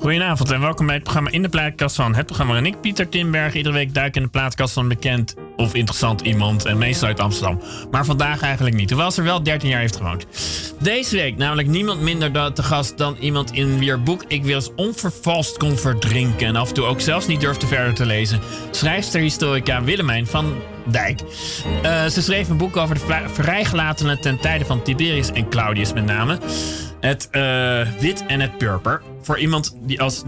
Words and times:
Goedenavond 0.00 0.50
en 0.50 0.60
welkom 0.60 0.86
bij 0.86 0.94
het 0.94 1.04
programma 1.04 1.30
In 1.30 1.42
de 1.42 1.48
Plaatkast 1.48 1.96
van 1.96 2.14
het 2.14 2.26
programma 2.26 2.56
en 2.56 2.66
ik, 2.66 2.80
Pieter 2.80 3.08
Timberg. 3.08 3.54
Iedere 3.54 3.74
week 3.74 3.94
duik 3.94 4.16
in 4.16 4.22
de 4.22 4.28
plaatkast 4.28 4.72
van 4.72 4.82
een 4.82 4.88
bekend 4.88 5.34
of 5.56 5.74
interessant 5.74 6.20
iemand 6.20 6.64
en 6.64 6.78
meestal 6.78 7.08
uit 7.08 7.20
Amsterdam. 7.20 7.60
Maar 7.90 8.04
vandaag 8.04 8.40
eigenlijk 8.40 8.76
niet, 8.76 8.90
hoewel 8.90 9.10
ze 9.10 9.20
er 9.20 9.26
wel 9.26 9.42
13 9.42 9.68
jaar 9.68 9.80
heeft 9.80 9.96
gewoond. 9.96 10.26
Deze 10.78 11.16
week 11.16 11.36
namelijk 11.36 11.68
niemand 11.68 12.00
minder 12.00 12.52
te 12.52 12.62
gast 12.62 12.98
dan 12.98 13.16
iemand 13.18 13.52
in 13.52 13.78
wier 13.78 14.02
boek 14.02 14.24
ik 14.28 14.42
weer 14.42 14.54
eens 14.54 14.74
onvervalst 14.76 15.56
kon 15.56 15.76
verdrinken 15.76 16.46
en 16.46 16.56
af 16.56 16.68
en 16.68 16.74
toe 16.74 16.84
ook 16.84 17.00
zelfs 17.00 17.26
niet 17.26 17.40
durfde 17.40 17.66
verder 17.66 17.94
te 17.94 18.06
lezen. 18.06 18.40
Schrijfster 18.70 19.20
historica 19.20 19.82
Willemijn 19.82 20.26
van 20.26 20.54
Dijk. 20.86 21.20
Uh, 21.82 22.04
ze 22.06 22.22
schreef 22.22 22.48
een 22.48 22.56
boek 22.56 22.76
over 22.76 22.94
de 22.94 23.28
vrijgelatenen 23.32 24.20
ten 24.20 24.40
tijde 24.40 24.64
van 24.64 24.82
Tiberius 24.82 25.32
en 25.32 25.48
Claudius 25.48 25.92
met 25.92 26.04
name. 26.04 26.38
Het 27.00 27.28
uh, 27.32 27.80
wit 28.00 28.26
en 28.26 28.40
het 28.40 28.58
purper. 28.58 29.02
Voor 29.22 29.38
iemand 29.38 29.76
die, 29.80 30.00
als, 30.00 30.22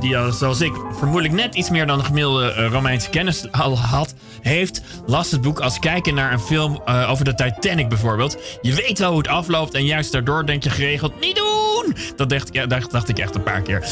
die 0.00 0.18
als, 0.18 0.38
zoals 0.38 0.60
ik 0.60 0.72
vermoedelijk 0.92 1.34
net 1.34 1.54
iets 1.54 1.70
meer 1.70 1.86
dan 1.86 1.98
een 1.98 2.04
gemiddelde 2.04 2.54
uh, 2.58 2.70
Romeinse 2.70 3.10
kennis 3.10 3.52
al 3.52 3.78
had, 3.78 4.14
heeft, 4.42 4.80
las 5.06 5.30
het 5.30 5.40
boek 5.40 5.60
als 5.60 5.78
kijken 5.78 6.14
naar 6.14 6.32
een 6.32 6.40
film 6.40 6.82
uh, 6.88 7.10
over 7.10 7.24
de 7.24 7.34
Titanic 7.34 7.88
bijvoorbeeld. 7.88 8.38
Je 8.62 8.74
weet 8.74 8.98
wel 8.98 9.08
hoe 9.08 9.18
het 9.18 9.28
afloopt 9.28 9.74
en 9.74 9.84
juist 9.84 10.12
daardoor 10.12 10.46
denk 10.46 10.62
je 10.62 10.70
geregeld 10.70 11.20
niet 11.20 11.36
doen. 11.36 11.96
Dat 12.16 12.28
dacht, 12.28 12.48
ja, 12.52 12.66
dacht, 12.66 13.08
ik 13.08 13.18
echt 13.18 13.34
een 13.34 13.42
paar 13.42 13.62
keer. 13.62 13.88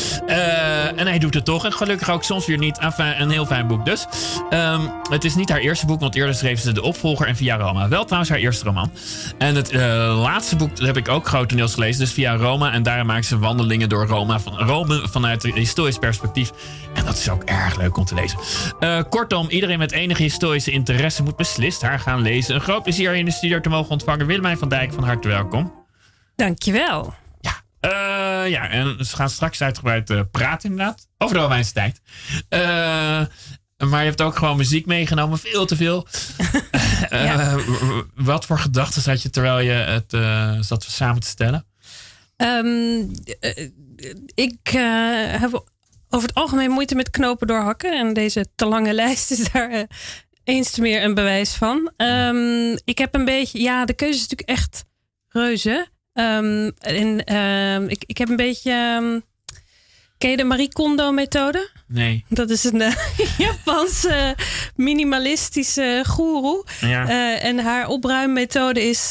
en 0.96 1.06
hij 1.06 1.18
doet 1.18 1.34
het 1.34 1.44
toch. 1.44 1.64
En 1.64 1.72
gelukkig 1.72 2.10
ook 2.10 2.24
soms 2.24 2.46
weer 2.46 2.58
niet. 2.58 2.78
Enfin, 2.78 3.20
een 3.20 3.30
heel 3.30 3.46
fijn 3.46 3.66
boek 3.66 3.84
dus. 3.84 4.06
Um, 4.50 4.90
het 5.10 5.24
is 5.24 5.34
niet 5.34 5.48
haar 5.48 5.58
eerste 5.58 5.86
boek, 5.86 6.00
want 6.00 6.14
eerder 6.14 6.34
schreef 6.34 6.60
ze 6.60 6.72
de 6.72 6.82
opvolger 6.82 7.26
en 7.26 7.36
Via 7.36 7.56
Roma. 7.56 7.88
Wel 7.88 8.04
trouwens 8.04 8.30
haar 8.30 8.40
eerste 8.40 8.64
roman. 8.64 8.92
En 9.38 9.54
het 9.54 9.72
laatste 10.12 10.56
boek 10.56 10.78
heb 10.78 10.96
ik 10.96 11.08
ook 11.08 11.26
grotendeels 11.26 11.74
gelezen. 11.74 12.00
Dus 12.00 12.12
via 12.12 12.36
Roma. 12.36 12.72
En 12.72 12.82
daar 12.82 13.06
maakt 13.06 13.26
ze 13.26 13.38
wandelingen 13.38 13.88
door 13.88 14.06
Roma, 14.06 14.40
van, 14.40 14.58
Rome 14.58 15.08
vanuit 15.10 15.42
historisch 15.42 15.98
perspectief. 15.98 16.50
En 16.96 17.04
dat 17.04 17.16
is 17.16 17.28
ook 17.28 17.42
erg 17.42 17.76
leuk 17.76 17.96
om 17.96 18.04
te 18.04 18.14
lezen. 18.14 18.38
Uh, 18.80 19.02
kortom, 19.08 19.48
iedereen 19.48 19.78
met 19.78 19.92
enige 19.92 20.22
historische 20.22 20.70
interesse 20.70 21.22
moet 21.22 21.36
beslist 21.36 21.82
haar 21.82 22.00
gaan 22.00 22.20
lezen. 22.20 22.54
Een 22.54 22.60
groot 22.60 22.82
plezier 22.82 23.14
in 23.14 23.24
de 23.24 23.30
studio 23.30 23.60
te 23.60 23.68
mogen 23.68 23.90
ontvangen. 23.90 24.26
Willemijn 24.26 24.58
van 24.58 24.68
Dijk, 24.68 24.92
van 24.92 25.04
harte 25.04 25.28
welkom. 25.28 25.84
Dankjewel. 26.36 27.14
Ja, 27.40 27.62
uh, 27.80 28.50
ja 28.50 28.68
en 28.68 29.04
ze 29.04 29.16
gaan 29.16 29.30
straks 29.30 29.62
uitgebreid 29.62 30.10
uh, 30.10 30.20
praten 30.30 30.70
inderdaad. 30.70 31.08
Over 31.18 31.36
de 31.36 31.42
Romeinse 31.42 31.72
tijd. 31.72 32.00
Maar 33.90 34.00
je 34.00 34.08
hebt 34.08 34.22
ook 34.22 34.36
gewoon 34.36 34.56
muziek 34.56 34.86
meegenomen, 34.86 35.38
veel 35.38 35.66
te 35.66 35.76
veel. 35.76 36.06
ja. 37.10 37.56
wat 38.14 38.46
voor 38.46 38.58
gedachten 38.58 39.10
had 39.10 39.22
je 39.22 39.30
terwijl 39.30 39.58
je 39.58 39.72
het 39.72 40.16
zat 40.66 40.84
samen 40.84 41.20
te 41.20 41.28
stellen? 41.28 41.66
Um, 42.36 43.10
ik 44.34 44.72
uh, 44.74 45.40
heb 45.40 45.64
over 46.10 46.28
het 46.28 46.36
algemeen 46.36 46.70
moeite 46.70 46.94
met 46.94 47.10
knopen 47.10 47.46
doorhakken. 47.46 47.98
En 47.98 48.12
deze 48.12 48.46
te 48.54 48.66
lange 48.66 48.92
lijst 49.02 49.30
is 49.30 49.50
daar 49.52 49.72
uh, 49.72 49.82
eens 50.44 50.70
te 50.70 50.80
meer 50.80 51.04
een 51.04 51.14
bewijs 51.14 51.54
van. 51.54 51.92
Um, 51.96 52.78
ik 52.84 52.98
heb 52.98 53.14
een 53.14 53.24
beetje, 53.24 53.60
ja, 53.60 53.84
de 53.84 53.94
keuze 53.94 54.14
is 54.14 54.28
natuurlijk 54.28 54.58
echt 54.58 54.84
reuze. 55.28 55.86
Um, 56.12 56.72
en 56.78 57.88
ik, 57.88 58.04
ik 58.06 58.18
heb 58.18 58.28
een 58.28 58.36
beetje. 58.36 58.72
ken 60.18 60.30
je 60.30 60.36
de 60.36 60.44
Marie 60.44 60.72
Kondo 60.72 61.12
methode? 61.12 61.70
Nee. 61.86 62.24
Dat 62.28 62.50
is 62.50 62.64
een 62.64 62.80
uh, 62.80 62.94
Japanse 63.48 64.36
minimalistische 64.74 66.04
goeroe. 66.06 66.64
Ja. 66.80 67.08
Uh, 67.08 67.44
en 67.44 67.58
haar 67.58 67.88
opruimmethode 67.88 68.88
is 68.88 69.10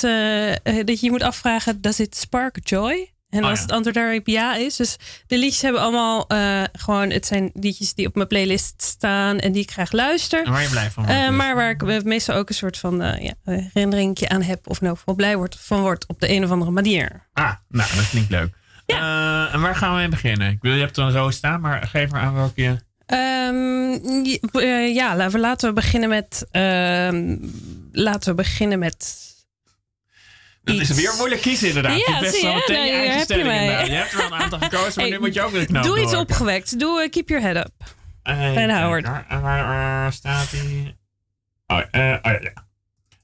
dat 0.63 0.99
je 0.99 1.05
je 1.05 1.11
moet 1.11 1.23
afvragen: 1.23 1.81
does 1.81 1.99
it 1.99 2.15
spark 2.15 2.59
joy? 2.63 3.13
En 3.35 3.43
oh, 3.43 3.49
als 3.49 3.61
het 3.61 3.71
antwoord 3.71 3.95
daarop 3.95 4.27
ja 4.27 4.55
is. 4.55 4.75
Dus 4.75 4.97
de 5.27 5.37
liedjes 5.37 5.61
hebben 5.61 5.81
allemaal 5.81 6.25
uh, 6.33 6.63
gewoon. 6.73 7.09
Het 7.09 7.25
zijn 7.25 7.51
liedjes 7.53 7.93
die 7.93 8.07
op 8.07 8.15
mijn 8.15 8.27
playlist 8.27 8.81
staan 8.81 9.39
en 9.39 9.51
die 9.51 9.61
ik 9.61 9.71
graag 9.71 9.91
luister. 9.91 10.45
En 10.45 10.51
waar 10.51 10.61
je 10.61 10.69
blij 10.69 10.91
van 10.91 11.05
wordt. 11.05 11.19
Uh, 11.19 11.29
maar 11.29 11.55
waar 11.55 11.69
ik 11.69 12.03
meestal 12.03 12.35
ook 12.35 12.49
een 12.49 12.55
soort 12.55 12.77
van 12.77 13.01
uh, 13.01 13.21
ja, 13.21 13.33
herinneringje 13.43 14.29
aan 14.29 14.41
heb. 14.41 14.69
Of 14.69 14.81
nou 14.81 14.97
wel 15.05 15.15
blij 15.15 15.37
wordt, 15.37 15.57
van 15.59 15.81
wordt 15.81 16.05
op 16.07 16.19
de 16.19 16.29
een 16.29 16.43
of 16.43 16.49
andere 16.49 16.71
manier. 16.71 17.27
Ah, 17.33 17.53
nou, 17.69 17.89
dat 17.95 18.09
klinkt 18.09 18.29
leuk. 18.29 18.53
Ja. 18.85 19.49
en 19.53 19.61
waar 19.61 19.75
gaan 19.75 19.91
we 19.91 19.97
mee 19.97 20.09
beginnen? 20.09 20.51
Ik 20.51 20.61
wil, 20.61 20.73
je 20.73 20.79
hebt 20.79 20.97
er 20.97 21.03
dan 21.03 21.11
zo 21.11 21.29
staan, 21.29 21.61
maar 21.61 21.87
geef 21.87 22.11
maar 22.11 22.21
aan 22.21 22.33
welke. 22.33 22.83
Um, 23.07 24.25
ja, 24.93 25.15
laten 25.15 25.31
we, 25.31 25.39
laten 25.39 25.67
we 25.67 25.75
beginnen 25.75 26.09
met. 26.09 26.47
Uh, 26.51 27.35
laten 27.91 28.29
we 28.29 28.33
beginnen 28.35 28.79
met 28.79 29.15
dat 30.65 30.79
is 30.79 30.89
weer 30.89 31.13
moeilijk 31.17 31.41
kiezen 31.41 31.67
inderdaad. 31.67 31.97
Ja, 31.97 32.15
je 32.15 32.21
best 32.21 32.35
zo 32.35 32.53
meteen 32.53 32.85
je 32.85 32.91
eigen 32.91 33.21
stelling 33.21 33.47
Je 33.87 33.93
hebt 33.93 34.11
er 34.11 34.17
wel 34.17 34.25
een 34.25 34.33
aantal 34.33 34.59
gekozen, 34.59 35.01
maar 35.01 35.09
nu 35.15 35.19
moet 35.19 35.33
je 35.33 35.41
ook 35.41 35.51
weer 35.51 35.65
knap 35.65 35.83
Doe 35.83 36.01
iets 36.01 36.13
opgewekt. 36.13 36.79
Doe 36.79 37.03
uh, 37.03 37.09
Keep 37.09 37.29
Your 37.29 37.43
Head 37.43 37.55
Up. 37.55 37.73
Uh, 38.23 38.57
en 38.57 38.81
Howard. 38.81 39.05
Waar, 39.05 39.41
waar, 39.41 40.13
staat 40.13 40.51
die? 40.51 40.95
Oh, 41.67 41.77
uh, 41.91 42.17
oh 42.21 42.41
ja. 42.41 42.63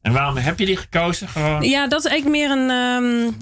En 0.02 0.14
waarom 0.14 0.38
heb 0.38 0.60
je 0.60 0.66
die 0.66 0.78
gekozen? 0.78 1.28
Gewoon? 1.28 1.64
Ja, 1.64 1.88
dat 1.88 2.06
is 2.06 2.12
eigenlijk 2.12 2.42
meer 2.42 2.58
een. 2.58 2.70
Um, 2.70 3.38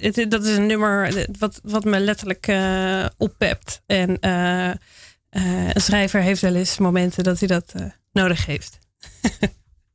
het, 0.00 0.30
dat 0.30 0.44
is 0.44 0.56
een 0.56 0.66
nummer 0.66 1.26
wat, 1.38 1.60
wat 1.62 1.84
me 1.84 2.00
letterlijk 2.00 2.46
uh, 2.46 3.06
oppept. 3.18 3.82
En 3.86 4.16
een 5.30 5.80
schrijver 5.80 6.20
heeft 6.20 6.40
wel 6.40 6.54
eens 6.54 6.78
momenten 6.78 7.24
dat 7.24 7.38
hij 7.38 7.48
dat 7.48 7.74
nodig 8.12 8.46
heeft. 8.46 8.78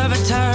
of 0.00 0.12
a 0.12 0.24
turn 0.24 0.49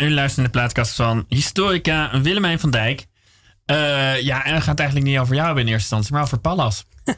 u 0.00 0.10
luistert 0.10 0.36
naar 0.36 0.46
de 0.46 0.58
plaatkast 0.58 0.94
van 0.94 1.24
historica 1.28 2.20
Willemijn 2.20 2.60
van 2.60 2.70
Dijk. 2.70 3.06
Uh, 3.66 4.20
ja, 4.20 4.44
en 4.44 4.54
het 4.54 4.62
gaat 4.62 4.78
eigenlijk 4.78 5.08
niet 5.08 5.18
over 5.18 5.34
jou 5.34 5.50
in 5.50 5.56
eerste 5.56 5.72
instantie, 5.72 6.12
maar 6.12 6.22
over 6.22 6.38
Pallas. 6.38 6.84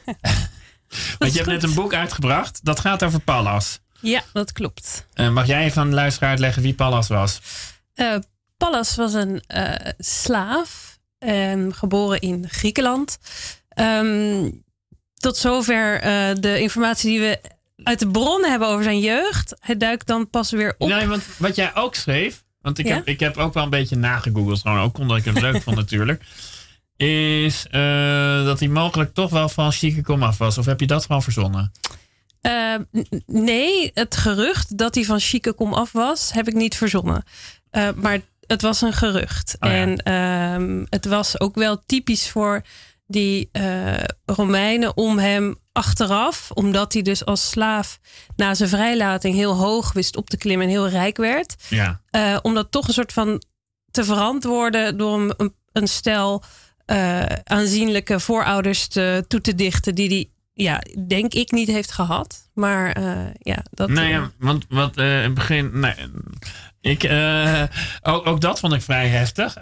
Want 1.19 1.31
je 1.31 1.37
hebt 1.37 1.51
net 1.51 1.63
een 1.63 1.73
boek 1.73 1.93
uitgebracht, 1.93 2.59
dat 2.63 2.79
gaat 2.79 3.03
over 3.03 3.19
Pallas. 3.19 3.79
Ja, 3.99 4.23
dat 4.33 4.51
klopt. 4.51 5.05
Uh, 5.15 5.29
mag 5.29 5.47
jij 5.47 5.63
even 5.63 5.81
aan 5.81 5.89
de 5.89 5.95
luisteraar 5.95 6.29
uitleggen 6.29 6.61
wie 6.61 6.73
Pallas 6.73 7.07
was? 7.07 7.39
Uh, 7.95 8.15
Pallas 8.57 8.95
was 8.95 9.13
een 9.13 9.43
slaaf, 9.97 10.99
geboren 11.69 12.19
in 12.19 12.49
Griekenland. 12.49 13.17
Um, 13.79 14.63
tot 15.15 15.37
zover 15.37 15.99
de 16.41 16.59
informatie 16.59 17.09
die 17.09 17.19
we 17.19 17.39
uit 17.83 17.99
de 17.99 18.07
bron 18.07 18.43
hebben 18.43 18.67
over 18.67 18.83
zijn 18.83 18.99
jeugd. 18.99 19.55
Hij 19.59 19.77
duikt 19.77 20.07
dan 20.07 20.29
pas 20.29 20.51
weer 20.51 20.75
op. 20.77 20.89
Nee, 20.89 21.07
want 21.07 21.23
wat 21.37 21.55
jij 21.55 21.75
ook 21.75 21.95
schreef, 21.95 22.43
want 22.65 22.77
ik, 22.77 22.87
heb, 22.87 23.07
ik 23.07 23.19
heb 23.19 23.37
ook 23.37 23.53
wel 23.53 23.63
een 23.63 23.69
beetje 23.69 23.95
nagegoogeld, 23.95 24.61
gewoon 24.61 24.79
ook 24.79 24.97
omdat 24.97 25.17
ik 25.17 25.25
het 25.25 25.41
leuk 25.41 25.61
vond 25.61 25.75
natuurlijk. 25.75 26.23
Is 26.97 27.65
uh, 27.71 28.45
dat 28.45 28.59
hij 28.59 28.67
mogelijk 28.67 29.13
toch 29.13 29.29
wel 29.29 29.49
van 29.49 29.71
Chique 29.71 30.01
komaf 30.01 30.37
was. 30.37 30.57
Of 30.57 30.65
heb 30.65 30.79
je 30.79 30.87
dat 30.87 31.05
gewoon 31.05 31.23
verzonnen? 31.23 31.71
Uh, 32.41 32.75
nee, 33.25 33.91
het 33.93 34.17
gerucht 34.17 34.77
dat 34.77 34.95
hij 34.95 35.03
van 35.03 35.19
Chique 35.19 35.53
komaf 35.53 35.91
was, 35.91 36.31
heb 36.33 36.47
ik 36.47 36.53
niet 36.53 36.75
verzonnen. 36.75 37.23
Uh, 37.71 37.89
maar 37.95 38.19
het 38.47 38.61
was 38.61 38.81
een 38.81 38.93
gerucht. 38.93 39.55
Oh, 39.59 39.69
ja. 39.69 39.75
En 39.75 39.97
ehm, 39.97 40.85
het 40.89 41.05
was 41.05 41.39
ook 41.39 41.55
wel 41.55 41.83
typisch 41.85 42.29
voor 42.29 42.61
die 43.07 43.49
Romeinen 44.25 44.97
om 44.97 45.17
hem 45.17 45.55
achteraf, 45.71 46.51
omdat 46.51 46.93
hij 46.93 47.01
dus 47.01 47.25
als 47.25 47.49
slaaf 47.49 47.99
na 48.35 48.53
zijn 48.53 48.69
vrijlating 48.69 49.35
heel 49.35 49.55
hoog 49.55 49.93
wist 49.93 50.15
op 50.15 50.29
te 50.29 50.37
klimmen 50.37 50.65
en 50.65 50.71
heel 50.71 50.87
rijk 50.87 51.17
werd. 51.17 51.55
Ja. 51.69 52.01
Uh, 52.11 52.37
om 52.41 52.53
dat 52.53 52.71
toch 52.71 52.87
een 52.87 52.93
soort 52.93 53.13
van 53.13 53.43
te 53.91 54.03
verantwoorden 54.03 54.97
door 54.97 55.33
een, 55.37 55.53
een 55.71 55.87
stel 55.87 56.43
uh, 56.85 57.23
aanzienlijke 57.43 58.19
voorouders 58.19 58.87
te, 58.87 59.25
toe 59.27 59.41
te 59.41 59.55
dichten, 59.55 59.95
die 59.95 60.09
hij, 60.09 60.29
ja, 60.53 60.81
denk 61.07 61.33
ik, 61.33 61.51
niet 61.51 61.67
heeft 61.67 61.91
gehad. 61.91 62.49
Maar 62.53 63.01
ja, 63.39 63.63
dat. 63.71 63.89
Nee, 63.89 64.09
ja, 64.09 64.31
want 64.39 64.65
wat 64.69 64.97
in 64.97 65.03
het 65.03 65.33
begin. 65.33 65.79
Nee, 65.79 65.95
ik, 66.85 67.03
ook, 68.01 68.27
ook 68.27 68.41
dat 68.41 68.59
vond 68.59 68.73
ik 68.73 68.81
vrij 68.81 69.07
heftig. 69.07 69.53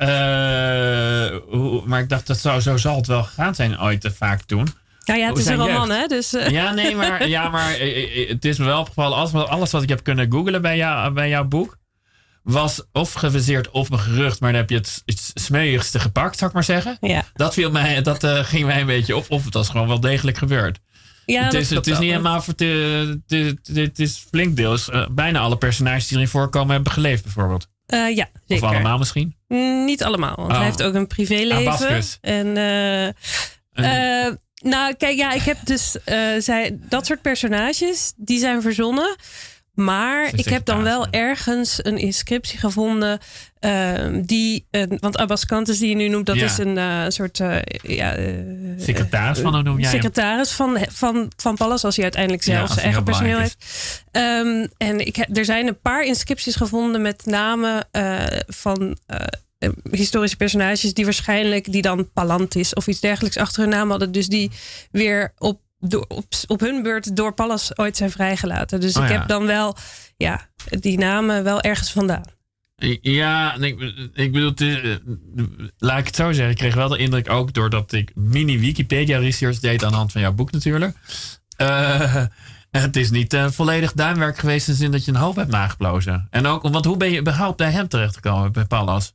Hoe, 1.49 1.81
maar 1.85 1.99
ik 1.99 2.09
dacht, 2.09 2.27
dat 2.27 2.37
zou, 2.37 2.61
zo 2.61 2.77
zal 2.77 2.95
het 2.95 3.07
wel 3.07 3.23
gegaan 3.23 3.55
zijn 3.55 3.81
ooit 3.81 4.11
vaak 4.17 4.41
toen. 4.41 4.67
Nou 5.05 5.19
ja, 5.19 5.27
het 5.27 5.37
is 5.37 5.45
een 5.45 5.55
roman, 5.55 5.89
hè? 5.89 6.07
Dus, 6.07 6.33
uh. 6.33 6.49
Ja, 6.49 6.71
nee, 6.71 6.95
maar, 6.95 7.27
ja, 7.27 7.49
maar 7.49 7.75
het 8.27 8.45
is 8.45 8.57
me 8.57 8.65
wel 8.65 8.79
opgevallen. 8.79 9.17
Alles, 9.17 9.33
alles 9.33 9.71
wat 9.71 9.83
ik 9.83 9.89
heb 9.89 10.03
kunnen 10.03 10.31
googlen 10.31 10.61
bij, 10.61 10.77
jou, 10.77 11.11
bij 11.11 11.29
jouw 11.29 11.43
boek. 11.43 11.77
was 12.43 12.83
of 12.91 13.13
geviseerd 13.13 13.71
of 13.71 13.89
een 13.89 13.99
gerucht. 13.99 14.39
Maar 14.39 14.51
dan 14.51 14.61
heb 14.61 14.69
je 14.69 14.75
het, 14.75 15.01
het 15.05 15.31
smeuigste 15.33 15.99
gepakt, 15.99 16.37
zou 16.37 16.49
ik 16.49 16.55
maar 16.55 16.63
zeggen. 16.63 16.97
Ja. 17.01 17.23
Dat, 17.33 17.53
viel 17.53 17.71
mij, 17.71 18.01
dat 18.01 18.25
ging 18.25 18.65
mij 18.65 18.79
een 18.79 18.85
beetje 18.85 19.15
op. 19.15 19.25
Of 19.29 19.45
het 19.45 19.53
was 19.53 19.69
gewoon 19.69 19.87
wel 19.87 19.99
degelijk 19.99 20.37
gebeurd. 20.37 20.79
Ja, 21.25 21.43
het 21.43 21.53
is, 21.53 21.69
het 21.69 21.87
is 21.87 21.99
niet 21.99 22.09
helemaal. 22.09 22.43
Het, 22.45 23.67
het, 23.73 23.99
is 23.99 24.25
flink 24.29 24.55
deels. 24.55 24.89
Uh, 24.89 25.07
bijna 25.11 25.39
alle 25.39 25.57
personages 25.57 26.07
die 26.07 26.17
erin 26.17 26.29
voorkomen 26.29 26.73
hebben 26.73 26.91
geleefd, 26.91 27.23
bijvoorbeeld. 27.23 27.67
Uh, 27.87 28.15
ja, 28.15 28.29
zeker. 28.47 28.63
Of 28.63 28.71
allemaal 28.71 28.97
misschien? 28.97 29.35
Mm, 29.47 29.85
niet 29.85 30.03
allemaal, 30.03 30.35
want 30.35 30.51
oh. 30.51 30.55
hij 30.55 30.65
heeft 30.65 30.83
ook 30.83 30.93
een 30.93 31.07
privéleven. 31.07 31.71
Abascus. 31.71 32.17
En. 32.21 32.47
Uh, 32.47 34.27
nou, 34.63 34.93
kijk, 34.93 35.17
ja, 35.17 35.33
ik 35.33 35.41
heb 35.41 35.57
dus 35.63 35.95
uh, 36.05 36.15
zij, 36.39 36.77
dat 36.89 37.05
soort 37.05 37.21
personages, 37.21 38.13
die 38.15 38.39
zijn 38.39 38.61
verzonnen. 38.61 39.15
Maar 39.73 40.29
ik 40.35 40.45
heb 40.45 40.65
dan 40.65 40.83
wel 40.83 41.07
ergens 41.09 41.79
een 41.81 41.97
inscriptie 41.97 42.59
gevonden. 42.59 43.19
Uh, 43.59 43.93
die, 44.21 44.67
uh, 44.71 44.83
want 44.99 45.17
Abbas 45.17 45.45
Kantes, 45.45 45.79
die 45.79 45.89
je 45.89 45.95
nu 45.95 46.07
noemt, 46.07 46.25
dat 46.25 46.35
ja. 46.35 46.45
is 46.45 46.57
een 46.57 46.77
uh, 46.77 47.05
soort. 47.07 47.37
ja, 47.81 48.15
secretaris 48.77 49.39
van, 49.39 49.53
hoe 49.53 49.63
noem 49.63 49.79
jij 49.79 49.89
Secretaris 49.89 50.51
van, 50.51 50.77
van, 50.89 51.31
van 51.35 51.55
Pallas, 51.55 51.83
als 51.83 51.95
hij 51.95 52.03
uiteindelijk 52.03 52.43
zelf 52.43 52.67
ja, 52.67 52.73
zijn 52.73 52.85
eigen 52.85 53.03
personeel 53.03 53.39
heeft. 53.39 53.57
Um, 54.11 54.67
en 54.77 55.05
ik 55.05 55.15
heb, 55.15 55.37
er 55.37 55.45
zijn 55.45 55.67
een 55.67 55.79
paar 55.79 56.03
inscripties 56.03 56.55
gevonden 56.55 57.01
met 57.01 57.25
namen 57.25 57.87
van 58.47 58.97
eh, 59.63 59.69
historische 59.91 60.37
personages 60.37 60.93
die 60.93 61.03
waarschijnlijk, 61.03 61.71
die 61.71 61.81
dan 61.81 62.11
Palantis 62.13 62.73
of 62.73 62.87
iets 62.87 62.99
dergelijks 62.99 63.37
achter 63.37 63.61
hun 63.61 63.69
naam 63.69 63.89
hadden. 63.89 64.11
Dus 64.11 64.27
die 64.27 64.51
weer 64.91 65.33
op, 65.37 65.61
door, 65.87 66.05
op, 66.07 66.25
op 66.47 66.59
hun 66.59 66.83
beurt 66.83 67.15
door 67.15 67.33
Pallas 67.33 67.77
ooit 67.77 67.97
zijn 67.97 68.11
vrijgelaten. 68.11 68.79
Dus 68.79 68.97
oh, 68.97 69.03
ik 69.03 69.09
ja. 69.09 69.17
heb 69.17 69.27
dan 69.27 69.45
wel 69.45 69.75
ja, 70.17 70.49
die 70.69 70.97
namen 70.97 71.43
wel 71.43 71.61
ergens 71.61 71.91
vandaan. 71.91 72.25
Ja, 73.01 73.55
ik, 73.55 73.81
ik 74.13 74.31
bedoel, 74.31 74.51
het, 74.55 75.01
laat 75.77 75.99
ik 75.99 76.05
het 76.05 76.15
zo 76.15 76.31
zeggen. 76.31 76.51
Ik 76.51 76.57
kreeg 76.57 76.75
wel 76.75 76.87
de 76.87 76.97
indruk 76.97 77.29
ook 77.29 77.53
doordat 77.53 77.91
ik 77.91 78.11
mini 78.15 78.59
Wikipedia 78.59 79.17
research 79.17 79.59
deed 79.59 79.83
aan 79.83 79.91
de 79.91 79.97
hand 79.97 80.11
van 80.11 80.21
jouw 80.21 80.33
boek 80.33 80.51
natuurlijk. 80.51 80.95
Uh, 81.57 82.25
het 82.71 82.95
is 82.95 83.09
niet 83.09 83.33
uh, 83.33 83.49
volledig 83.49 83.93
duimwerk 83.93 84.37
geweest 84.37 84.67
in 84.67 84.73
de 84.73 84.79
zin 84.79 84.91
dat 84.91 85.05
je 85.05 85.11
een 85.11 85.17
hoop 85.17 85.35
hebt 85.35 85.51
nageplozen. 85.51 86.27
En 86.29 86.45
ook, 86.45 86.61
want 86.61 86.85
hoe 86.85 86.97
ben 86.97 87.11
je 87.11 87.19
überhaupt 87.19 87.57
bij 87.57 87.71
hem 87.71 87.87
terechtgekomen, 87.87 88.51
bij 88.51 88.65
Pallas? 88.65 89.13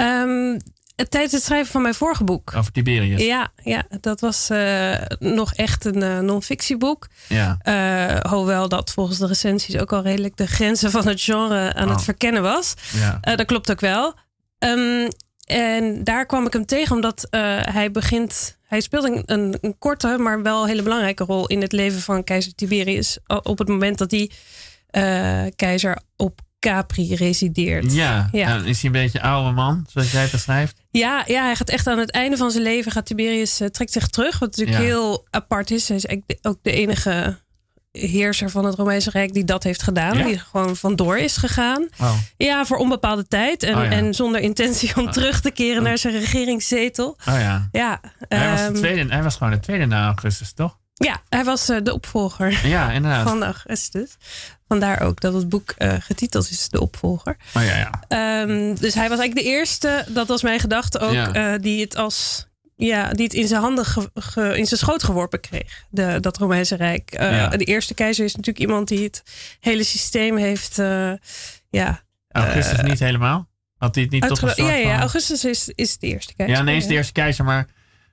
Um, 0.00 0.60
tijdens 1.08 1.32
het 1.32 1.42
schrijven 1.42 1.72
van 1.72 1.82
mijn 1.82 1.94
vorige 1.94 2.24
boek. 2.24 2.52
Over 2.56 2.72
Tiberius. 2.72 3.22
Ja, 3.22 3.52
ja 3.62 3.84
dat 4.00 4.20
was 4.20 4.50
uh, 4.50 4.94
nog 5.18 5.54
echt 5.54 5.84
een 5.84 6.02
uh, 6.02 6.18
non-fictieboek. 6.18 7.08
Ja. 7.28 7.58
Uh, 7.64 8.30
hoewel 8.30 8.68
dat 8.68 8.90
volgens 8.90 9.18
de 9.18 9.26
recensies 9.26 9.78
ook 9.78 9.92
al 9.92 10.02
redelijk 10.02 10.36
de 10.36 10.46
grenzen 10.46 10.90
van 10.90 11.06
het 11.06 11.22
genre 11.22 11.74
aan 11.74 11.88
oh. 11.88 11.94
het 11.94 12.02
verkennen 12.02 12.42
was. 12.42 12.74
Ja. 12.92 13.34
dat 13.34 13.46
klopt 13.46 13.70
ook 13.70 13.80
wel. 13.80 14.14
Um, 14.58 15.08
en 15.46 16.04
daar 16.04 16.26
kwam 16.26 16.46
ik 16.46 16.52
hem 16.52 16.66
tegen 16.66 16.94
omdat 16.94 17.26
hij 17.62 17.90
begint. 17.90 18.58
Hij 18.62 18.80
speelt 18.80 19.04
een, 19.04 19.22
een, 19.26 19.58
een, 19.60 19.78
korte, 19.78 20.16
maar 20.18 20.42
wel 20.42 20.66
hele 20.66 20.82
belangrijke 20.82 21.24
rol 21.24 21.46
in 21.46 21.60
het 21.60 21.72
leven 21.72 22.00
van 22.00 22.24
keizer 22.24 22.54
Tiberius. 22.54 23.18
Op 23.26 23.58
het 23.58 23.68
moment 23.68 23.98
dat 23.98 24.10
hij 24.10 24.30
keizer 25.56 25.98
op 26.16 26.40
Capri 26.62 27.14
resideert. 27.14 27.92
Ja, 27.92 28.28
ja. 28.32 28.56
Is 28.56 28.82
hij 28.82 28.90
een 28.90 29.02
beetje 29.02 29.22
oude 29.22 29.50
man, 29.50 29.86
zoals 29.88 30.12
jij 30.12 30.28
beschrijft? 30.30 30.81
Ja, 30.92 31.22
ja, 31.26 31.44
hij 31.44 31.56
gaat 31.56 31.68
echt 31.70 31.86
aan 31.86 31.98
het 31.98 32.10
einde 32.10 32.36
van 32.36 32.50
zijn 32.50 32.62
leven, 32.62 32.92
gaat 32.92 33.06
Tiberius, 33.06 33.60
uh, 33.60 33.68
trekt 33.68 33.92
zich 33.92 34.08
terug. 34.08 34.38
Wat 34.38 34.48
natuurlijk 34.50 34.78
Ja. 34.78 34.84
heel 34.84 35.26
apart 35.30 35.70
is. 35.70 35.88
Hij 35.88 35.96
is 35.96 36.06
ook 36.42 36.58
de 36.62 36.72
enige 36.72 37.40
heerser 37.92 38.50
van 38.50 38.64
het 38.64 38.74
Romeinse 38.74 39.10
Rijk 39.10 39.32
die 39.32 39.44
dat 39.44 39.62
heeft 39.62 39.82
gedaan. 39.82 40.18
Ja. 40.18 40.24
Die 40.24 40.38
gewoon 40.38 40.76
vandoor 40.76 41.18
is 41.18 41.36
gegaan. 41.36 41.88
Oh. 42.00 42.14
Ja, 42.36 42.64
voor 42.64 42.76
onbepaalde 42.76 43.26
tijd. 43.28 43.62
En, 43.62 43.76
Oh 43.76 43.84
ja. 43.84 43.90
en 43.90 44.14
zonder 44.14 44.40
intentie 44.40 44.96
om 44.96 45.10
terug 45.10 45.40
te 45.40 45.50
keren 45.50 45.82
naar 45.82 45.98
zijn 45.98 46.14
regeringszetel. 46.18 47.08
Oh 47.28 47.34
ja. 47.38 47.68
Ja, 47.72 48.00
Hij 48.28 48.50
was, 48.50 48.60
de 48.60 48.66
ehm, 48.66 48.74
tweede, 48.74 49.12
hij 49.12 49.22
was 49.22 49.36
gewoon 49.36 49.52
de 49.52 49.60
tweede 49.60 49.86
na 49.86 50.04
Augustus, 50.06 50.52
toch? 50.52 50.78
Ja 50.94 51.22
hij 51.28 51.44
was 51.44 51.68
eh, 51.68 51.76
de 51.82 51.92
opvolger 51.94 52.66
Ja, 52.66 52.90
inderdaad. 52.90 53.28
van 53.28 53.44
Augustus. 53.44 54.16
Vandaar 54.68 55.00
ook 55.00 55.20
dat 55.20 55.32
het 55.34 55.48
boek 55.48 55.70
eh, 55.76 55.94
getiteld 55.98 56.50
is 56.50 56.68
De 56.68 56.80
Opvolger. 56.80 57.36
Oh 57.54 57.64
ja, 57.64 57.76
ja. 57.76 57.90
Ehm, 58.08 58.74
dus 58.74 58.94
hij 58.94 59.08
was 59.08 59.18
eigenlijk 59.18 59.34
de 59.34 59.42
eerste, 59.54 60.04
dat 60.08 60.28
was 60.28 60.42
mijn 60.42 60.60
gedachte 60.60 60.98
ook, 60.98 61.12
Ja. 61.12 61.32
eh, 61.32 61.60
die 61.62 61.80
het 61.80 61.96
als 61.96 62.46
ja, 62.76 63.10
die 63.12 63.24
het 63.24 63.34
in 63.34 63.46
zijn 63.46 63.60
handen 63.60 63.84
ge- 63.84 64.10
ge- 64.14 64.58
in 64.58 64.66
zijn 64.66 64.80
schoot 64.80 65.02
geworpen 65.02 65.40
kreeg. 65.40 65.84
De, 65.90 66.18
dat 66.20 66.36
Romeinse 66.38 66.76
Rijk. 66.76 67.10
Ja. 67.12 67.48
De 67.48 67.64
eerste 67.64 67.94
keizer 67.94 68.24
is 68.24 68.30
natuurlijk 68.36 68.64
iemand 68.66 68.88
die 68.88 69.02
het 69.04 69.22
hele 69.60 69.84
systeem 69.84 70.36
heeft. 70.36 70.76
ja, 71.70 72.02
Augustus 72.28 72.80
niet 72.82 72.98
helemaal? 72.98 73.48
Had 73.76 73.94
hij 73.94 74.04
het 74.04 74.12
niet 74.12 74.22
tot 74.22 74.30
een 74.30 74.36
soort 74.36 74.56
ja, 74.56 74.72
ja, 74.74 75.00
Augustus 75.00 75.44
is, 75.44 75.68
is 75.74 75.98
de 75.98 76.06
eerste 76.06 76.34
keizer. 76.34 76.58
Ja, 76.58 76.62
nee, 76.64 76.76
is 76.76 76.86
de 76.86 76.94
eerste 76.94 77.12
keizer, 77.12 77.44
maar 77.44 77.66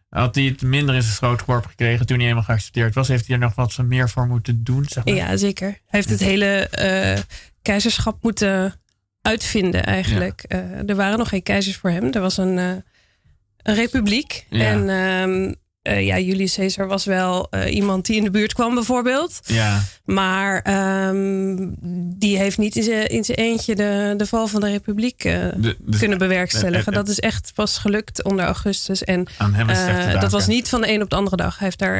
had 0.09 0.35
hij 0.35 0.43
het 0.43 0.61
minder 0.61 0.95
in 0.95 1.01
zijn 1.01 1.13
schoot 1.13 1.39
geworpen 1.39 1.69
gekregen 1.69 2.05
toen 2.05 2.15
hij 2.15 2.25
helemaal 2.25 2.47
geaccepteerd 2.47 2.95
was? 2.95 3.07
Heeft 3.07 3.27
hij 3.27 3.35
er 3.35 3.41
nog 3.41 3.55
wat 3.55 3.77
meer 3.77 4.09
voor 4.09 4.27
moeten 4.27 4.63
doen? 4.63 4.85
Zeg 4.87 5.05
maar? 5.05 5.13
Ja, 5.13 5.37
zeker. 5.37 5.67
Hij 5.67 5.79
heeft 5.85 6.09
het 6.09 6.19
hele 6.19 6.67
eh, 6.67 7.19
keizerschap 7.61 8.23
moeten 8.23 8.73
uitvinden 9.21 9.85
eigenlijk. 9.85 10.43
Eh, 10.43 10.89
er 10.89 10.95
waren 10.95 11.17
nog 11.17 11.29
geen 11.29 11.43
keizers 11.43 11.77
voor 11.77 11.89
hem. 11.89 12.11
Er 12.11 12.21
was 12.21 12.37
een, 12.37 12.57
eh, 12.57 12.71
een 13.61 13.75
republiek. 13.75 14.45
Ja. 14.49 14.65
En 14.65 14.89
ehm, 14.89 15.53
eh, 15.89 16.05
ja, 16.05 16.19
Julius 16.19 16.55
Caesar 16.55 16.87
was 16.87 17.05
wel 17.05 17.47
eh, 17.49 17.73
iemand 17.75 18.05
die 18.05 18.15
in 18.17 18.23
de 18.23 18.31
buurt 18.31 18.53
kwam 18.53 18.73
bijvoorbeeld. 18.73 19.39
Ja, 19.45 19.81
Maar 20.05 20.61
ehm, 20.61 21.67
die 22.19 22.37
heeft 22.37 22.57
niet 22.57 22.75
in 22.75 23.23
zijn 23.23 23.37
eentje 23.37 23.75
de, 23.75 24.13
de 24.17 24.25
val 24.25 24.47
van 24.47 24.61
de 24.61 24.69
republiek 24.69 25.23
eh, 25.23 25.33
de- 25.33 25.77
de- 25.79 25.97
kunnen 25.97 26.17
bewerkstelligen. 26.17 26.93
Dat 26.93 27.07
is 27.07 27.19
echt 27.19 27.51
pas 27.55 27.77
gelukt 27.77 28.23
onder 28.23 28.45
Augustus. 28.45 29.03
En 29.03 29.27
dat 30.21 30.31
was 30.31 30.47
niet 30.47 30.69
van 30.69 30.81
de 30.81 30.91
een 30.91 31.01
op 31.01 31.09
de 31.09 31.15
andere 31.15 31.35
dag. 31.35 31.57
Hij 31.57 31.67
heeft 31.67 31.79
daar, 31.79 31.97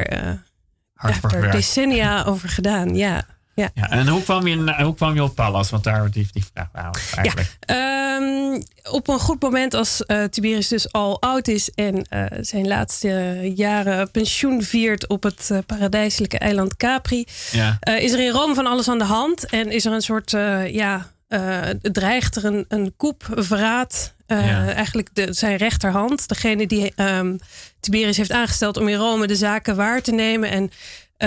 hard 0.94 1.12
heeft 1.14 1.26
gewerkt. 1.34 1.52
decennia 1.56 2.24
over 2.24 2.48
gedaan. 2.48 2.96
Ja. 2.96 3.24
Ja. 3.60 3.70
Ja, 3.74 3.90
en 3.90 4.08
hoe 4.08 4.22
kwam, 4.22 4.46
je, 4.46 4.56
na- 4.56 4.82
hoe 4.84 4.94
kwam 4.94 5.14
je 5.14 5.22
op 5.22 5.34
Pallas? 5.34 5.70
Want 5.70 5.84
daar 5.84 6.10
die, 6.10 6.28
die 6.32 6.44
vraag 6.52 6.66
ik 7.10 7.16
eigenlijk. 7.16 7.56
Ehm, 7.60 8.60
op 8.94 9.08
een 9.08 9.18
goed 9.18 9.42
moment 9.42 9.74
als 9.74 10.04
eh, 10.06 10.24
Tiberius 10.24 10.68
dus 10.68 10.92
al 10.92 11.20
oud 11.20 11.48
is 11.48 11.70
en 11.70 12.04
eh, 12.08 12.24
zijn 12.40 12.66
laatste 12.68 13.40
jaren 13.54 14.10
pensioen 14.10 14.62
viert 14.62 15.08
op 15.08 15.22
het 15.22 15.48
eh, 15.52 15.58
paradijselijke 15.66 16.38
eiland 16.38 16.76
Capri, 16.76 17.26
Ja. 17.52 17.76
eh, 17.80 18.02
is 18.02 18.12
er 18.12 18.20
in 18.20 18.30
Rome 18.30 18.54
van 18.54 18.66
alles 18.66 18.88
aan 18.88 18.98
de 18.98 19.04
hand 19.04 19.46
en 19.46 19.70
is 19.70 19.84
er 19.84 19.92
een 19.92 20.00
soort 20.02 20.34
eh, 20.34 20.72
ja, 20.74 21.10
eh, 21.28 21.60
dreigt 21.82 22.36
er 22.36 22.44
een, 22.44 22.64
een 22.68 22.92
koep, 22.96 23.28
een 23.34 23.44
verraad. 23.44 24.14
Eh, 24.26 24.46
Ja. 24.46 24.72
Eigenlijk 24.72 25.08
de, 25.12 25.32
zijn 25.32 25.56
rechterhand, 25.56 26.28
degene 26.28 26.66
die 26.66 26.92
ehm, 26.96 27.36
Tiberius 27.80 28.16
heeft 28.16 28.32
aangesteld 28.32 28.76
om 28.76 28.88
in 28.88 28.96
Rome 28.96 29.26
de 29.26 29.36
zaken 29.36 29.76
waar 29.76 30.02
te 30.02 30.12
nemen. 30.12 30.50
En 30.50 30.62
eh, 30.62 30.70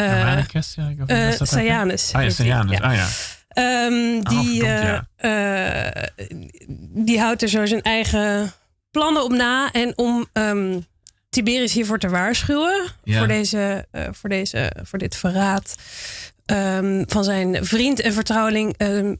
Germanicus, 0.01 0.73
ja, 0.75 0.87
ik 0.87 0.95
eh, 0.97 1.01
ook, 1.01 1.09
hè? 1.09 1.45
Seianus. 1.45 2.13
Ah 2.13 2.37
ja, 2.37 2.63
die. 2.63 2.81
Ah 2.83 2.95
ja. 2.95 3.07
Die, 4.19 4.65
eh, 4.65 4.99
eh, 7.05 7.19
houdt 7.21 7.41
er 7.41 7.49
zo 7.49 7.65
zijn 7.65 7.81
eigen 7.81 8.51
plannen 8.91 9.23
op 9.23 9.31
na. 9.31 9.71
En 9.71 9.97
om 9.97 10.27
ehm, 10.33 10.79
Tiberius 11.29 11.73
hiervoor 11.73 11.99
te 11.99 12.09
waarschuwen, 12.09 12.83
Ja. 13.03 13.17
voor, 13.17 13.27
deze, 13.27 13.87
eh, 13.91 14.07
voor, 14.11 14.29
deze, 14.29 14.71
voor 14.83 14.99
dit 14.99 15.15
verraad 15.15 15.75
ehm, 16.45 17.03
van 17.07 17.23
zijn 17.23 17.65
vriend 17.65 17.99
en 17.99 18.13
vertrouweling, 18.13 18.73
ehm, 18.77 19.15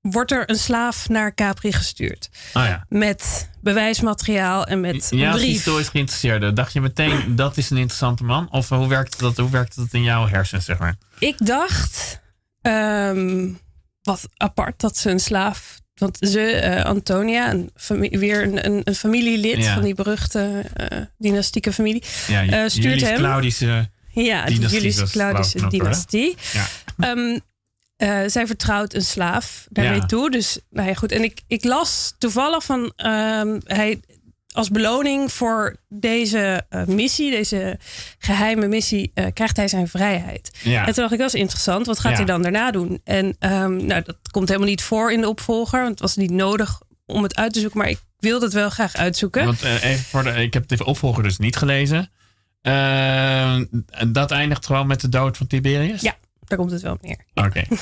wordt 0.00 0.30
er 0.32 0.50
een 0.50 0.56
slaaf 0.58 1.08
naar 1.08 1.34
Capri 1.34 1.72
gestuurd. 1.72 2.28
Ah 2.52 2.66
ja. 2.66 2.84
Met 2.88 3.48
bewijsmateriaal 3.64 4.66
en 4.66 4.80
met 4.80 5.06
Ja, 5.10 5.26
een 5.30 5.32
brief. 5.36 5.46
historisch 5.52 5.88
geïnteresseerde. 5.88 6.52
Dacht 6.52 6.72
je 6.72 6.80
meteen, 6.80 7.36
dat 7.36 7.56
is 7.56 7.70
een 7.70 7.76
interessante 7.76 8.24
man? 8.24 8.48
Of 8.50 8.70
eh, 8.70 8.78
hoe 8.78 8.88
werkt 8.88 9.18
dat, 9.18 9.36
hoe 9.36 9.50
werkt 9.50 9.76
dat 9.76 9.86
in 9.90 10.02
jouw 10.02 10.26
hersens, 10.28 10.64
zeg 10.64 10.78
maar? 10.78 10.96
Ik 11.18 11.46
dacht, 11.46 12.20
ehm, 12.60 13.48
wat 14.02 14.28
apart 14.36 14.80
dat 14.80 14.96
ze 14.96 15.10
een 15.10 15.20
slaaf. 15.20 15.82
Want 15.94 16.16
ze, 16.20 16.40
eh, 16.40 16.84
Antonia, 16.84 17.52
een 17.52 17.70
weer 18.10 18.42
een, 18.42 18.66
een, 18.66 18.80
een 18.84 18.94
familielid 18.94 19.56
Ja. 19.56 19.74
van 19.74 19.82
die 19.82 19.94
beruchte 19.94 20.62
eh, 20.74 20.98
dynastieke 21.18 21.72
familie. 21.72 22.02
Ja, 22.28 22.68
stuurt 22.68 22.72
Julius 22.84 23.02
hem. 23.08 23.16
Claudische... 23.18 23.92
Ja, 24.12 24.44
de 24.44 24.52
Dynastie 24.52 24.78
Julius 24.78 25.00
was 25.00 25.10
Claudische 25.10 25.58
geloof 25.58 25.72
ik 25.72 25.78
nog, 25.78 25.88
dynastie. 25.90 26.36
Ja. 26.52 26.66
Ehm, 26.98 27.38
eh, 27.96 28.20
zij 28.26 28.46
vertrouwt 28.46 28.94
een 28.94 29.02
slaaf 29.02 29.66
daarmee 29.70 30.00
Ja. 30.00 30.06
toe. 30.06 30.30
Dus, 30.30 30.58
nou 30.70 30.88
ja, 30.88 30.94
goed. 30.94 31.12
En 31.12 31.22
ik, 31.22 31.40
ik 31.46 31.64
las 31.64 32.14
toevallig 32.18 32.64
van 32.64 32.92
ehm, 32.96 33.58
hij 33.64 34.00
als 34.54 34.70
beloning 34.70 35.32
voor 35.32 35.76
deze 35.88 36.66
eh, 36.68 36.84
missie, 36.84 37.30
deze 37.30 37.78
geheime 38.18 38.66
missie, 38.68 39.10
eh, 39.14 39.26
krijgt 39.32 39.56
hij 39.56 39.68
zijn 39.68 39.88
vrijheid. 39.88 40.50
Ja. 40.62 40.78
En 40.78 40.84
toen 40.92 41.02
dacht 41.02 41.12
ik, 41.12 41.18
dat 41.18 41.34
is 41.34 41.40
interessant. 41.40 41.86
Wat 41.86 41.98
gaat 41.98 42.10
Ja. 42.10 42.16
hij 42.16 42.26
dan 42.26 42.42
daarna 42.42 42.70
doen? 42.70 43.00
En 43.04 43.36
ehm, 43.38 43.76
nou, 43.86 44.02
dat 44.02 44.16
komt 44.30 44.48
helemaal 44.48 44.68
niet 44.68 44.82
voor 44.82 45.12
in 45.12 45.20
de 45.20 45.28
opvolger. 45.28 45.78
Want 45.78 45.90
het 45.90 46.00
was 46.00 46.16
niet 46.16 46.30
nodig 46.30 46.80
om 47.06 47.22
het 47.22 47.36
uit 47.36 47.52
te 47.52 47.60
zoeken. 47.60 47.78
Maar 47.78 47.88
ik 47.88 47.98
wilde 48.18 48.44
het 48.44 48.54
wel 48.54 48.70
graag 48.70 48.94
uitzoeken. 48.96 49.44
Want 49.44 49.62
even 49.62 50.04
voor 50.04 50.22
de, 50.22 50.30
ik 50.30 50.54
heb 50.54 50.68
de 50.68 50.84
opvolger 50.84 51.22
dus 51.22 51.38
niet 51.38 51.56
gelezen. 51.56 52.10
Eh, 52.60 53.58
dat 54.08 54.30
eindigt 54.30 54.66
gewoon 54.66 54.86
met 54.86 55.00
de 55.00 55.08
dood 55.08 55.36
van 55.36 55.46
Tiberius? 55.46 56.00
Ja. 56.00 56.16
Daar 56.46 56.58
komt 56.58 56.70
het 56.70 56.82
wel 56.82 56.92
op 56.92 57.02
neer. 57.02 57.18
Oké. 57.34 57.62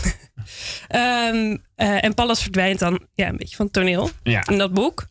Ehm, 0.88 1.57
eh, 1.75 2.04
en 2.04 2.14
Pallas 2.14 2.42
verdwijnt 2.42 2.78
dan 2.78 3.00
ja, 3.14 3.28
een 3.28 3.37
beetje 3.37 3.57
van 3.57 3.64
het 3.64 3.75
toneel 3.75 4.11
Ja. 4.23 4.47
in 4.50 4.59
dat 4.59 4.73
boek. 4.73 5.07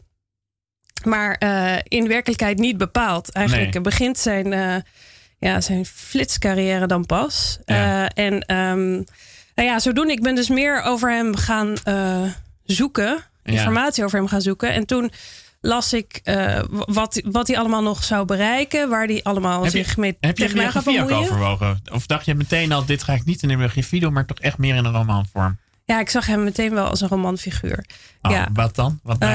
Maar 1.05 1.35
eh, 1.35 1.77
in 1.83 2.07
werkelijkheid 2.07 2.57
niet 2.57 2.77
bepaald. 2.77 3.31
Eigenlijk 3.31 3.73
Nee. 3.73 3.81
begint 3.81 4.17
zijn, 4.17 4.53
eh, 4.53 4.75
ja, 5.39 5.61
zijn 5.61 5.85
flitscarrière 5.85 6.87
dan 6.87 7.05
pas. 7.05 7.59
Ja. 7.65 8.09
En 8.09 8.41
ehm, 8.45 8.91
nou 9.55 9.69
ja, 9.69 9.79
zodoende, 9.79 10.13
ik 10.13 10.21
ben 10.21 10.35
dus 10.35 10.49
meer 10.49 10.81
over 10.81 11.11
hem 11.11 11.35
gaan 11.35 11.73
zoeken. 12.63 13.23
Informatie 13.43 14.03
over 14.03 14.17
hem 14.19 14.27
gaan 14.27 14.41
zoeken. 14.41 14.73
En 14.73 14.85
toen 14.85 15.11
las 15.61 15.93
ik 15.93 16.19
eh, 16.23 16.59
wat, 16.69 17.21
wat 17.25 17.47
hij 17.47 17.57
allemaal 17.57 17.83
nog 17.83 18.03
zou 18.03 18.25
bereiken. 18.25 18.89
Waar 18.89 19.05
hij 19.05 19.19
allemaal 19.23 19.63
Heb 19.63 19.71
je- 19.71 19.83
zich 19.83 19.97
mee 19.97 20.17
Heb 20.19 20.37
je 20.37 20.43
gaat 20.49 20.53
biografie 20.53 21.01
ook 21.01 21.11
overwogen? 21.11 21.81
Of 21.91 22.05
dacht 22.05 22.25
je 22.25 22.35
meteen 22.35 22.71
al, 22.71 22.85
dit 22.85 23.03
ga 23.03 23.13
ik 23.13 23.25
niet 23.25 23.41
in 23.41 23.47
de 23.49 23.57
biografie 23.57 23.99
doen, 23.99 24.13
maar 24.13 24.25
toch 24.25 24.39
echt 24.39 24.57
meer 24.57 24.75
in 24.75 24.85
een 24.85 24.93
romanvorm? 24.93 25.57
Ja, 25.85 25.99
ik 25.99 26.09
zag 26.09 26.25
hem 26.25 26.43
meteen 26.43 26.73
wel 26.73 26.85
als 26.87 27.01
een 27.01 27.07
romanfiguur. 27.07 27.85
Oh, 28.21 28.31
ja. 28.31 28.49
Wat 28.53 28.75
dan? 28.75 28.99
Wat? 29.03 29.17
Eh, 29.19 29.29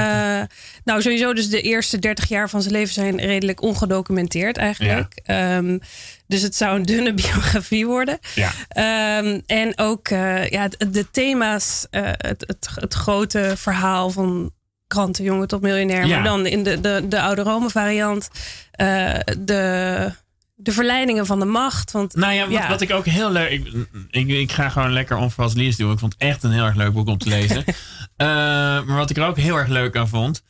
nou, 0.84 1.02
sowieso 1.02 1.34
dus 1.34 1.48
de 1.48 1.60
eerste 1.62 1.98
30 1.98 2.28
jaar 2.28 2.50
van 2.50 2.60
zijn 2.62 2.74
leven 2.74 2.94
zijn 2.94 3.16
redelijk 3.16 3.62
ongedocumenteerd 3.62 4.56
eigenlijk. 4.56 5.20
Ehm, 5.24 5.78
dus 6.26 6.42
het 6.42 6.54
zou 6.56 6.76
een 6.76 6.82
dunne 6.82 7.14
biografie 7.22 7.86
worden. 7.86 8.18
ja. 8.34 8.50
Ehm, 8.68 9.40
en 9.46 9.78
ook 9.78 10.08
eh, 10.08 10.48
ja, 10.48 10.68
de, 10.68 10.90
de 10.90 11.10
thema's, 11.10 11.86
het, 11.90 12.44
het, 12.46 12.68
het 12.74 12.94
grote 12.94 13.52
verhaal 13.56 14.10
van 14.10 14.50
krantenjongen 14.86 15.48
tot 15.48 15.60
miljonair. 15.62 16.06
Ja. 16.06 16.14
Maar 16.14 16.24
dan 16.24 16.46
in 16.46 16.62
de, 16.62 16.80
de, 16.80 17.04
de 17.08 17.20
oude 17.20 17.42
Rome 17.42 17.70
variant. 17.70 18.30
eh, 18.70 19.14
de, 19.38 20.12
de 20.54 20.72
verleidingen 20.72 21.26
van 21.26 21.38
de 21.38 21.44
macht. 21.44 21.90
Want 21.92 22.14
Nou 22.14 22.32
ja, 22.32 22.42
wat, 22.44 22.52
ja. 22.52 22.68
wat 22.68 22.80
ik 22.80 22.90
ook 22.92 23.04
heel 23.06 23.30
leuk... 23.32 23.50
Ik, 23.50 23.66
ik, 24.10 24.28
ik 24.28 24.52
ga 24.52 24.68
gewoon 24.68 24.92
lekker 24.92 25.16
onvervals 25.16 25.54
lees 25.54 25.76
doen. 25.76 25.92
Ik 25.92 25.98
vond 25.98 26.12
het 26.12 26.22
echt 26.22 26.42
een 26.42 26.50
heel 26.52 26.64
erg 26.64 26.74
leuk 26.74 26.92
boek 26.92 27.08
om 27.08 27.18
te 27.18 27.28
lezen. 27.28 27.64
Eh, 28.16 28.26
maar 28.26 28.96
wat 28.96 29.10
ik 29.10 29.16
er 29.16 29.26
ook 29.26 29.36
heel 29.36 29.56
erg 29.56 29.68
leuk 29.68 29.96
aan 29.96 30.08
vond... 30.08 30.42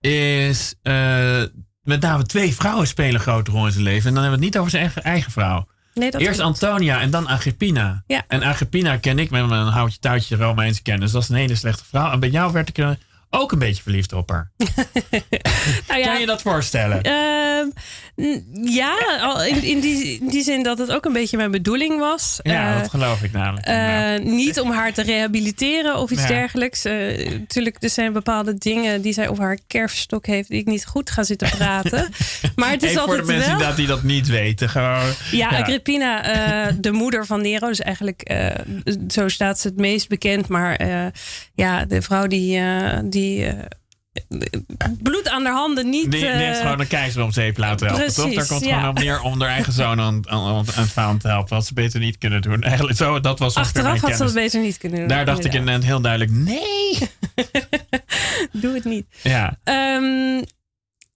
is... 0.00 0.74
eh, 0.82 1.42
met 1.82 2.00
name 2.00 2.22
twee 2.22 2.54
vrouwen 2.54 2.86
spelen 2.86 3.14
een 3.14 3.20
grote 3.20 3.50
rol 3.50 3.66
in 3.66 3.72
zijn 3.72 3.84
leven. 3.84 4.08
En 4.08 4.14
dan 4.14 4.22
hebben 4.22 4.40
we 4.40 4.44
het 4.46 4.54
niet 4.54 4.58
over 4.58 4.70
zijn 4.70 4.82
eigen, 4.82 5.02
eigen 5.02 5.32
vrouw. 5.32 5.66
nee, 5.94 6.10
dat 6.10 6.20
Eerst. 6.20 6.40
Antonia 6.40 7.00
en 7.00 7.10
dan 7.10 7.26
Agrippina. 7.26 8.02
Ja. 8.06 8.24
En 8.28 8.42
Agrippina 8.42 8.96
ken 8.96 9.18
ik 9.18 9.30
met 9.30 9.46
mijn 9.46 9.66
houtje 9.66 9.98
touwtje 9.98 10.36
Romeinse 10.36 10.82
kennis. 10.82 11.10
Dat 11.12 11.22
is 11.22 11.28
een 11.28 11.34
hele 11.36 11.54
slechte 11.54 11.84
vrouw. 11.84 12.12
En 12.12 12.20
bij 12.20 12.28
jou 12.28 12.52
werd 12.52 12.68
ik 12.68 12.78
ook 13.34 13.52
een 13.52 13.58
beetje 13.58 13.82
verliefd 13.82 14.12
op 14.12 14.30
haar. 14.30 14.50
Nou 15.88 16.00
ja, 16.00 16.06
Kan 16.06 16.20
je 16.20 16.26
dat 16.26 16.42
voorstellen? 16.42 17.02
Ehm, 17.02 17.66
ja, 18.62 18.94
in, 19.46 19.62
in, 19.62 19.80
die, 19.80 20.18
in 20.20 20.28
die 20.28 20.42
zin 20.42 20.62
dat 20.62 20.78
het 20.78 20.90
ook 20.92 21.04
een 21.04 21.12
beetje 21.12 21.36
mijn 21.36 21.50
bedoeling 21.50 21.98
was. 21.98 22.38
ja, 22.42 22.74
Eh, 22.74 22.80
dat 22.80 22.90
geloof 22.90 23.22
ik 23.22 23.32
namelijk. 23.32 23.66
eh, 23.66 24.32
niet 24.32 24.60
om 24.60 24.70
haar 24.70 24.92
te 24.92 25.02
rehabiliteren 25.02 25.96
of 25.98 26.10
iets 26.10 26.20
Ja. 26.22 26.28
dergelijks. 26.28 26.84
Eh, 26.84 27.30
natuurlijk, 27.30 27.76
er 27.82 27.90
zijn 27.90 28.12
bepaalde 28.12 28.54
dingen 28.58 29.02
die 29.02 29.12
zij 29.12 29.28
op 29.28 29.38
haar 29.38 29.58
kerfstok 29.66 30.26
heeft... 30.26 30.48
die 30.48 30.60
ik 30.60 30.66
niet 30.66 30.86
goed 30.86 31.10
ga 31.10 31.22
zitten 31.22 31.50
praten. 31.50 32.08
maar 32.56 32.70
het 32.70 32.82
is 32.82 32.90
Even 32.90 33.02
voor 33.02 33.12
de 33.14 33.20
altijd 33.20 33.38
mensen 33.38 33.58
wel... 33.58 33.66
dat 33.68 33.76
die 33.76 33.86
dat 33.86 34.02
niet 34.02 34.26
weten. 34.28 34.68
Gewoon, 34.68 35.12
Ja, 35.30 35.48
Agrippina, 35.48 36.22
eh, 36.68 36.74
de 36.80 36.92
moeder 36.92 37.26
van 37.26 37.40
Nero. 37.42 37.68
Dus 37.68 37.80
eigenlijk, 37.80 38.20
eh, 38.22 38.46
zo 39.08 39.28
staat 39.28 39.58
ze 39.60 39.68
het 39.68 39.76
meest 39.76 40.08
bekend. 40.08 40.48
Maar 40.48 40.76
eh, 40.76 41.06
ja, 41.54 41.84
de 41.84 42.02
vrouw 42.02 42.26
die, 42.26 42.58
eh, 42.58 42.98
die 43.04 43.46
eh, 43.46 43.52
bloed 45.02 45.28
aan 45.28 45.44
haar 45.44 45.54
handen 45.54 45.88
niet... 45.90 46.10
Die, 46.10 46.26
eh, 46.26 46.60
gewoon 46.60 46.80
een 46.80 46.86
keizer 46.86 47.22
om 47.22 47.32
zeep 47.32 47.58
laten 47.58 47.86
helpen. 47.86 48.06
toch? 48.06 48.14
Daar 48.16 48.24
precies, 48.32 48.48
komt 48.48 48.64
ja. 48.64 48.74
gewoon 48.74 48.88
op 48.90 48.98
neer 48.98 49.20
om 49.20 49.40
haar 49.40 49.50
eigen 49.50 49.72
zoon 49.72 50.00
aan, 50.00 50.64
het 50.74 50.90
falen 50.90 51.18
te 51.18 51.28
helpen. 51.28 51.54
Wat 51.56 51.66
ze 51.66 51.74
beter 51.74 52.00
niet 52.00 52.18
kunnen 52.18 52.42
doen. 52.42 52.62
Eigenlijk 52.62 52.96
zo, 52.96 53.20
dat 53.20 53.38
was 53.38 53.54
Achteraf 53.54 54.00
had 54.00 54.16
ze 54.16 54.24
dat 54.24 54.34
beter 54.34 54.60
niet 54.60 54.78
kunnen 54.78 54.98
doen. 54.98 55.08
Daar 55.08 55.24
dacht 55.24 55.44
ik 55.44 55.52
inderdaad. 55.54 55.82
inderdaad 55.82 55.90
heel 55.90 56.00
duidelijk, 56.00 56.30
nee. 56.30 56.98
Doe 58.62 58.74
het 58.74 58.84
niet. 58.84 59.06
Ja, 59.22 59.58
Ehm, 59.64 60.42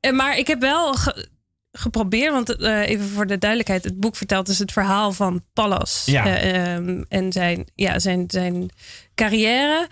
eh, 0.00 0.12
maar 0.12 0.38
ik 0.38 0.46
heb 0.46 0.60
wel 0.60 0.94
ge- 0.94 1.28
geprobeerd, 1.72 2.32
want 2.32 2.56
eh, 2.56 2.88
even 2.88 3.08
voor 3.08 3.26
de 3.26 3.38
duidelijkheid, 3.38 3.84
het 3.84 4.00
boek 4.00 4.16
vertelt 4.16 4.46
dus 4.46 4.58
het 4.58 4.72
verhaal 4.72 5.12
van 5.12 5.44
Pallas 5.52 6.02
Ja. 6.06 6.26
eh, 6.26 6.75
ehm, 6.75 7.02
en 7.08 7.32
zijn, 7.32 7.66
ja, 7.75 7.98
zijn, 7.98 8.25
zijn 8.26 8.68
carrière. 9.14 9.88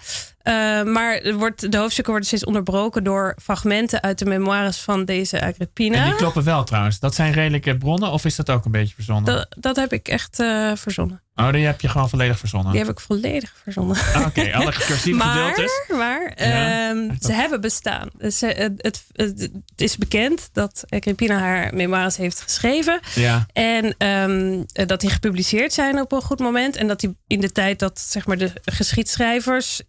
Eh, 0.47 0.83
maar 0.83 1.35
wordt, 1.35 1.73
de 1.73 1.77
hoofdstukken 1.77 2.13
worden 2.13 2.27
steeds 2.29 2.45
onderbroken 2.45 3.05
door 3.05 3.35
fragmenten 3.43 4.03
uit 4.03 4.19
de 4.19 4.25
memoires 4.25 4.79
van 4.79 5.05
deze 5.05 5.41
Agrippina. 5.43 5.97
en 5.99 6.05
die 6.05 6.15
kloppen 6.15 6.45
wel 6.45 6.65
trouwens. 6.65 6.99
Dat 6.99 7.15
zijn 7.15 7.33
redelijke 7.33 7.77
bronnen 7.77 8.11
of 8.11 8.25
is 8.25 8.37
dat 8.37 8.51
ook 8.51 8.65
een 8.65 8.71
beetje 8.71 8.95
verzonnen? 8.95 9.35
dat, 9.35 9.47
dat 9.59 9.77
heb 9.77 9.93
ik 9.93 10.09
echt 10.09 10.41
eh, 10.41 10.73
verzonnen. 10.75 11.21
Oh, 11.35 11.53
die 11.53 11.65
heb 11.67 11.81
je 11.81 11.89
gewoon 11.89 12.09
volledig 12.09 12.39
verzonnen. 12.39 12.71
Die 12.73 12.81
heb 12.81 12.91
ik 12.91 13.01
volledig 13.01 13.55
verzonnen. 13.63 13.97
Ah, 14.15 14.27
Oké, 14.27 14.53
alle 14.55 14.73
cursieve 14.73 15.21
gedeeltes. 15.21 15.73
maar 15.97 16.33
Ja. 16.37 16.89
ehm, 16.91 17.15
ze 17.21 17.33
hebben 17.33 17.61
bestaan. 17.61 18.09
Dus, 18.19 18.43
eh, 18.43 18.59
het, 18.59 19.05
het, 19.13 19.41
het 19.67 19.81
is 19.81 19.97
bekend 19.97 20.49
dat 20.53 20.85
Agrippina 20.89 21.39
haar 21.39 21.75
memoires 21.75 22.17
heeft 22.17 22.41
geschreven. 22.41 23.01
Ja, 23.15 23.47
En 23.53 23.95
ehm, 23.99 24.63
eh, 24.73 24.87
dat 24.87 25.01
die 25.01 25.11
gepubliceerd 25.11 25.73
zijn 25.73 26.01
op 26.01 26.13
een 26.13 26.23
goed 26.23 26.39
moment. 26.41 26.77
En 26.77 26.87
dat 26.89 27.01
die 27.01 27.17
in 27.27 27.41
de 27.41 27.53
tijd 27.53 27.79
dat 27.79 28.01
zeg 28.01 28.27
maar, 28.27 28.39
de 28.39 28.53
geschiedschrijvers, 28.65 29.83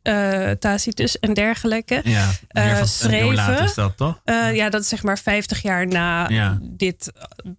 Tacitus 0.60 1.20
en 1.20 1.34
dergelijke. 1.34 2.02
ja. 2.04 2.30
Eh, 2.48 2.84
schreven. 2.84 3.64
Is 3.64 3.74
dat 3.74 3.98
toch? 3.98 4.22
eh, 4.24 4.56
ja, 4.56 4.70
dat 4.70 4.82
is 4.82 4.88
zeg 4.88 5.04
maar 5.04 5.20
50 5.20 5.62
jaar 5.62 5.88
na 5.88 6.28
dit, 6.62 7.12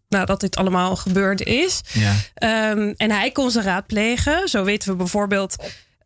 nadat 0.08 0.40
dit 0.40 0.56
allemaal 0.56 0.96
gebeurd 0.96 1.42
is. 1.42 1.80
Ja. 1.92 2.12
Ehm, 2.34 2.92
en 2.96 3.10
hij 3.10 3.30
kon 3.30 3.50
ze 3.50 3.62
raadplegen. 3.62 4.48
Zo 4.48 4.64
weten 4.64 4.90
we 4.90 4.96
bijvoorbeeld 4.96 5.56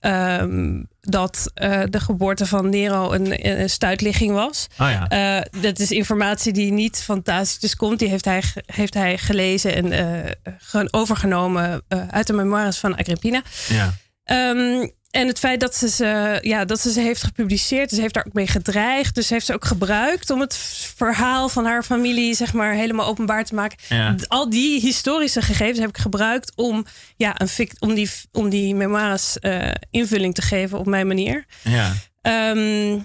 ehm, 0.00 0.82
dat 1.00 1.50
eh, 1.54 1.80
de 1.90 2.00
geboorte 2.00 2.46
van 2.46 2.68
Nero 2.68 3.12
een, 3.12 3.46
een 3.60 3.70
stuitligging 3.70 4.32
was. 4.32 4.66
Oh 4.78 4.90
ja. 4.90 5.08
Eh, 5.08 5.62
dat 5.62 5.78
is 5.78 5.90
informatie 5.90 6.52
die 6.52 6.72
niet 6.72 7.02
van 7.02 7.22
Tacitus 7.22 7.76
komt. 7.76 7.98
Die 7.98 8.08
heeft 8.08 8.24
hij, 8.24 8.42
heeft 8.66 8.94
hij 8.94 9.18
gelezen 9.18 9.74
en 9.74 9.92
eh, 9.92 10.30
ge- 10.58 10.88
overgenomen 10.90 11.82
eh, 11.88 12.00
uit 12.10 12.26
de 12.26 12.32
memoires 12.32 12.78
van 12.78 12.96
Agrippina. 12.96 13.42
ja. 13.68 13.94
Ehm, 14.24 14.86
en 15.12 15.26
het 15.26 15.38
feit 15.38 15.60
dat 15.60 15.74
ze 15.74 15.88
ze, 15.88 16.38
ja, 16.42 16.64
dat 16.64 16.80
ze 16.80 16.92
ze 16.92 17.00
heeft 17.00 17.22
gepubliceerd, 17.22 17.88
dus 17.88 17.94
ze 17.96 18.02
heeft 18.02 18.14
daar 18.14 18.26
ook 18.26 18.32
mee 18.32 18.46
gedreigd. 18.46 19.14
Dus 19.14 19.30
heeft 19.30 19.46
ze 19.46 19.54
ook 19.54 19.64
gebruikt 19.64 20.30
om 20.30 20.40
het 20.40 20.56
verhaal 20.96 21.48
van 21.48 21.64
haar 21.64 21.82
familie, 21.82 22.34
zeg 22.34 22.52
maar, 22.52 22.72
helemaal 22.72 23.06
openbaar 23.06 23.44
te 23.44 23.54
maken. 23.54 23.78
Ja. 23.88 24.14
Al 24.26 24.50
die 24.50 24.80
historische 24.80 25.42
gegevens 25.42 25.78
heb 25.78 25.88
ik 25.88 25.98
gebruikt 25.98 26.52
om, 26.54 26.86
ja, 27.16 27.40
een 27.40 27.48
fict, 27.48 27.80
om, 27.80 27.94
die, 27.94 28.10
om 28.32 28.48
die 28.48 28.74
memoires 28.74 29.38
eh, 29.38 29.70
invulling 29.90 30.34
te 30.34 30.42
geven 30.42 30.78
op 30.78 30.86
mijn 30.86 31.06
manier. 31.06 31.44
Ja. 31.62 31.92
Ehm, 32.20 32.98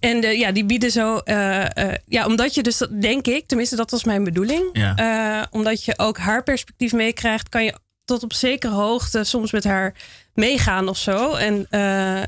en 0.00 0.20
de, 0.20 0.38
ja, 0.38 0.52
die 0.52 0.64
bieden 0.64 0.90
zo, 0.90 1.18
eh, 1.18 1.76
eh, 1.76 1.94
ja, 2.06 2.26
omdat 2.26 2.54
je 2.54 2.62
dus, 2.62 2.78
dat 2.78 3.02
denk 3.02 3.26
ik, 3.26 3.46
tenminste 3.46 3.76
dat 3.76 3.90
was 3.90 4.04
mijn 4.04 4.24
bedoeling, 4.24 4.68
Ja. 4.72 5.48
Omdat 5.50 5.84
je 5.84 5.98
ook 5.98 6.18
haar 6.18 6.42
perspectief 6.42 6.92
meekrijgt, 6.92 7.48
kan 7.48 7.64
je 7.64 7.74
tot 8.12 8.22
op 8.22 8.32
zekere 8.32 8.72
hoogte 8.74 9.24
soms 9.24 9.52
met 9.52 9.64
haar 9.64 9.94
meegaan 10.34 10.88
of 10.88 10.96
zo. 10.98 11.34
En 11.34 11.66
eh, 11.70 12.22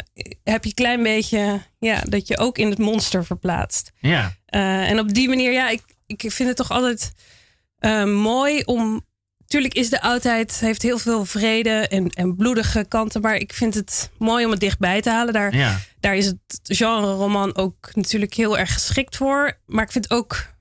heb 0.45 0.63
je 0.63 0.69
een 0.69 0.75
klein 0.75 1.03
beetje, 1.03 1.61
ja, 1.79 2.01
dat 2.09 2.29
je 2.29 2.39
ook 2.39 2.59
in 2.59 2.71
het 2.71 2.79
monster 2.79 3.25
verplaatst. 3.25 3.93
Ja. 3.99 4.35
Eh, 4.47 4.91
en 4.91 4.99
op 4.99 5.15
die 5.15 5.29
manier, 5.29 5.53
ja, 5.53 5.69
ik, 5.69 5.83
ik 6.07 6.33
vind 6.33 6.49
het 6.49 6.57
toch 6.57 6.71
altijd 6.71 7.13
eh, 7.79 8.05
mooi 8.05 8.63
om. 8.65 9.05
Tuurlijk 9.47 9.75
is 9.75 9.91
de 9.91 10.01
oudheid, 10.01 10.61
heeft 10.61 10.83
heel 10.83 10.99
veel 10.99 11.25
vrede 11.25 11.71
en, 11.89 12.09
en 12.09 12.37
bloedige 12.37 12.85
kanten. 12.89 13.21
Maar 13.21 13.35
ik 13.37 13.53
vind 13.53 13.75
het 13.75 14.11
mooi 14.19 14.45
om 14.45 14.51
het 14.51 14.61
dichtbij 14.61 15.01
te 15.01 15.11
halen. 15.11 15.33
Daar, 15.33 15.57
Ja. 15.57 15.79
daar 16.01 16.17
is 16.17 16.27
het 16.27 16.39
genre 16.63 17.13
roman 17.13 17.57
ook 17.57 17.91
natuurlijk 17.93 18.35
heel 18.35 18.59
erg 18.59 18.73
geschikt 18.73 19.17
voor. 19.17 19.59
Maar 19.67 19.85
ik 19.85 19.93
vind 19.93 20.11
ook. 20.11 20.53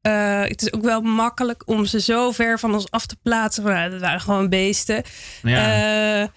Eh, 0.00 0.42
het 0.42 0.62
is 0.62 0.72
ook 0.72 0.82
wel 0.82 1.00
makkelijk 1.00 1.62
om 1.66 1.84
ze 1.84 2.00
zo 2.00 2.30
ver 2.32 2.58
van 2.58 2.74
ons 2.74 2.90
af 2.90 3.06
te 3.06 3.16
plaatsen. 3.22 3.64
Nou, 3.64 3.90
dat 3.90 4.00
waren 4.00 4.20
gewoon 4.20 4.48
beesten. 4.48 5.02
Ja. 5.42 6.22
Eh, 6.22 6.28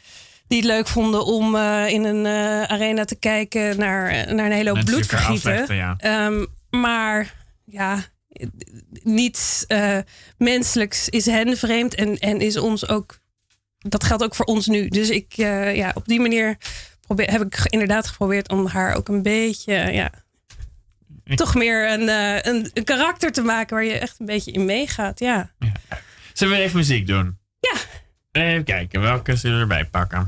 die 0.48 0.58
het 0.58 0.68
leuk 0.68 0.88
vonden 0.88 1.26
om 1.26 1.56
eh, 1.56 1.88
in 1.88 2.04
een 2.04 2.26
arena 2.68 3.06
te 3.06 3.16
kijken 3.16 3.78
naar, 3.78 4.34
naar 4.34 4.46
een 4.46 4.52
hele 4.52 4.70
hoop 4.70 4.78
Mensen 4.78 4.96
bloed 4.96 5.12
elkaar 5.12 5.26
vergieten. 5.26 5.52
afvechten, 5.52 5.76
ja. 5.76 5.96
Ehm, 5.98 6.46
maar 6.70 7.34
ja, 7.66 8.04
niets 9.04 9.66
menselijks 10.38 11.10
is 11.10 11.26
hen 11.26 11.58
vreemd 11.58 11.96
en, 11.96 12.18
en 12.20 12.42
is 12.42 12.58
ons 12.58 12.88
ook. 12.88 13.22
Dat 13.78 14.04
geldt 14.04 14.24
ook 14.24 14.36
voor 14.36 14.46
ons 14.46 14.68
nu. 14.68 14.88
Dus 14.88 15.10
ik, 15.10 15.34
ja, 15.34 15.92
op 15.94 16.06
die 16.06 16.20
manier 16.20 16.58
probeer, 17.06 17.32
heb 17.32 17.42
ik 17.42 17.60
inderdaad 17.64 18.08
geprobeerd 18.08 18.50
om 18.50 18.66
haar 18.66 18.96
ook 18.96 19.08
een 19.08 19.22
beetje, 19.22 19.74
ja, 19.74 20.12
toch 21.36 21.56
meer 21.56 21.92
een, 21.92 22.10
eh, 22.10 22.54
een, 22.54 22.70
een 22.74 22.84
karakter 22.84 23.32
te 23.32 23.42
maken 23.42 23.76
waar 23.76 23.86
je 23.86 24.00
echt 24.00 24.20
een 24.20 24.26
beetje 24.26 24.52
in 24.52 24.66
meegaat. 24.66 25.20
Ja. 25.20 25.52
Zullen 26.34 26.58
we 26.58 26.64
even 26.64 26.78
muziek 26.78 27.08
doen? 27.08 27.38
Ja. 27.60 27.74
Even 28.32 28.64
kijken, 28.64 29.02
welke 29.02 29.36
zullen 29.36 29.56
we 29.56 29.62
erbij 29.62 29.86
pakken? 29.86 30.28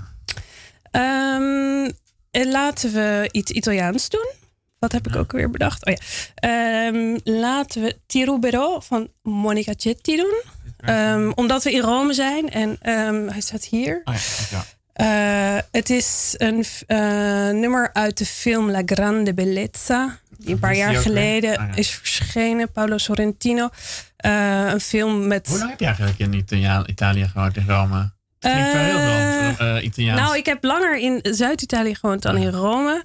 Ehm, 0.92 1.92
en 2.32 2.52
laten 2.52 2.94
we 2.94 3.30
iets 3.32 3.52
Italiaans 3.52 4.10
doen. 4.10 4.32
Wat 4.80 4.92
heb 4.92 5.08
ik 5.08 5.16
ook 5.16 5.32
weer 5.32 5.50
bedacht? 5.50 5.86
Oh 5.86 5.94
ja. 5.94 6.00
Ehm, 6.36 7.18
laten 7.24 7.82
we 7.82 8.00
Tirubero 8.06 8.80
van 8.80 9.10
Monica 9.22 9.74
Cetti 9.78 10.16
doen. 10.16 10.42
Ehm, 10.78 11.32
omdat 11.36 11.64
we 11.64 11.72
in 11.72 11.82
Rome 11.82 12.14
zijn 12.14 12.50
en 12.50 12.78
hij 13.32 13.42
staat 13.42 13.66
hier. 13.66 14.02
Oh 14.04 14.16
ja, 14.50 14.66
Eh, 14.96 15.58
het 15.72 15.90
is 15.90 16.34
een 16.38 16.66
eh, 16.88 16.98
nummer 17.50 17.90
uit 17.94 18.18
de 18.18 18.26
film 18.26 18.70
La 18.72 18.82
Grande 18.86 19.34
Bellezza. 19.34 20.18
Die 20.38 20.54
een 20.54 20.60
paar 20.60 20.76
jaar 20.76 20.96
ook 20.96 21.02
geleden 21.02 21.58
Ah, 21.58 21.68
ja. 21.70 21.76
is 21.76 21.90
verschenen. 21.90 22.72
Paolo 22.72 22.98
Sorrentino. 22.98 23.70
Eh, 24.18 24.68
een 24.72 24.80
film 24.82 25.28
met... 25.28 25.48
Hoe 25.48 25.58
lang 25.58 25.70
heb 25.70 25.80
je 25.80 25.86
eigenlijk 25.86 26.20
in 26.20 26.34
Italia- 26.34 26.88
Italië 26.88 27.28
gewoond 27.28 27.58
in 27.58 27.66
Rome? 27.68 27.98
Het 28.40 28.52
klinkt 28.54 28.72
wel 28.74 28.82
heel 28.84 29.54
veel 29.56 29.82
Italiaans. 29.82 30.22
Nou, 30.22 30.38
ik 30.38 30.46
heb 30.46 30.64
langer 30.64 30.98
in 30.98 31.20
Zuid-Italië 31.22 31.96
gewoond 31.96 32.22
dan 32.22 32.38
in 32.38 32.50
Rome. 32.50 33.04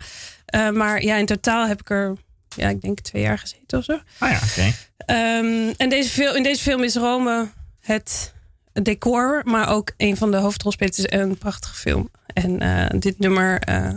Maar 0.73 1.03
ja, 1.03 1.17
in 1.17 1.27
totaal 1.27 1.67
heb 1.67 1.81
ik 1.81 1.91
er, 1.91 2.17
ja, 2.57 2.69
ik 2.69 2.81
denk 2.81 3.01
twee 3.01 3.23
jaar 3.23 3.39
gezeten 3.39 3.79
of 3.79 3.85
zo. 3.85 4.01
Ah 4.19 4.31
ja, 4.31 4.37
oké. 4.51 4.73
Ehm, 4.97 5.73
en 5.77 5.89
deze 5.89 6.11
film, 6.11 6.37
in 6.37 6.43
deze 6.43 6.63
film 6.63 6.83
is 6.83 6.95
Rome 6.95 7.49
het 7.81 8.33
decor, 8.73 9.43
maar 9.45 9.69
ook 9.69 9.93
een 9.97 10.17
van 10.17 10.31
de 10.31 10.37
hoofdrolspelers. 10.37 10.99
Is 10.99 11.19
een 11.19 11.39
prachtige 11.39 11.75
film. 11.75 12.11
En 12.27 12.61
eh, 12.61 13.01
dit 13.01 13.19
nummer 13.19 13.61
eh, 13.61 13.93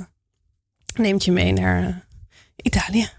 neemt 0.96 1.26
je 1.26 1.32
mee 1.32 1.54
naar 1.54 1.84
eh, 1.84 1.96
Italië. 2.56 3.10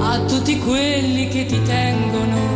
A 0.00 0.24
tutti 0.26 0.58
quelli 0.58 1.28
che 1.28 1.46
ti 1.46 1.62
tengono 1.62 2.47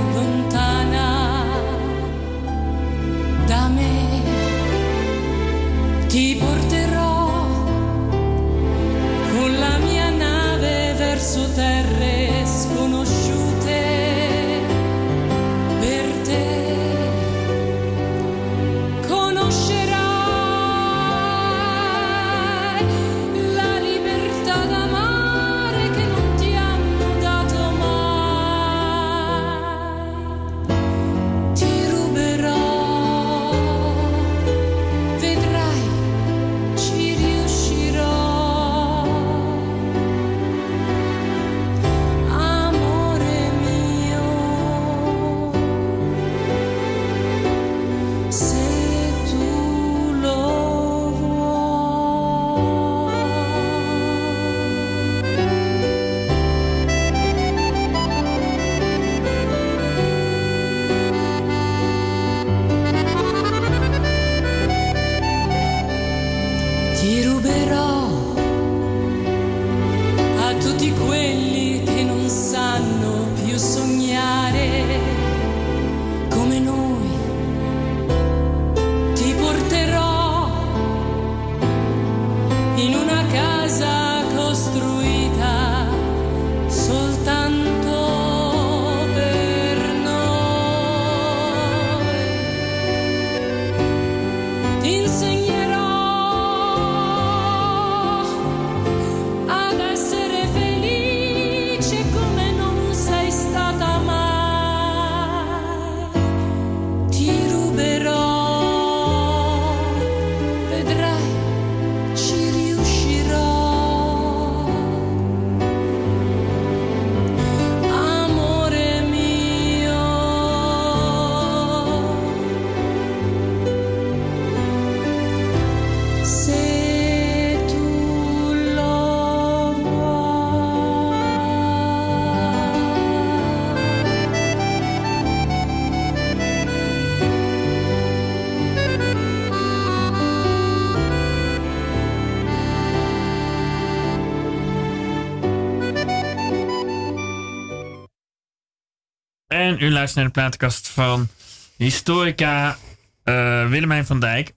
u 149.82 149.90
luistert 149.90 150.14
naar 150.16 150.24
de 150.24 150.40
platenkast 150.40 150.88
van 150.88 151.28
historica 151.76 152.76
eh, 153.22 153.68
Willemijn 153.68 154.06
van 154.06 154.20
Dijk. 154.20 154.54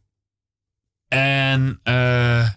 En 1.08 1.80
eh, 1.84 2.50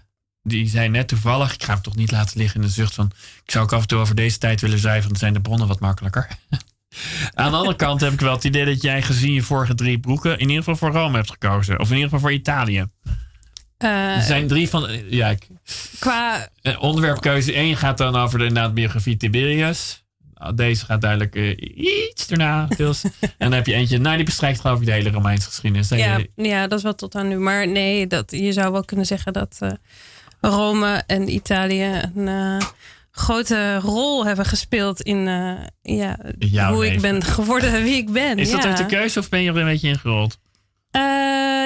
die 0.42 0.68
zei 0.68 0.88
net 0.88 1.08
toevallig, 1.08 1.54
ik 1.54 1.62
ga 1.62 1.72
hem 1.72 1.82
toch 1.82 1.96
niet 1.96 2.10
laten 2.10 2.38
liggen 2.38 2.60
in 2.60 2.66
de 2.66 2.72
zucht 2.72 2.94
van... 2.94 3.10
Ik 3.44 3.50
zou 3.50 3.64
ook 3.64 3.72
af 3.72 3.80
en 3.80 3.86
toe 3.88 3.98
over 3.98 4.14
deze 4.14 4.38
tijd 4.38 4.60
willen 4.60 4.78
zijn, 4.78 5.02
van 5.02 5.16
zijn 5.16 5.32
de 5.32 5.40
bronnen 5.40 5.68
wat 5.68 5.80
makkelijker. 5.80 6.28
Aan 7.34 7.50
de 7.50 7.56
andere 7.56 7.76
kant 7.76 8.00
heb 8.00 8.12
ik 8.12 8.20
wel 8.20 8.32
het 8.34 8.44
idee 8.44 8.64
dat 8.64 8.82
jij 8.82 9.02
gezien 9.02 9.32
je 9.32 9.42
vorige 9.42 9.74
drie 9.74 9.98
broeken... 10.00 10.32
in 10.38 10.48
ieder 10.48 10.56
geval 10.64 10.76
voor 10.76 10.92
Rome 11.00 11.16
hebt 11.16 11.30
gekozen. 11.30 11.78
Of 11.80 11.86
in 11.88 11.94
ieder 11.94 12.04
geval 12.10 12.20
voor 12.28 12.32
Italië. 12.38 12.86
Eh, 13.76 14.16
Er 14.16 14.22
zijn 14.22 14.46
drie 14.48 14.68
van... 14.68 14.90
Ja, 15.10 15.28
ik- 15.28 15.46
qua 15.98 16.48
onderwerpkeuze 16.78 17.52
1 17.52 17.76
gaat 17.76 17.98
dan 17.98 18.16
over 18.16 18.38
de 18.38 18.44
inderdaad, 18.46 18.74
biografie 18.74 19.16
Tiberius. 19.16 20.02
Nou, 20.38 20.54
Deze 20.54 20.84
gaat 20.84 21.00
duidelijk 21.00 21.34
eh, 21.34 21.56
iets 22.10 22.26
daarna. 22.26 22.66
deels. 22.76 23.02
en 23.20 23.30
dan 23.38 23.52
heb 23.52 23.66
je 23.66 23.74
eentje, 23.74 23.98
nou 23.98 24.16
die 24.16 24.24
bestrijkt 24.24 24.60
geloof 24.60 24.80
ik 24.80 24.86
de 24.86 24.92
hele 24.92 25.10
Romeinse 25.10 25.46
geschiedenis. 25.46 25.88
Ja, 25.88 26.20
ja, 26.36 26.66
dat 26.66 26.78
is 26.78 26.84
wel 26.84 26.94
tot 26.94 27.14
aan 27.14 27.28
nu. 27.28 27.36
Maar 27.38 27.68
nee, 27.68 28.06
dat, 28.06 28.30
je 28.30 28.52
zou 28.52 28.72
wel 28.72 28.84
kunnen 28.84 29.06
zeggen 29.06 29.32
dat 29.32 29.56
eh, 29.58 29.70
Rome 30.40 31.02
en 31.06 31.34
Italië 31.34 32.00
een 32.14 32.28
eh, 32.28 32.66
grote 33.10 33.78
rol 33.78 34.26
hebben 34.26 34.44
gespeeld 34.44 35.00
in 35.00 35.18
ja, 35.82 36.18
Jouw 36.38 36.72
hoe 36.72 36.92
ik 36.92 37.00
ben 37.00 37.24
geworden 37.24 37.82
wie 37.82 37.96
ik 37.96 38.10
ben. 38.10 38.38
Is 38.38 38.50
dat 38.50 38.66
ook 38.66 38.76
de 38.76 38.86
keuze 38.86 39.18
of 39.18 39.28
ben 39.28 39.42
je 39.42 39.50
er 39.50 39.56
een 39.56 39.64
beetje 39.64 39.88
ingerold? 39.88 40.38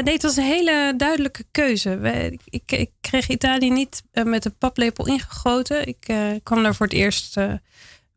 Nee, 0.04 0.12
het 0.12 0.22
was 0.22 0.37
een 0.37 0.44
hele 0.44 0.94
duidelijke 0.96 1.44
keuze. 1.50 1.96
Wij- 1.98 2.38
ik, 2.44 2.72
ik 2.72 2.90
kreeg 3.00 3.28
Italië 3.28 3.70
niet 3.70 4.02
met 4.24 4.42
de 4.42 4.50
paplepel 4.50 5.06
ingegoten. 5.06 5.87
Ik 5.87 6.14
kwam 6.42 6.62
daar 6.62 6.74
voor 6.74 6.87
het 6.87 6.94
eerst 6.94 7.37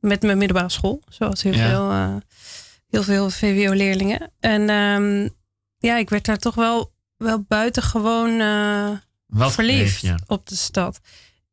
met 0.08 0.22
mijn 0.22 0.38
middelbare 0.38 0.70
school. 0.70 1.02
Zoals 1.10 1.44
heel 1.44 1.54
Ja. 1.54 1.70
veel, 1.70 1.92
eh, 1.92 2.16
heel 2.90 3.04
veel 3.04 3.30
VWO-leerlingen. 3.30 4.32
En 4.40 4.70
ehm, 4.70 5.30
ja, 5.78 5.98
ik 5.98 6.10
werd 6.10 6.26
daar 6.26 6.38
toch 6.38 6.56
wel, 6.56 6.94
wel 7.18 7.46
buitengewoon 7.48 8.38
Wat 9.28 9.54
verliefd 9.54 10.04
op 10.26 10.48
de 10.48 10.56
stad. 10.56 11.00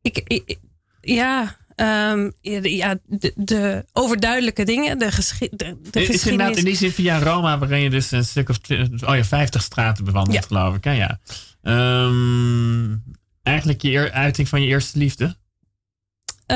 Ik, 0.03 0.17
ik- 0.25 0.59
ja, 1.01 1.57
ehm, 1.75 2.31
ja, 2.63 2.99
de- 3.37 3.85
overduidelijke 3.93 4.65
dingen, 4.65 4.99
de, 4.99 5.11
geschi 5.13 5.49
de, 5.51 5.57
de 5.57 5.67
is 5.67 5.77
inderdaad 5.93 6.13
geschiedenis. 6.13 6.57
in 6.59 6.65
die 6.65 6.75
zin 6.77 6.93
via 6.93 7.19
Roma, 7.19 7.59
waarin 7.59 7.81
je 7.83 7.91
dus 7.91 8.11
een 8.11 8.25
stuk 8.25 8.49
of 8.49 8.59
oh 9.07 9.17
ja, 9.17 9.25
50 9.25 9.63
straten 9.63 10.05
bewandelt, 10.05 10.37
Ja. 10.37 10.43
geloof 10.47 10.75
ik. 10.77 10.85
Hè? 10.85 10.93
Ja. 10.93 11.21
Ehm, 11.63 12.97
eigenlijk 13.43 13.83
je 13.83 14.13
uiting 14.13 14.49
van 14.49 14.63
je 14.63 14.69
eerste 14.69 14.99
liefde. 14.99 15.37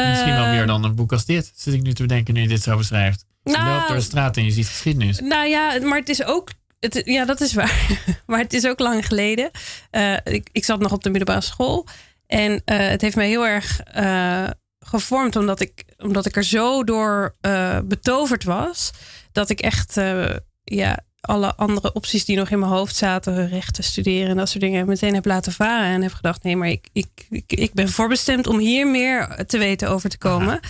Misschien 0.09 0.32
wel 0.35 0.44
Eh, 0.44 0.50
meer 0.50 0.66
dan 0.66 0.85
een 0.85 0.94
boek 0.94 1.12
als 1.12 1.24
dit. 1.24 1.52
Zit 1.56 1.74
ik 1.74 1.82
nu 1.82 1.92
te 1.92 2.02
bedenken 2.02 2.35
nu 2.35 2.40
je 2.40 2.48
dit 2.48 2.62
zo 2.62 2.76
beschrijft. 2.76 3.24
Je 3.42 3.52
Nou, 3.52 3.68
loopt 3.70 3.87
door 3.88 3.96
de 3.96 4.02
straat 4.02 4.37
en 4.37 4.44
je 4.44 4.50
ziet 4.50 4.66
geschiedenis. 4.68 5.20
Nou 5.20 5.46
ja, 5.48 5.78
maar 5.82 5.98
het 5.98 6.09
is 6.09 6.24
ook. 6.24 6.50
Het, 6.80 7.02
ja, 7.04 7.24
dat 7.24 7.40
is 7.40 7.52
waar. 7.54 7.88
Maar 8.26 8.38
het 8.38 8.52
is 8.52 8.66
ook 8.66 8.78
lang 8.78 9.06
geleden. 9.06 9.50
Eh, 9.90 10.14
ik, 10.24 10.48
ik 10.52 10.64
zat 10.64 10.80
nog 10.80 10.92
op 10.92 11.02
de 11.02 11.11
middelbare 11.11 11.40
school. 11.46 11.87
En 12.26 12.62
eh, 12.64 12.78
het 12.88 13.00
heeft 13.00 13.16
mij 13.16 13.28
heel 13.28 13.46
erg 13.46 13.80
eh, 13.80 14.48
gevormd, 14.80 15.37
omdat 15.37 15.61
ik, 15.61 15.85
omdat 15.98 16.26
ik 16.26 16.37
er 16.37 16.44
zo 16.44 16.85
door 16.85 17.37
eh, 17.40 17.78
betoverd 17.85 18.44
was. 18.44 18.90
Dat 19.32 19.50
ik 19.50 19.61
echt 19.61 19.96
eh, 19.96 20.26
ja, 20.64 20.98
alle 21.20 21.55
andere 21.55 21.92
opties 21.92 22.24
die 22.24 22.37
nog 22.37 22.50
in 22.50 22.59
mijn 22.59 22.70
hoofd 22.70 22.96
zaten, 22.96 23.48
rechten 23.48 23.85
studeren 23.85 24.29
en 24.31 24.37
dat 24.37 24.48
soort 24.48 24.61
dingen, 24.62 24.87
meteen 24.87 25.14
heb 25.14 25.24
laten 25.24 25.52
varen. 25.52 25.87
En 25.94 26.02
heb 26.02 26.12
gedacht: 26.12 26.42
nee, 26.42 26.57
maar 26.57 26.68
ik, 26.68 26.88
ik, 26.92 27.07
ik, 27.31 27.52
ik 27.52 27.72
ben 27.72 27.88
voorbestemd 27.88 28.46
om 28.46 28.59
hier 28.59 28.87
meer 28.87 29.44
te 29.46 29.59
weten 29.59 29.88
over 29.90 30.09
te 30.11 30.18
komen. 30.18 30.61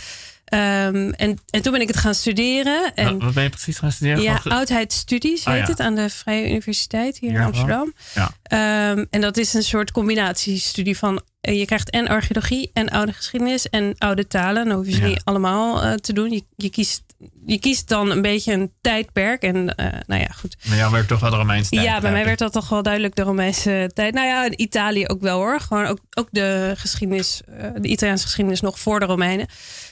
Ehm, 0.47 1.11
en, 1.11 1.39
en 1.51 1.63
toen 1.63 1.73
ben 1.73 1.81
ik 1.81 1.89
het 1.89 1.97
gaan 1.97 2.15
studeren. 2.15 2.95
En 2.95 3.19
Wat, 3.19 3.35
ben 3.35 3.43
je 3.43 3.49
precies 3.49 3.79
gaan 3.79 3.93
studeren? 3.93 4.23
ja, 4.23 4.41
oudheidsstudies 4.45 5.45
Ah, 5.45 5.53
heet 5.55 5.63
ja. 5.63 5.69
het 5.71 5.81
aan 5.81 5.95
de 5.95 6.11
Vrije 6.11 6.49
Universiteit 6.49 7.19
hier 7.19 7.31
Ja, 7.33 7.39
in 7.41 7.45
Amsterdam. 7.45 7.93
Ja. 8.15 8.31
Ehm, 8.43 9.05
en 9.11 9.21
dat 9.21 9.37
is 9.37 9.55
een 9.55 9.63
soort 9.63 9.91
combinatiestudie 9.91 10.97
van 10.99 11.23
eh, 11.41 11.59
je 11.59 11.65
krijgt 11.65 11.91
en 11.91 12.09
archeologie 12.09 12.71
en 12.73 12.89
oude 12.89 13.13
geschiedenis 13.13 13.69
en 13.69 13.95
oude 13.99 14.27
talen. 14.27 14.65
Dan 14.69 14.77
hoef 14.77 14.87
je 14.87 14.93
ze 14.93 15.03
niet 15.03 15.21
allemaal 15.25 15.83
eh, 15.83 15.93
te 15.95 16.13
doen. 16.13 16.31
Je, 16.31 16.45
je, 16.57 16.71
kiest, 16.71 17.03
je 17.47 17.59
kiest 17.59 17.89
dan 17.89 18.11
een 18.11 18.23
beetje 18.23 18.53
een 18.53 18.73
tijdperk. 18.81 19.43
En 19.43 19.75
eh, 19.75 19.87
nou 20.07 20.21
ja, 20.21 20.29
goed. 20.39 20.57
Maar 20.69 20.77
jou 20.77 20.93
werd 20.93 21.09
toch 21.09 21.21
wel 21.21 21.31
de 21.31 21.37
Romeinse 21.37 21.71
tijd. 21.71 21.83
ja, 21.87 22.01
bij 22.01 22.13
mij 22.13 22.25
werd 22.25 22.39
dat 22.39 22.53
toch 22.53 22.69
wel 22.69 22.83
duidelijk 22.83 23.15
de 23.15 23.23
Romeinse 23.23 23.91
tijd. 23.95 24.15
Nou 24.15 24.27
ja, 24.27 24.45
in 24.45 24.61
Italië 24.61 25.07
ook 25.07 25.21
wel 25.21 25.39
hoor. 25.39 25.61
Gewoon 25.61 25.87
ook, 25.87 25.99
ook 26.15 26.29
de 26.31 26.73
geschiedenis, 26.77 27.41
eh, 27.47 27.69
de 27.81 27.89
Italiaanse 27.89 28.25
geschiedenis 28.25 28.61
nog 28.61 28.79
voor 28.79 29.01
de 29.01 29.07
Romeinen. 29.07 29.47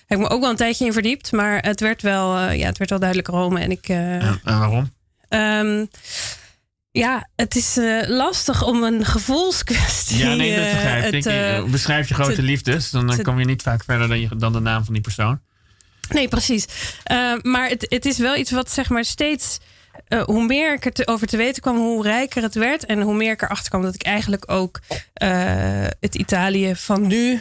Heb 0.06 0.18
ik 0.18 0.24
me 0.24 0.30
ook 0.30 0.40
wel 0.40 0.50
een 0.50 0.56
tijdje 0.56 0.84
in 0.86 0.92
verdiept. 0.92 1.32
Maar 1.32 1.58
het 1.62 1.80
werd 1.80 2.02
wel, 2.02 2.36
eh, 2.36 2.58
ja, 2.58 2.66
het 2.66 2.78
werd 2.78 2.90
wel 2.90 2.98
duidelijk 2.98 3.28
Rome. 3.28 3.60
En 3.60 3.70
ik, 3.70 3.78
ik. 3.78 3.88
En, 3.88 4.20
en 4.44 4.58
waarom? 4.58 4.92
Ehm, 5.28 5.84
ja, 6.90 7.28
het 7.36 7.56
is 7.56 7.78
lastig 8.06 8.62
om 8.66 8.82
een 8.82 9.04
gevoelskwestie. 9.04 10.16
Ja, 10.18 10.34
nee, 10.34 10.56
dat 10.56 10.70
begrijp 10.72 11.04
ik. 11.04 11.24
het, 11.24 11.26
eh, 11.26 11.64
Beschrijf 11.64 12.08
je 12.08 12.14
grote 12.14 12.34
te- 12.34 12.42
liefdes, 12.42 12.90
dan 12.90 13.08
te- 13.10 13.22
kom 13.22 13.38
je 13.38 13.44
niet 13.44 13.62
vaak 13.62 13.84
verder 13.84 14.08
dan, 14.08 14.20
je, 14.20 14.28
dan 14.36 14.52
de 14.52 14.60
naam 14.60 14.84
van 14.84 14.92
die 14.92 15.02
persoon. 15.02 15.40
Nee, 16.08 16.28
precies. 16.28 16.66
Eh, 17.04 17.32
maar 17.42 17.68
het, 17.68 17.86
het 17.88 18.04
is 18.06 18.18
wel 18.18 18.36
iets 18.36 18.50
wat 18.50 18.70
zeg 18.70 18.88
maar 18.88 19.04
steeds. 19.04 19.58
eh, 20.08 20.22
hoe 20.22 20.44
meer 20.46 20.72
ik 20.74 20.98
erover 20.98 21.26
te 21.26 21.36
weten 21.36 21.62
kwam, 21.62 21.76
hoe 21.76 22.02
rijker 22.02 22.42
het 22.42 22.54
werd. 22.54 22.84
En 22.86 23.00
hoe 23.00 23.14
meer 23.14 23.32
ik 23.32 23.42
erachter 23.42 23.68
kwam 23.70 23.82
dat 23.82 23.94
ik 23.94 24.02
eigenlijk 24.02 24.50
ook 24.50 24.80
eh, 25.14 25.28
het 26.00 26.14
Italië 26.14 26.76
van 26.76 27.06
nu. 27.06 27.40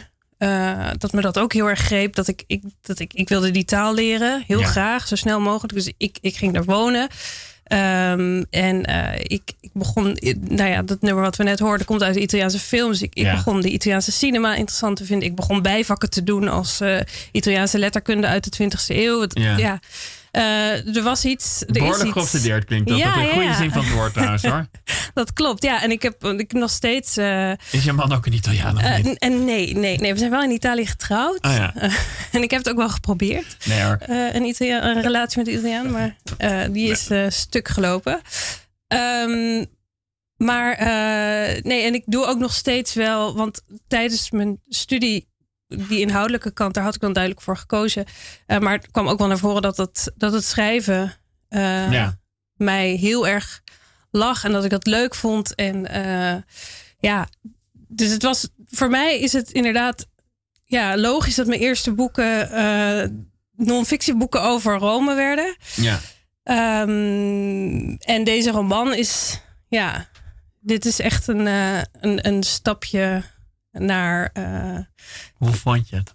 dat 0.98 1.12
me 1.12 1.20
dat 1.20 1.38
ook 1.38 1.52
heel 1.52 1.68
erg 1.68 1.80
greep. 1.80 2.14
Dat 2.14 2.28
ik, 2.28 2.44
ik, 2.46 2.62
dat 2.82 2.98
ik, 2.98 3.12
ik 3.14 3.28
wilde 3.28 3.50
die 3.50 3.64
taal 3.64 3.94
leren, 3.94 4.44
heel 4.46 4.60
Ja. 4.60 4.66
graag, 4.66 5.08
zo 5.08 5.16
snel 5.16 5.40
mogelijk. 5.40 5.72
Dus 5.74 5.92
ik, 5.96 6.18
ik 6.20 6.36
ging 6.36 6.52
daar 6.54 6.64
wonen. 6.64 7.08
Ehm, 7.64 8.42
en 8.50 8.84
eh, 8.84 9.18
ik, 9.22 9.42
ik 9.60 9.70
begon, 9.72 10.18
nou 10.48 10.70
ja, 10.70 10.82
dat 10.82 11.00
nummer 11.00 11.22
wat 11.22 11.36
we 11.36 11.42
net 11.44 11.58
hoorden, 11.58 11.86
komt 11.86 12.02
uit 12.02 12.14
de 12.14 12.20
Italiaanse 12.20 12.58
films. 12.58 13.02
Ik, 13.02 13.14
ik 13.14 13.22
Ja. 13.24 13.34
begon 13.34 13.60
de 13.60 13.70
Italiaanse 13.70 14.12
cinema 14.12 14.54
interessant 14.54 14.96
te 14.96 15.04
vinden. 15.04 15.28
Ik 15.28 15.34
begon 15.34 15.62
bijvakken 15.62 16.10
te 16.10 16.22
doen 16.22 16.48
als 16.48 16.80
eh, 16.80 17.00
Italiaanse 17.32 17.78
letterkunde 17.78 18.26
uit 18.26 18.44
de 18.44 18.50
20e 18.50 18.96
eeuw. 18.96 19.20
Het- 19.20 19.38
Ja. 19.38 19.56
ja. 19.56 19.80
Eh, 20.34 20.96
er 20.96 21.02
was 21.02 21.24
iets. 21.24 21.62
Er 21.66 21.76
is 21.82 22.02
iets, 22.02 22.12
geobsedeerd 22.12 22.64
klinkt 22.64 22.88
dat. 22.88 22.98
Ja, 22.98 23.16
een 23.16 23.26
ja, 23.26 23.32
goede 23.32 23.46
ja. 23.48 23.56
zin 23.56 23.70
van 23.70 23.84
het 23.84 23.92
woord 23.92 24.12
trouwens 24.12 24.42
hoor. 24.42 24.66
Dat 25.14 25.32
klopt, 25.32 25.62
ja. 25.62 25.82
En 25.82 25.90
ik 25.90 26.02
heb 26.02 26.24
ik 26.24 26.52
nog 26.52 26.70
steeds. 26.70 27.16
eh, 27.16 27.50
Is 27.70 27.84
je 27.84 27.92
man 27.92 28.12
ook 28.12 28.26
een 28.26 28.32
Italiaan 28.32 28.76
of 28.76 28.82
eh, 28.82 29.14
en 29.18 29.44
nee, 29.44 29.74
nee, 29.76 29.98
nee, 29.98 30.12
we 30.12 30.18
zijn 30.18 30.30
wel 30.30 30.42
in 30.42 30.50
Italië 30.50 30.86
getrouwd. 30.86 31.40
Ah 31.40 31.56
ja. 31.56 31.74
en 32.32 32.42
ik 32.42 32.50
heb 32.50 32.58
het 32.58 32.68
ook 32.68 32.76
wel 32.76 32.88
geprobeerd. 32.88 33.56
Nee 33.64 33.82
hoor. 33.82 33.98
een, 34.08 34.44
Italia 34.44 34.84
een 34.84 35.02
relatie 35.02 35.38
met 35.38 35.48
een 35.48 35.54
Italiaan, 35.54 35.90
maar 35.90 36.16
die 36.70 36.90
is 36.90 37.10
stuk 37.28 37.68
gelopen. 37.68 38.20
Ehm, 38.86 39.64
maar 40.36 40.76
nee, 41.62 41.82
en 41.82 41.94
ik 41.94 42.02
doe 42.06 42.26
ook 42.26 42.38
nog 42.38 42.52
steeds 42.54 42.94
wel, 42.94 43.36
want 43.36 43.62
tijdens 43.88 44.30
mijn 44.30 44.60
studie, 44.68 45.28
die 45.76 46.00
inhoudelijke 46.00 46.52
kant, 46.52 46.74
daar 46.74 46.84
had 46.84 46.94
ik 46.94 47.00
dan 47.00 47.12
duidelijk 47.12 47.42
voor 47.44 47.56
gekozen. 47.56 48.04
Eh, 48.46 48.58
maar 48.58 48.72
het 48.72 48.90
kwam 48.90 49.08
ook 49.08 49.18
wel 49.18 49.28
naar 49.28 49.38
voren 49.38 49.62
dat 49.62 49.76
het, 49.76 50.12
dat 50.16 50.32
het 50.32 50.44
schrijven 50.44 51.12
eh, 51.48 51.92
Ja. 51.92 52.18
mij 52.56 52.90
heel 52.90 53.26
erg 53.28 53.62
lag 54.10 54.44
en 54.44 54.52
dat 54.52 54.64
ik 54.64 54.70
dat 54.70 54.86
leuk 54.86 55.14
vond. 55.14 55.54
En 55.54 55.86
eh, 55.86 56.42
ja, 56.98 57.28
dus 57.72 58.10
het 58.10 58.22
was 58.22 58.48
voor 58.66 58.90
mij 58.90 59.18
is 59.20 59.32
het 59.32 59.50
inderdaad 59.50 60.06
ja, 60.64 60.96
logisch 60.96 61.34
dat 61.34 61.46
mijn 61.46 61.60
eerste 61.60 61.92
boeken 61.92 62.48
non-fictieboeken 63.56 64.42
over 64.42 64.78
Rome 64.78 65.14
werden. 65.14 65.56
Ja. 65.74 66.00
Ehm, 66.42 67.94
en 67.98 68.24
deze 68.24 68.50
roman 68.50 68.94
is, 68.94 69.40
ja, 69.68 70.08
dit 70.60 70.84
is 70.84 70.98
echt 70.98 71.28
een, 71.28 71.46
een, 71.46 72.28
een 72.28 72.42
stapje 72.42 73.22
naar. 73.78 74.30
eh, 74.32 74.78
Hoe 75.34 75.52
vond 75.52 75.88
je 75.88 75.96
het? 75.96 76.14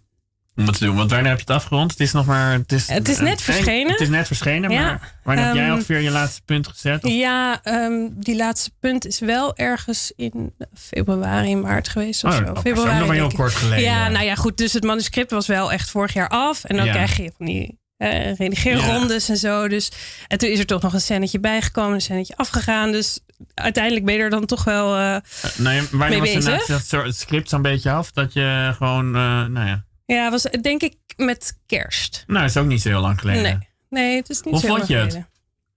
Om 0.56 0.66
het 0.66 0.78
te 0.78 0.86
doen. 0.86 0.96
Want 0.96 1.10
wanneer 1.12 1.30
heb 1.30 1.40
je 1.40 1.46
het 1.48 1.56
afgerond? 1.56 1.92
Het 1.92 2.00
is 2.00 2.12
nog 2.12 2.26
maar... 2.26 2.52
Het 2.52 2.72
is, 2.72 2.88
Het 2.88 3.10
is 3.10 3.20
net 3.20 3.42
verschenen. 3.42 3.92
Het 3.92 4.02
is 4.02 4.10
net 4.10 4.28
verschenen, 4.28 4.72
Ja. 4.72 4.82
maar 4.82 5.16
wanneer 5.24 5.46
heb 5.46 5.56
jij 5.56 5.64
Ehm, 5.66 5.74
ongeveer 5.74 6.00
je 6.00 6.10
laatste 6.10 6.42
punt 6.46 6.68
gezet? 6.68 7.04
Of- 7.04 7.12
ja, 7.12 7.60
ehm, 7.64 8.08
die 8.12 8.36
laatste 8.36 8.72
punt 8.80 9.06
is 9.06 9.20
wel 9.20 9.56
ergens 9.58 10.12
in 10.16 10.54
februari, 10.74 11.56
maart 11.56 11.88
geweest 11.90 12.24
of 12.24 12.32
Oh, 12.32 12.38
zo. 12.38 12.44
dat 12.44 12.60
Februari. 12.62 12.98
nog 12.98 13.08
maar 13.08 13.16
heel 13.16 13.20
denk 13.20 13.32
ik. 13.32 13.38
kort 13.38 13.54
geleden. 13.56 13.84
Ja, 13.84 14.10
nou 14.10 14.26
ja, 14.26 14.36
goed. 14.36 14.58
Dus 14.58 14.74
het 14.74 14.84
manuscript 14.84 15.32
was 15.32 15.48
wel 15.48 15.72
echt 15.72 15.90
vorig 15.90 16.14
jaar 16.14 16.30
af. 16.30 16.64
En 16.64 16.76
dan 16.78 16.86
Ja. 16.86 16.92
krijg 16.92 17.18
je 17.18 17.32
van 17.38 17.46
die 17.46 17.79
redigeerrondes 18.08 19.30
en 19.30 19.38
zo. 19.38 19.68
Dus, 19.68 19.92
en 20.28 20.38
toen 20.38 20.50
is 20.50 20.60
er 20.60 20.66
toch 20.66 20.82
nog 20.82 20.94
een 20.94 21.02
scènetje 21.02 21.40
bijgekomen, 21.40 21.94
een 21.94 22.02
scènetje 22.02 22.38
afgegaan. 22.38 22.92
Dus 22.92 23.20
uiteindelijk 23.54 24.06
ben 24.06 24.14
je 24.16 24.20
er 24.22 24.30
dan 24.30 24.46
toch 24.46 24.64
wel... 24.64 24.86
wanneer 24.90 25.22
mee 25.58 25.84
was 25.92 26.20
bezig. 26.20 26.34
inderdaad 26.34 26.68
dat 26.68 26.86
soort- 26.86 27.16
script 27.16 27.50
zo'n 27.50 27.62
beetje 27.62 27.92
af? 27.92 28.12
Dat 28.12 28.34
je 28.34 28.74
gewoon, 28.78 29.12
nou 29.52 29.68
ja... 29.68 29.84
ja, 30.06 30.30
was 30.32 30.44
denk 30.62 30.82
ik 30.82 30.96
met 31.16 31.58
kerst. 31.66 32.24
Nou, 32.28 32.46
is 32.46 32.58
ook 32.58 32.66
niet 32.66 32.82
zo 32.82 32.90
heel 32.90 33.02
lang 33.02 33.20
geleden. 33.20 33.42
Nee, 33.44 33.58
nee, 33.90 34.16
het 34.18 34.30
is 34.30 34.42
niet 34.42 34.54
Hoe 34.54 34.60
zo 34.62 34.68
vond 34.68 34.78
lang 34.80 34.90
je 34.92 34.96
het? 34.98 35.06
geleden. 35.12 35.30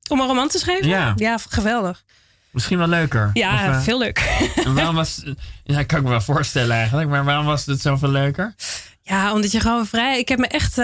Om 0.09 0.21
een 0.21 0.27
roman 0.27 0.49
te 0.49 0.59
schrijven? 0.59 0.89
Ja. 0.89 1.13
Ja, 1.17 1.39
geweldig. 1.49 2.03
Misschien 2.51 2.79
wel 2.79 2.87
leuker. 2.89 3.31
Ja, 3.33 3.77
Of, 3.77 3.85
veel 3.85 3.99
leuk. 3.99 4.19
en 4.65 4.75
waarom 4.75 4.95
was... 4.95 5.23
Ja, 5.65 5.83
kan 5.83 5.99
ik 5.99 6.05
me 6.05 6.11
wel 6.11 6.21
voorstellen 6.21 6.77
eigenlijk. 6.77 7.09
Maar 7.09 7.25
waarom 7.25 7.47
was 7.47 7.67
het 7.67 7.81
zoveel 7.81 8.09
leuker? 8.11 8.55
Ja, 9.03 9.33
omdat 9.33 9.53
je 9.53 9.61
gewoon 9.61 9.87
vrij. 9.87 10.19
Ik 10.19 10.29
heb 10.29 10.39
me 10.39 10.47
echt. 10.47 10.79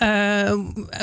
Eh, 0.00 0.52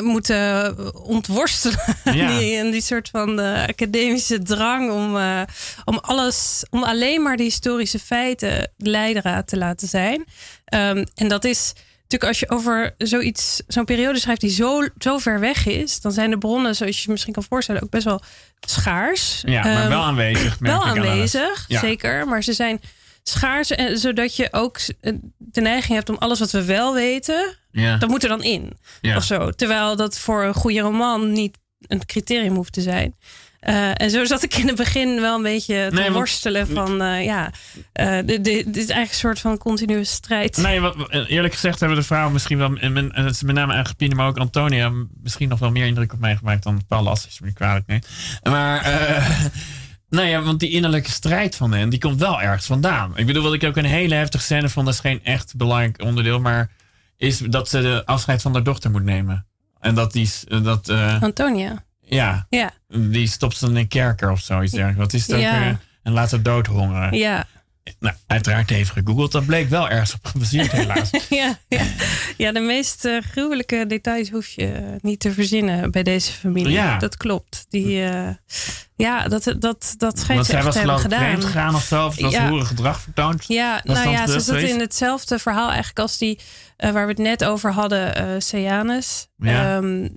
moeten 0.01 0.75
ontworstelen. 1.05 1.79
Ja. 2.03 2.27
die, 2.37 2.55
en 2.57 2.71
die 2.71 2.81
soort 2.81 3.09
van 3.09 3.39
eh, 3.39 3.63
academische 3.67 4.41
drang 4.41 4.91
om, 4.91 5.17
eh, 5.17 5.41
om 5.85 5.97
alles, 5.97 6.65
om 6.69 6.83
alleen 6.83 7.21
maar 7.21 7.37
de 7.37 7.43
historische 7.43 7.99
feiten 7.99 8.71
leidraad 8.77 9.47
te 9.47 9.57
laten 9.57 9.87
zijn. 9.87 10.25
Ehm, 10.65 11.05
en 11.15 11.27
dat 11.27 11.43
is 11.43 11.73
natuurlijk 12.01 12.23
als 12.23 12.39
je 12.39 12.49
over 12.49 12.93
zoiets, 12.97 13.61
zo'n 13.67 13.85
periode 13.85 14.19
schrijft 14.19 14.41
die 14.41 14.49
zo, 14.49 14.87
zo 14.97 15.17
ver 15.17 15.39
weg 15.39 15.65
is, 15.65 16.01
dan 16.01 16.11
zijn 16.11 16.29
de 16.29 16.37
bronnen, 16.37 16.75
zoals 16.75 16.95
je 16.97 17.01
je 17.05 17.11
misschien 17.11 17.33
kan 17.33 17.43
voorstellen, 17.43 17.81
ook 17.83 17.89
best 17.89 18.05
wel 18.05 18.21
schaars. 18.59 19.41
Ja, 19.45 19.63
maar 19.63 19.81
Ehm, 19.81 19.89
wel 19.89 20.03
aanwezig. 20.03 20.57
wel 20.59 20.83
aan 20.83 20.97
aanwezig, 20.97 21.65
zeker. 21.67 22.27
Maar 22.27 22.43
ze 22.43 22.53
zijn 22.53 22.81
schaars, 23.29 23.71
en, 23.71 23.97
zodat 23.97 24.35
je 24.35 24.47
ook 24.51 24.77
eh, 25.01 25.13
de 25.37 25.61
neiging 25.61 25.93
hebt 25.95 26.09
om 26.09 26.15
alles 26.17 26.39
wat 26.39 26.51
we 26.51 26.65
wel 26.65 26.93
weten, 26.93 27.57
Ja. 27.71 27.97
dat 27.97 28.09
moet 28.09 28.23
er 28.23 28.29
dan 28.29 28.43
in. 28.43 28.77
Ja. 29.01 29.15
Of 29.15 29.23
zo. 29.23 29.49
Terwijl 29.51 29.95
dat 29.95 30.19
voor 30.19 30.43
een 30.43 30.53
goede 30.53 30.79
roman 30.79 31.31
niet 31.31 31.57
een 31.87 32.05
criterium 32.05 32.55
hoeft 32.55 32.73
te 32.73 32.81
zijn. 32.81 33.15
Eh, 33.59 34.01
en 34.01 34.09
zo 34.09 34.25
zat 34.25 34.43
ik 34.43 34.55
in 34.55 34.67
het 34.67 34.75
begin 34.75 35.21
wel 35.21 35.35
een 35.35 35.43
beetje 35.43 35.85
te 35.89 35.93
Nee, 35.95 36.03
want- 36.03 36.15
worstelen 36.15 36.67
van, 36.67 37.01
eh, 37.01 37.23
ja, 37.25 37.51
eh, 37.93 38.19
dit, 38.25 38.47
is 38.47 38.63
eigenlijk 38.75 39.09
een 39.09 39.15
soort 39.15 39.39
van 39.39 39.57
continue 39.57 40.03
strijd. 40.03 40.57
Nee, 40.57 40.81
wat, 40.81 40.95
eerlijk 41.09 41.53
gezegd 41.53 41.79
hebben 41.79 41.97
de 41.97 42.03
vrouwen 42.03 42.33
misschien 42.33 42.57
wel, 42.57 42.75
en 42.75 42.93
men, 42.93 43.11
is 43.11 43.43
met 43.43 43.55
name 43.55 43.67
eigenlijk 43.73 43.97
Pine, 43.97 44.15
maar 44.15 44.27
ook 44.27 44.37
Antonia, 44.37 44.91
misschien 45.23 45.49
nog 45.49 45.59
wel 45.59 45.71
meer 45.71 45.85
indruk 45.85 46.13
op 46.13 46.19
mij 46.19 46.35
gemaakt 46.35 46.63
dan 46.63 46.81
Paul 46.87 47.03
je 47.29 47.39
me 47.41 47.53
kwalijk 47.53 47.87
neemt. 47.87 48.07
Maar, 48.43 48.81
eh 48.81 49.45
nou 50.09 50.27
ja, 50.27 50.41
want 50.41 50.59
die 50.59 50.69
innerlijke 50.71 51.11
strijd 51.11 51.55
van 51.55 51.73
hen, 51.73 51.89
die 51.89 51.99
komt 51.99 52.19
wel 52.19 52.41
ergens 52.41 52.65
vandaan. 52.65 53.17
Ik 53.17 53.25
bedoel, 53.25 53.43
wat 53.43 53.53
ik 53.53 53.63
ook 53.63 53.77
een 53.77 53.85
hele 53.85 54.15
heftige 54.15 54.43
scène 54.43 54.69
vond, 54.69 54.85
dat 54.85 54.95
is 54.95 55.01
geen 55.01 55.23
echt 55.23 55.55
belangrijk 55.55 56.01
onderdeel, 56.01 56.39
maar 56.39 56.71
is 57.17 57.37
dat 57.37 57.69
ze 57.69 57.81
de 57.81 58.01
afscheid 58.05 58.41
van 58.41 58.53
haar 58.53 58.63
dochter 58.63 58.91
moet 58.91 59.03
nemen. 59.03 59.45
En 59.79 59.95
dat 59.95 60.11
die, 60.11 60.25
s- 60.25 60.43
dat, 60.63 60.89
eh, 60.89 61.21
Antonia. 61.21 61.83
ja, 62.01 62.45
Ja, 62.49 62.71
die 62.87 63.27
stopt 63.27 63.57
ze 63.57 63.65
in 63.67 63.75
een 63.75 63.87
kerker 63.87 64.31
of 64.31 64.39
zoiets 64.39 64.71
dergelijks. 64.71 65.01
Wat 65.01 65.13
is 65.13 65.27
het 65.27 65.35
ook 65.35 65.41
Ja. 65.41 65.59
weer? 65.59 65.79
En 66.03 66.11
laat 66.11 66.31
haar 66.31 66.41
doodhongeren. 66.41 67.17
ja. 67.17 67.45
Nou, 67.99 68.15
uiteraard 68.27 68.71
even 68.71 68.93
gegoogeld. 68.93 69.31
Dat 69.31 69.45
bleek 69.45 69.69
wel 69.69 69.89
ergens 69.89 70.13
op 70.13 70.25
gebaseerd 70.25 70.71
helaas. 70.71 71.09
Ja, 71.29 71.57
ja. 71.67 71.81
ja, 72.37 72.51
de 72.51 72.59
meest 72.59 73.05
eh, 73.05 73.21
gruwelijke 73.31 73.85
details 73.87 74.29
hoef 74.29 74.47
je 74.47 74.71
eh, 74.71 74.81
niet 75.01 75.19
te 75.19 75.31
verzinnen 75.31 75.91
bij 75.91 76.03
deze 76.03 76.31
familie. 76.31 76.71
Ja. 76.71 76.97
Dat 76.97 77.17
klopt. 77.17 77.65
Die, 77.69 78.03
eh, 78.03 78.29
ja, 78.95 79.27
dat, 79.27 79.55
dat, 79.59 79.93
dat 79.97 80.19
schijnt 80.19 80.45
ze 80.45 80.51
zij 80.51 80.55
echt 80.55 80.65
was 80.65 80.75
hebben 80.75 80.99
gedaan. 80.99 81.41
gegaan 81.41 81.75
of 81.75 81.83
zo. 81.83 82.05
Of 82.05 82.19
was 82.19 82.31
Ja. 82.31 82.63
gedrag 82.63 83.01
vertoond. 83.01 83.45
Ja, 83.47 83.81
Was 83.83 83.95
nou 83.97 84.09
dat 84.09 84.27
ja, 84.27 84.27
ze 84.33 84.39
zat 84.39 84.61
in 84.61 84.79
hetzelfde 84.79 85.39
verhaal 85.39 85.67
eigenlijk 85.67 85.99
als 85.99 86.17
die 86.17 86.39
waar 86.77 86.93
we 87.05 87.11
het 87.11 87.17
net 87.17 87.43
over 87.43 87.71
hadden, 87.73 88.41
Sejanus. 88.41 89.27
Ja. 89.37 89.75
Ehm, 89.77 90.09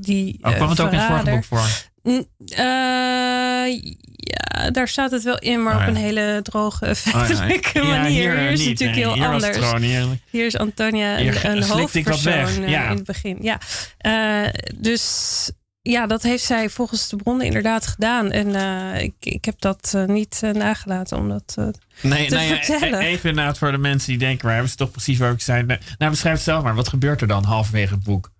die 0.00 0.38
Oh, 0.42 0.54
kwam 0.54 0.68
het 0.68 0.80
ook 0.80 0.92
in 0.92 0.98
het 0.98 1.06
vorige 1.06 1.30
boek 1.30 1.44
voor? 1.44 1.66
Eh, 2.04 3.82
ja, 4.16 4.70
daar 4.70 4.88
staat 4.88 5.10
het 5.10 5.22
wel 5.22 5.38
in, 5.38 5.62
maar 5.62 5.76
Oh, 5.76 5.82
op 5.82 5.88
een 5.88 5.96
hele 5.96 6.40
droge, 6.42 6.84
Oh, 6.84 6.88
ja. 6.88 6.94
feitelijke 6.94 7.78
Ja, 7.82 7.84
manier. 8.00 8.36
Hier, 8.36 8.50
is 8.50 8.58
het 8.58 8.58
niet. 8.58 8.68
natuurlijk 8.68 8.98
Nee, 8.98 9.04
heel 9.04 9.14
hier 9.14 9.26
anders. 9.26 10.20
Hier 10.30 10.46
is 10.46 10.56
Antonia 10.58 11.16
Hier 11.16 11.44
een, 11.44 11.56
een 11.56 11.62
hoofdpersoon 11.62 12.32
weg, 12.32 12.58
eh, 12.58 12.68
ja. 12.68 12.88
in 12.88 12.96
het 12.96 13.04
begin. 13.04 13.38
Ja. 13.40 13.58
Eh, 13.98 14.48
dus 14.74 15.50
ja, 15.82 16.06
dat 16.06 16.22
heeft 16.22 16.44
zij 16.44 16.68
volgens 16.70 17.08
de 17.08 17.16
bronnen 17.16 17.46
inderdaad 17.46 17.86
gedaan. 17.86 18.30
En 18.30 18.54
ik, 19.00 19.14
ik 19.20 19.44
heb 19.44 19.60
dat 19.60 19.94
niet 20.06 20.40
nagelaten 20.52 21.16
om 21.18 21.28
dat 21.28 21.56
Nee, 22.00 22.28
te 22.28 22.38
ja, 22.38 22.56
vertellen. 22.62 23.00
e- 23.00 23.06
even 23.06 23.30
inderdaad 23.30 23.58
voor 23.58 23.70
de 23.70 23.78
mensen 23.78 24.08
die 24.08 24.18
denken, 24.18 24.44
waar 24.44 24.52
hebben 24.52 24.70
ze 24.70 24.76
toch 24.76 24.90
precies 24.90 25.18
waar 25.18 25.32
ik 25.32 25.40
zei. 25.40 25.62
Nou, 25.98 26.10
beschrijf 26.10 26.34
het 26.34 26.44
zelf 26.44 26.62
maar. 26.62 26.74
Wat 26.74 26.88
gebeurt 26.88 27.20
er 27.20 27.26
dan 27.28 27.44
halverwege 27.44 27.94
het 27.94 28.02
boek? 28.02 28.30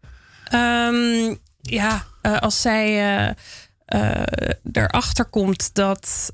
Ehm, 0.44 1.35
ja, 1.70 2.05
eh, 2.22 2.38
als 2.38 2.61
zij 2.61 2.87
eh, 2.87 3.35
eh, 3.85 4.22
erachter 4.72 5.24
komt 5.24 5.74
dat 5.74 6.33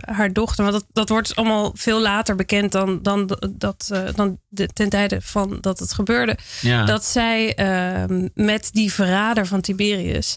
haar 0.00 0.32
dochter, 0.32 0.64
want 0.64 0.76
dat, 0.76 0.86
dat 0.92 1.08
wordt 1.08 1.36
allemaal 1.36 1.72
veel 1.74 2.00
later 2.00 2.36
bekend 2.36 2.72
dan, 2.72 3.02
dan, 3.02 3.38
dat, 3.50 3.92
dan 4.14 4.38
de, 4.48 4.66
ten 4.66 4.88
tijde 4.88 5.20
van 5.22 5.58
dat 5.60 5.78
het 5.78 5.92
gebeurde, 5.92 6.36
Ja. 6.60 6.84
dat 6.84 7.04
zij 7.04 7.54
ehm, 7.54 8.28
met 8.34 8.68
die 8.72 8.92
verrader 8.92 9.46
van 9.46 9.60
Tiberius 9.60 10.36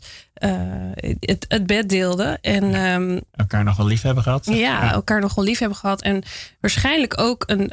het, 1.20 1.46
het 1.48 1.66
bed 1.66 1.90
deelde. 1.90 2.38
En 2.42 2.74
ehm, 2.74 3.20
Elkaar 3.32 3.64
nog 3.64 3.78
wel 3.78 3.86
lief 3.88 4.02
hebben 4.02 4.24
gehad. 4.24 4.46
ja, 4.46 4.92
elkaar 4.92 5.22
nogal 5.22 5.44
lief 5.44 5.60
hebben 5.60 5.78
gehad. 5.78 6.02
En 6.02 6.24
waarschijnlijk 6.60 7.20
ook 7.20 7.44
een, 7.46 7.72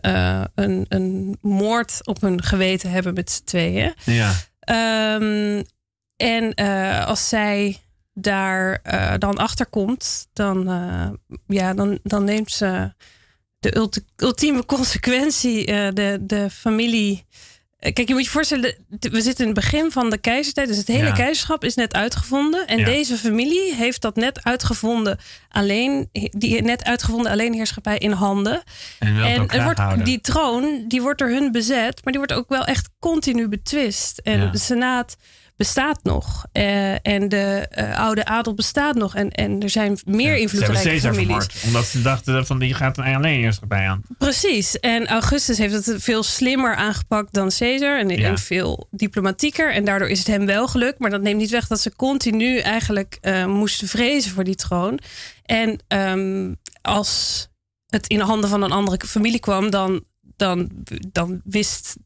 een, 0.55 0.87
een 0.89 1.39
moord 1.41 2.01
op 2.05 2.21
hun 2.21 2.43
geweten 2.43 2.91
hebben 2.91 3.15
met 3.15 3.31
z'n 3.31 3.45
tweeën. 3.45 3.95
Ja. 4.05 4.33
Ehm, 4.61 5.63
en 6.19 6.55
eh, 6.55 7.07
als 7.07 7.29
zij 7.29 7.77
daar 8.15 8.81
eh, 8.83 9.15
dan 9.19 9.37
achter 9.37 9.67
komt, 9.67 10.29
dan, 10.33 10.69
eh, 10.69 11.37
ja, 11.47 11.75
dan, 11.75 11.99
dan 12.03 12.25
neemt 12.25 12.53
ze 12.53 12.93
de 13.59 13.77
ulti- 13.77 14.05
ultieme 14.17 14.65
consequentie. 14.67 15.67
de, 15.93 16.19
de 16.21 16.51
familie. 16.51 17.27
Kijk, 17.79 18.09
je 18.09 18.15
moet 18.15 18.25
je 18.25 18.31
voorstellen, 18.31 18.75
we 19.01 19.21
zitten 19.21 19.47
in 19.47 19.51
het 19.55 19.61
begin 19.61 19.91
van 19.91 20.11
de 20.11 20.19
keizertijd. 20.19 20.69
Dus 20.69 20.77
het 20.77 20.87
hele 20.87 21.07
Ja. 21.07 21.13
keizerschap 21.13 21.65
is 21.65 21.75
net 21.75 21.93
uitgevonden. 21.95 22.67
En 22.67 22.79
Ja. 22.79 22.85
deze 22.85 23.17
familie 23.17 23.75
heeft 23.75 24.01
dat 24.03 24.17
net 24.17 24.45
uitgevonden. 24.45 25.19
Alleen, 25.49 26.09
die 26.31 26.63
net 26.63 26.85
uitgevonden 26.85 27.33
alleenheerschappij 27.33 27.99
in 27.99 28.11
handen. 28.11 28.63
En 28.99 29.17
En 29.17 29.41
ook 29.41 29.51
graag 29.51 29.65
wordt, 29.65 29.79
houden. 29.79 30.05
die 30.05 30.21
troon 30.21 30.85
die 30.89 31.03
wordt 31.03 31.19
door 31.19 31.29
hun 31.29 31.53
bezet, 31.53 31.95
maar 32.05 32.13
die 32.13 32.19
wordt 32.19 32.33
ook 32.33 32.49
wel 32.49 32.65
echt 32.65 32.89
continu 32.99 33.49
betwist. 33.49 34.19
En 34.19 34.41
Ja. 34.41 34.47
de 34.51 34.59
Senaat 34.59 35.17
bestaat 35.59 36.01
nog. 36.03 36.47
Eh, 36.53 37.07
en 37.07 37.29
de 37.29 37.67
eh, 37.71 37.99
oude 37.99 38.25
adel 38.25 38.55
bestaat 38.55 38.95
nog. 38.95 39.15
En, 39.15 39.31
en 39.31 39.63
er 39.63 39.71
zijn 39.71 39.99
meer 40.05 40.25
hebben 40.25 40.41
invloedrijke 40.43 40.83
Caesar 40.89 41.15
families. 41.15 41.45
vermoord. 41.45 41.65
Omdat 41.67 41.85
ze 41.85 42.03
dachten 42.03 42.47
van 42.47 42.59
die 42.59 42.75
gaat 42.75 42.99
een 42.99 43.05
alleenheerschappij 43.15 43.89
aan. 43.89 44.03
Precies. 44.19 44.81
En 44.81 45.07
Augustus 45.07 45.59
heeft 45.59 45.87
het 45.87 46.03
veel 46.03 46.23
slimmer 46.23 46.75
aangepakt 46.75 47.33
dan 47.35 47.51
Caesar. 47.59 47.99
En, 47.99 48.09
Ja. 48.09 48.29
en 48.29 48.39
veel 48.39 48.89
diplomatieker. 48.91 49.73
En 49.73 49.85
daardoor 49.85 50.09
is 50.09 50.19
het 50.19 50.27
hem 50.27 50.47
wel 50.47 50.69
gelukt. 50.69 50.99
Maar 50.99 51.11
dat 51.11 51.23
neemt 51.23 51.41
niet 51.41 51.51
weg 51.51 51.67
dat 51.67 51.81
ze 51.81 51.97
continu 51.97 52.59
eigenlijk 52.59 53.19
eh, 53.21 53.47
moesten 53.47 53.89
vrezen 53.89 54.31
voor 54.31 54.45
die 54.45 54.57
troon. 54.57 54.99
En 55.45 55.79
ehm, 55.89 56.53
als 56.83 57.47
het 57.87 58.07
in 58.07 58.19
de 58.19 58.25
handen 58.25 58.51
van 58.51 58.63
een 58.63 58.73
andere 58.73 59.07
familie 59.07 59.41
kwam, 59.41 59.71
dan, 59.71 60.05
dan, 60.37 60.71
dan 61.13 61.41
wist. 61.45 61.97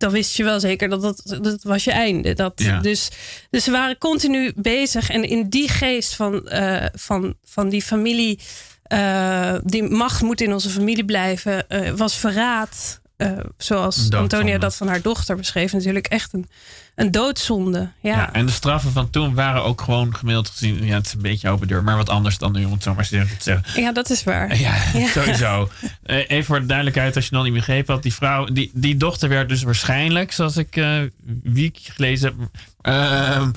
Dan 0.00 0.10
wist 0.10 0.36
je 0.36 0.44
wel 0.44 0.60
zeker 0.60 0.88
dat 0.88 1.02
dat, 1.02 1.38
dat 1.42 1.62
was 1.62 1.84
je 1.84 1.92
einde. 1.92 2.34
Dat, 2.34 2.52
Ja. 2.56 2.80
dus, 2.80 3.08
dus 3.50 3.64
ze 3.64 3.70
waren 3.70 3.98
continu 3.98 4.52
bezig. 4.56 5.10
En 5.10 5.24
in 5.24 5.48
die 5.48 5.68
geest 5.68 6.14
van, 6.14 6.48
eh, 6.48 6.86
van, 6.92 7.34
van 7.44 7.68
die 7.68 7.82
familie 7.82 8.38
eh, 8.82 9.54
die 9.64 9.82
macht 9.82 10.22
moet 10.22 10.40
in 10.40 10.52
onze 10.52 10.68
familie 10.68 11.04
blijven, 11.04 11.68
eh, 11.68 11.90
was 11.90 12.16
verraad. 12.16 13.00
Eh, 13.20 13.44
zoals. 13.56 14.10
Antonia 14.10 14.58
dat 14.58 14.76
van 14.76 14.88
haar 14.88 15.02
dochter 15.02 15.36
beschreef, 15.36 15.72
natuurlijk 15.72 16.06
echt 16.06 16.32
een, 16.32 16.48
een 16.94 17.10
doodzonde. 17.10 17.78
Ja. 18.00 18.16
Ja. 18.16 18.32
en 18.32 18.46
de 18.46 18.52
straffen 18.52 18.92
van 18.92 19.10
toen 19.10 19.34
waren 19.34 19.64
ook 19.64 19.80
gewoon 19.80 20.16
gemiddeld 20.16 20.48
gezien. 20.48 20.84
Ja, 20.84 20.94
het 20.96 21.06
is 21.06 21.12
een 21.12 21.22
beetje 21.22 21.48
open 21.48 21.68
deur, 21.68 21.82
maar 21.84 21.96
wat 21.96 22.08
anders 22.08 22.38
dan 22.38 22.52
nu, 22.52 22.64
om 22.64 22.72
het 22.72 22.82
zo 22.82 22.94
maar 22.94 23.08
te 23.08 23.26
zeggen. 23.38 23.82
Ja, 23.82 23.92
dat 23.92 24.10
is 24.10 24.24
waar. 24.24 24.58
Ja, 24.58 24.74
Ja. 25.00 25.06
sowieso. 25.08 25.68
Eh, 26.02 26.16
Even 26.30 26.44
voor 26.44 26.60
de 26.60 26.66
duidelijkheid, 26.66 27.16
als 27.16 27.24
je 27.28 27.34
nog 27.34 27.44
niet 27.44 27.52
begrepen 27.54 27.94
had. 27.94 28.02
Die 28.02 28.14
vrouw, 28.14 28.44
die, 28.44 28.70
die 28.74 28.96
dochter 28.96 29.28
werd 29.28 29.48
dus 29.48 29.62
waarschijnlijk, 29.62 30.32
zoals 30.32 30.56
ik 30.56 30.76
eh 30.76 30.98
week 31.42 31.78
gelezen 31.82 32.28
heb, 32.28 32.48
ehm, 32.80 33.50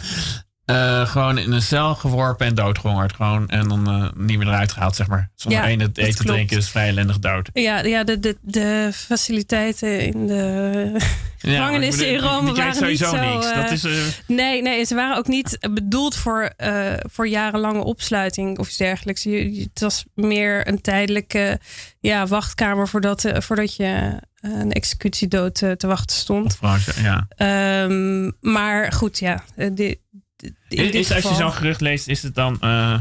eh, 0.66 1.08
gewoon 1.08 1.38
in 1.38 1.52
een 1.52 1.62
cel 1.62 1.96
geworpen 1.96 2.46
en 2.48 2.56
doodgehongerd. 2.56 3.14
Gewoon, 3.16 3.50
en 3.50 3.68
dan 3.68 3.88
eh, 3.88 4.10
niet 4.16 4.38
meer 4.38 4.48
eruit 4.48 4.72
gehaald, 4.72 4.96
zeg 4.96 5.08
maar. 5.08 5.32
Zonder 5.36 5.62
Ja, 5.62 5.68
één 5.68 5.80
het 5.80 5.96
dat 5.96 6.06
eten 6.06 6.26
drinken 6.26 6.58
is 6.58 6.70
vrij 6.70 6.88
ellendig 6.88 7.20
dood. 7.20 7.50
Ja, 7.54 7.80
ja 7.84 8.04
de, 8.04 8.20
de, 8.20 8.38
de 8.42 8.90
faciliteiten 8.94 10.00
in 10.00 10.28
de 10.28 10.92
gevangenissen 11.38 12.06
Ja, 12.06 12.12
in 12.18 12.20
Rome 12.20 12.46
die 12.54 12.64
waren 12.64 12.68
niet 12.72 12.98
sowieso 13.00 13.10
zo... 13.10 13.34
niks. 13.34 13.46
eh, 13.52 13.56
Dat 13.62 13.72
is, 13.72 13.86
Nee, 14.28 14.62
nee, 14.62 14.86
ze 14.86 14.96
waren 14.96 15.18
ook 15.18 15.28
niet 15.28 15.58
bedoeld 15.74 16.16
voor, 16.16 16.52
voor 17.12 17.28
jarenlange 17.28 17.84
opsluiting 17.84 18.60
of 18.60 18.68
iets 18.68 18.78
dergelijks. 18.78 19.24
Je, 19.24 19.68
het 19.72 19.80
was 19.82 20.06
meer 20.16 20.68
een 20.68 20.82
tijdelijke 20.82 21.60
ja, 22.00 22.28
wachtkamer 22.28 22.88
voordat, 22.88 23.26
voordat 23.38 23.76
je 23.76 24.20
een 24.42 24.72
executiedood 24.72 25.56
te 25.56 25.88
wachten 25.88 26.16
stond. 26.16 26.58
Ja. 27.02 27.26
Ehm, 27.36 28.32
maar 28.54 28.92
goed, 28.92 29.20
ja. 29.20 29.44
di- 29.56 29.74
di- 29.74 29.86
in 29.86 30.03
Is, 30.68 31.12
als 31.12 31.24
je 31.24 31.36
zo'n 31.36 31.54
gerucht 31.54 31.82
leest, 31.82 32.08
is 32.08 32.24
het 32.24 32.36
dan 32.36 32.62
eh, 32.62 33.00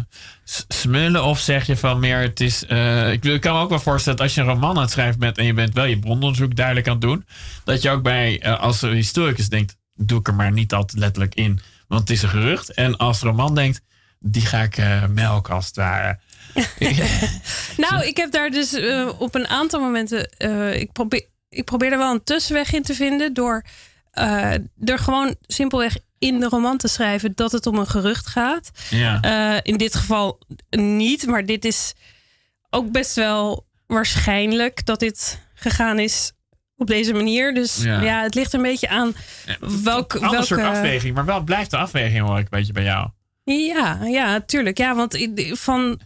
smullen 0.68 1.24
of 1.24 1.38
zeg 1.38 1.66
je 1.66 1.76
van 1.76 2.00
meer 2.00 2.18
het 2.18 2.40
is... 2.40 2.66
eh, 2.66 3.12
ik, 3.12 3.40
kan 3.40 3.55
me 3.55 3.61
ook 3.61 3.68
wel 3.68 3.81
voorstellen 3.81 4.18
dat 4.18 4.26
als 4.26 4.35
je 4.35 4.40
een 4.40 4.46
roman 4.46 4.76
aan 4.76 4.83
het 4.83 4.90
schrijven 4.90 5.20
bent 5.20 5.38
en 5.38 5.44
je 5.44 5.55
bent 5.55 5.74
wel 5.74 5.85
je 5.85 5.98
brononderzoek 5.98 6.57
duidelijk 6.57 6.87
aan 6.87 6.92
het 6.92 7.02
doen, 7.02 7.26
dat 7.64 7.83
je 7.83 7.90
ook 7.90 8.02
bij, 8.02 8.40
eh, 8.40 8.61
als 8.61 8.81
historicus 8.81 9.48
denkt, 9.48 9.76
doe 9.94 10.18
ik 10.18 10.28
er 10.28 10.35
maar 10.35 10.52
niet 10.52 10.72
altijd 10.72 11.00
letterlijk 11.00 11.35
in, 11.35 11.61
want 11.88 12.00
het 12.00 12.11
is 12.11 12.22
een 12.22 12.28
gerucht. 12.28 12.72
En 12.72 12.96
als 12.96 13.20
roman 13.20 13.55
denkt, 13.55 13.81
die 14.18 14.46
ga 14.46 14.62
ik 14.62 14.78
melken 15.09 15.55
als 15.55 15.66
het 15.66 15.76
ware. 15.76 16.18
Nou, 17.76 18.07
ik 18.07 18.16
heb 18.16 18.33
daar 18.33 18.50
dus 18.50 18.76
op 19.18 19.35
een 19.35 19.48
aantal 19.48 19.81
momenten. 19.81 20.31
ik, 20.81 20.92
probeer, 20.92 21.26
ik 21.48 21.64
probeer 21.64 21.92
er 21.92 21.98
wel 21.98 22.12
een 22.12 22.24
tussenweg 22.24 22.72
in 22.72 22.83
te 22.83 22.94
vinden 22.94 23.35
door 23.35 23.64
eh, 24.12 24.53
er 24.85 24.98
gewoon 24.98 25.35
simpelweg 25.46 25.96
in 26.18 26.40
de 26.40 26.48
roman 26.48 26.77
te 26.77 26.88
schrijven 26.88 27.33
dat 27.35 27.53
het 27.53 27.66
om 27.66 27.79
een 27.79 27.87
gerucht 27.87 28.27
gaat. 28.27 28.70
Ja. 28.90 29.20
Eh, 29.20 29.61
in 29.62 29.77
dit 29.77 29.94
geval 29.94 30.38
niet, 30.70 31.27
maar 31.27 31.46
dit 31.46 31.64
is 31.64 31.94
ook 32.70 32.90
best 32.90 33.14
wel 33.14 33.66
waarschijnlijk 33.87 34.87
dat 34.87 35.01
dit 35.01 35.40
gegaan 35.55 35.98
is 35.98 36.33
op 36.77 36.87
deze 36.87 37.12
manier. 37.12 37.55
Dus 37.55 37.83
Ja. 37.83 38.01
ja, 38.01 38.22
het 38.22 38.35
ligt 38.35 38.53
een 38.53 38.62
beetje 38.62 38.88
aan 38.88 39.14
welk, 39.61 40.14
Ander 40.14 40.31
welke... 40.31 40.46
soort 40.46 40.62
afweging, 40.62 41.14
maar 41.14 41.25
wel 41.25 41.40
blijft 41.40 41.70
de 41.70 41.77
afweging 41.77 42.27
hoor 42.27 42.38
ik 42.38 42.44
een 42.44 42.59
beetje 42.59 42.72
bij 42.72 42.85
jou. 42.85 43.09
Ja, 43.44 43.98
ja, 44.05 44.40
tuurlijk. 44.40 44.79
Ja, 44.79 44.94
want 44.94 45.29
van, 45.53 46.01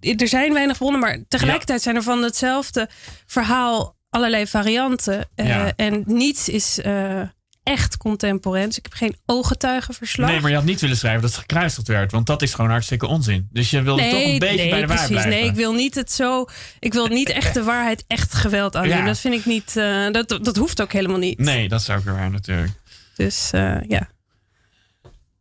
er 0.00 0.28
zijn 0.28 0.52
weinig 0.52 0.78
bronnen, 0.78 1.00
maar 1.00 1.18
tegelijkertijd 1.28 1.82
zijn 1.82 1.96
er 1.96 2.02
van 2.02 2.22
hetzelfde 2.22 2.88
verhaal 3.26 3.96
allerlei 4.14 4.46
varianten. 4.46 5.28
Eh, 5.34 5.46
Ja. 5.46 5.72
En 5.76 6.02
niets 6.06 6.48
is 6.48 6.80
eh, 6.80 7.20
echt 7.62 7.96
contemporain. 7.96 8.66
Dus 8.68 8.78
ik 8.78 8.82
heb 8.84 8.92
geen 8.92 9.16
ooggetuigenverslag. 9.26 10.28
Nee, 10.30 10.40
maar 10.40 10.50
je 10.50 10.56
had 10.56 10.64
niet 10.64 10.80
willen 10.80 10.96
schrijven 10.96 11.20
dat 11.22 11.30
het 11.30 11.40
gekruisigd 11.40 11.88
werd, 11.88 12.12
want 12.12 12.26
dat 12.26 12.42
is 12.42 12.54
gewoon 12.54 12.70
hartstikke 12.70 13.06
onzin. 13.06 13.48
Dus 13.52 13.70
je 13.70 13.82
wilde 13.82 14.02
toch 14.02 14.12
een 14.12 14.38
beetje 14.38 14.56
nee, 14.56 14.70
bij 14.70 14.80
de 14.80 14.86
waar 14.86 14.96
precies. 14.96 15.08
blijven. 15.08 15.30
Nee, 15.30 15.44
ik 15.44 15.54
wil 15.54 15.72
niet 15.72 15.94
het 15.94 16.12
zo. 16.12 16.46
Ik 16.78 16.92
wil 16.92 17.06
niet 17.06 17.28
echt 17.28 17.54
de 17.54 17.62
waarheid, 17.62 18.04
echt 18.06 18.34
geweld 18.34 18.76
aan 18.76 18.88
Ja. 18.88 19.04
Dat 19.04 19.18
vind 19.18 19.34
ik 19.34 19.44
niet. 19.44 19.76
eh, 19.76 20.10
dat, 20.10 20.38
dat 20.42 20.56
hoeft 20.56 20.82
ook 20.82 20.92
helemaal 20.92 21.18
niet. 21.18 21.38
Nee, 21.38 21.68
dat 21.68 21.80
is 21.80 21.90
ook 21.90 22.04
weer 22.04 22.14
waar 22.14 22.30
natuurlijk. 22.30 22.72
Dus 23.16 23.50
ja. 23.88 24.12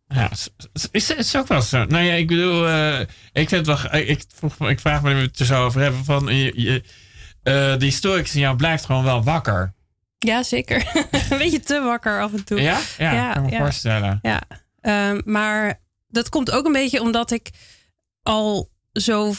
Ja, 0.08 0.32
is, 0.32 0.50
is, 0.92 1.10
is 1.10 1.36
ook 1.36 1.48
wel 1.48 1.62
zo. 1.62 1.86
Nou 1.86 2.04
ja, 2.04 2.14
ik 2.14 2.28
bedoel, 2.28 2.68
ik 3.32 3.50
vind 3.50 3.52
het 3.52 3.66
wel. 3.66 4.02
Ik, 4.02 4.24
vroeg, 4.36 4.60
me- 4.60 4.70
ik 4.70 4.80
vraag 4.80 5.02
me 5.02 5.30
er 5.36 5.46
zo 5.46 5.66
over 5.66 5.82
hebben 5.82 6.06
van. 6.06 6.36
Je, 6.36 6.52
je, 6.56 6.84
de 7.44 7.76
historicus 7.80 8.34
in 8.36 8.42
jou 8.42 8.56
blijft 8.56 8.86
gewoon 8.86 9.04
wel 9.04 9.24
wakker. 9.24 9.74
ja, 10.20 10.44
zeker. 10.44 10.92
een 11.30 11.38
beetje 11.38 11.60
te 11.60 11.82
wakker 11.82 12.22
af 12.22 12.34
en 12.34 12.44
toe. 12.44 12.62
Ja? 12.62 12.80
Ja, 12.98 13.14
Ja, 13.14 13.34
kan 13.34 13.44
me 13.44 13.52
ja. 13.52 13.58
voorstellen. 13.58 14.20
Ja, 14.22 14.42
ehm, 14.82 15.22
maar 15.26 15.82
dat 16.08 16.30
komt 16.30 16.52
ook 16.52 16.66
een 16.66 16.72
beetje 16.72 17.02
omdat 17.02 17.32
ik 17.32 17.50
al 18.22 18.70
zo, 18.94 19.34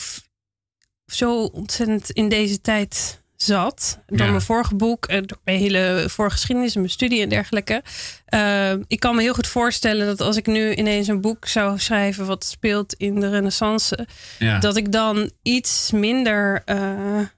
zo 1.06 1.44
ontzettend 1.44 2.10
in 2.10 2.28
deze 2.28 2.60
tijd 2.60 3.22
zat. 3.44 3.98
Door 4.06 4.18
Ja. 4.18 4.30
mijn 4.30 4.42
vorige 4.42 4.74
boek, 4.74 5.06
en 5.06 5.24
mijn 5.44 5.58
hele 5.58 6.04
voorgeschiedenis 6.08 6.74
en 6.74 6.80
mijn 6.80 6.92
studie 6.92 7.22
en 7.22 7.28
dergelijke. 7.28 7.82
Ehm, 8.26 8.82
ik 8.86 9.00
kan 9.00 9.14
me 9.14 9.22
heel 9.22 9.34
goed 9.34 9.46
voorstellen 9.46 10.06
dat 10.06 10.20
als 10.20 10.36
ik 10.36 10.46
nu 10.46 10.74
ineens 10.74 11.08
een 11.08 11.20
boek 11.20 11.46
zou 11.46 11.78
schrijven 11.78 12.26
wat 12.26 12.44
speelt 12.44 12.92
in 12.94 13.20
de 13.20 13.28
renaissance, 13.30 14.06
Ja. 14.38 14.58
dat 14.58 14.76
ik 14.76 14.92
dan 14.92 15.30
iets 15.42 15.90
minder 15.90 16.62
eh, 16.64 16.92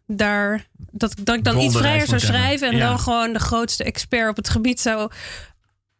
daar. 0.07 0.67
Dat, 0.91 1.15
dat 1.23 1.37
ik 1.37 1.45
dan 1.45 1.61
iets 1.61 1.77
vrijer 1.77 2.07
zou 2.07 2.21
schrijven 2.21 2.69
en 2.69 2.77
Ja. 2.77 2.89
dan 2.89 2.99
gewoon 2.99 3.33
de 3.33 3.39
grootste 3.39 3.85
expert 3.85 4.29
op 4.31 4.37
het 4.37 4.49
gebied 4.49 4.81
zou 4.81 5.11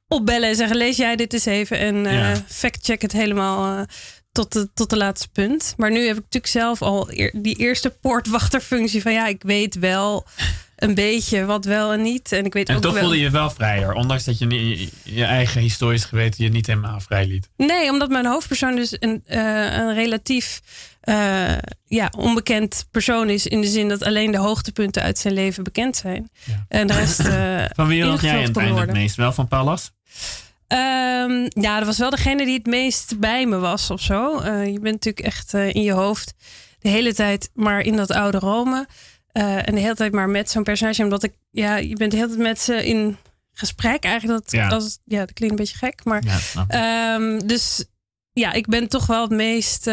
opbellen 0.09 0.49
en 0.49 0.57
zeggen: 0.57 0.77
lees 0.77 0.97
jij 0.97 1.17
dit 1.17 1.33
eens 1.33 1.45
even 1.47 1.79
en 1.79 2.07
eh, 2.07 2.13
Ja. 2.13 2.35
fact-check 2.49 3.03
het 3.03 3.13
helemaal. 3.13 3.87
Tot 4.37 4.53
de, 4.53 4.69
tot 4.75 4.91
de 4.91 4.97
laatste 4.97 5.29
punt. 5.33 5.75
Maar 5.77 5.91
nu 5.91 5.99
heb 6.07 6.17
ik 6.17 6.23
natuurlijk 6.23 6.53
zelf 6.53 6.83
al 6.83 7.09
eer- 7.11 7.33
die 7.35 7.57
eerste 7.57 7.91
poortwachterfunctie 8.01 9.03
van 9.03 9.13
ja, 9.13 9.27
ik 9.27 9.43
weet 9.43 9.75
wel 9.79 10.27
een 10.77 10.95
beetje 10.95 11.45
wat 11.45 11.65
wel 11.65 11.93
en 11.93 12.03
niet. 12.03 12.33
En 12.33 12.45
ik 12.45 12.53
weet 12.53 12.69
En 12.69 12.77
ook 12.77 12.83
toch 12.83 12.93
wel. 12.93 13.01
voelde 13.03 13.19
je 13.19 13.31
wel 13.31 13.51
vrijer, 13.51 13.93
ondanks 13.93 14.25
dat 14.25 14.39
je 14.39 14.47
niet, 14.47 14.93
je 15.03 15.25
eigen 15.25 15.61
historisch 15.61 16.05
geweten 16.05 16.45
je 16.45 16.51
niet 16.51 16.67
helemaal 16.67 17.01
vrij 17.01 17.27
liet. 17.27 17.49
Nee, 17.57 17.91
omdat 17.91 18.09
mijn 18.09 18.27
hoofdpersoon 18.27 18.77
dus 18.77 18.97
een, 18.99 19.23
eh, 19.27 19.41
een 19.77 19.95
relatief 19.95 20.61
eh, 21.01 21.53
ja, 21.87 22.13
onbekend 22.17 22.87
persoon 22.91 23.29
is. 23.31 23.47
In 23.47 23.61
de 23.61 23.67
zin 23.67 23.89
dat 23.89 24.03
alleen 24.03 24.31
de 24.31 24.39
hoogtepunten 24.39 25.03
uit 25.03 25.19
zijn 25.19 25.35
leven 25.35 25.65
bekend 25.65 25.97
zijn. 25.97 26.31
Ja. 26.45 26.65
En 26.69 26.87
de 26.87 26.93
rest. 26.93 27.21
eh, 27.21 27.65
Van 27.77 27.87
wie 27.89 28.05
had 28.05 28.21
jij 28.21 28.43
het 28.43 28.57
het 28.57 28.93
meest? 28.93 29.17
Wel 29.17 29.33
van 29.33 29.49
Pallas? 29.49 29.93
Ehm, 30.67 31.47
ja, 31.49 31.77
dat 31.79 31.87
was 31.87 31.99
wel 31.99 32.11
degene 32.11 32.45
die 32.45 32.55
het 32.57 32.67
meest 32.67 33.19
bij 33.19 33.47
me 33.47 33.57
was 33.59 33.91
of 33.91 34.01
zo. 34.01 34.39
Eh, 34.39 34.65
je 34.67 34.81
bent 34.81 34.95
natuurlijk 34.95 35.27
echt 35.27 35.55
eh, 35.55 35.75
in 35.75 35.83
je 35.83 35.93
hoofd 35.93 36.35
de 36.79 36.89
hele 36.89 37.15
tijd 37.15 37.51
maar 37.55 37.81
in 37.81 37.97
dat 37.97 38.11
oude 38.11 38.39
Rome. 38.39 38.87
Eh, 39.33 39.69
en 39.69 39.75
de 39.75 39.81
hele 39.81 39.95
tijd 39.95 40.13
maar 40.13 40.29
met 40.29 40.51
zo'n 40.51 40.63
personage. 40.63 41.03
Omdat 41.03 41.23
ik, 41.23 41.33
ja, 41.51 41.77
je 41.77 41.97
bent 41.97 42.11
de 42.11 42.17
hele 42.17 42.29
tijd 42.29 42.41
met 42.41 42.61
ze 42.61 42.87
in 42.87 43.17
gesprek. 43.53 44.05
Eigenlijk 44.05 44.43
dat, 44.43 44.53
Ja. 44.53 44.69
dat, 44.69 44.99
ja, 45.05 45.19
dat 45.19 45.33
klinkt 45.33 45.55
een 45.59 45.65
beetje 45.65 45.79
gek. 45.87 46.05
Maar 46.05 46.23
Ja. 46.25 46.67
Ehm, 46.69 47.39
dus 47.47 47.85
ja, 48.33 48.53
ik 48.53 48.67
ben 48.67 48.89
toch 48.89 49.07
wel 49.07 49.23
het 49.23 49.31
meest. 49.31 49.85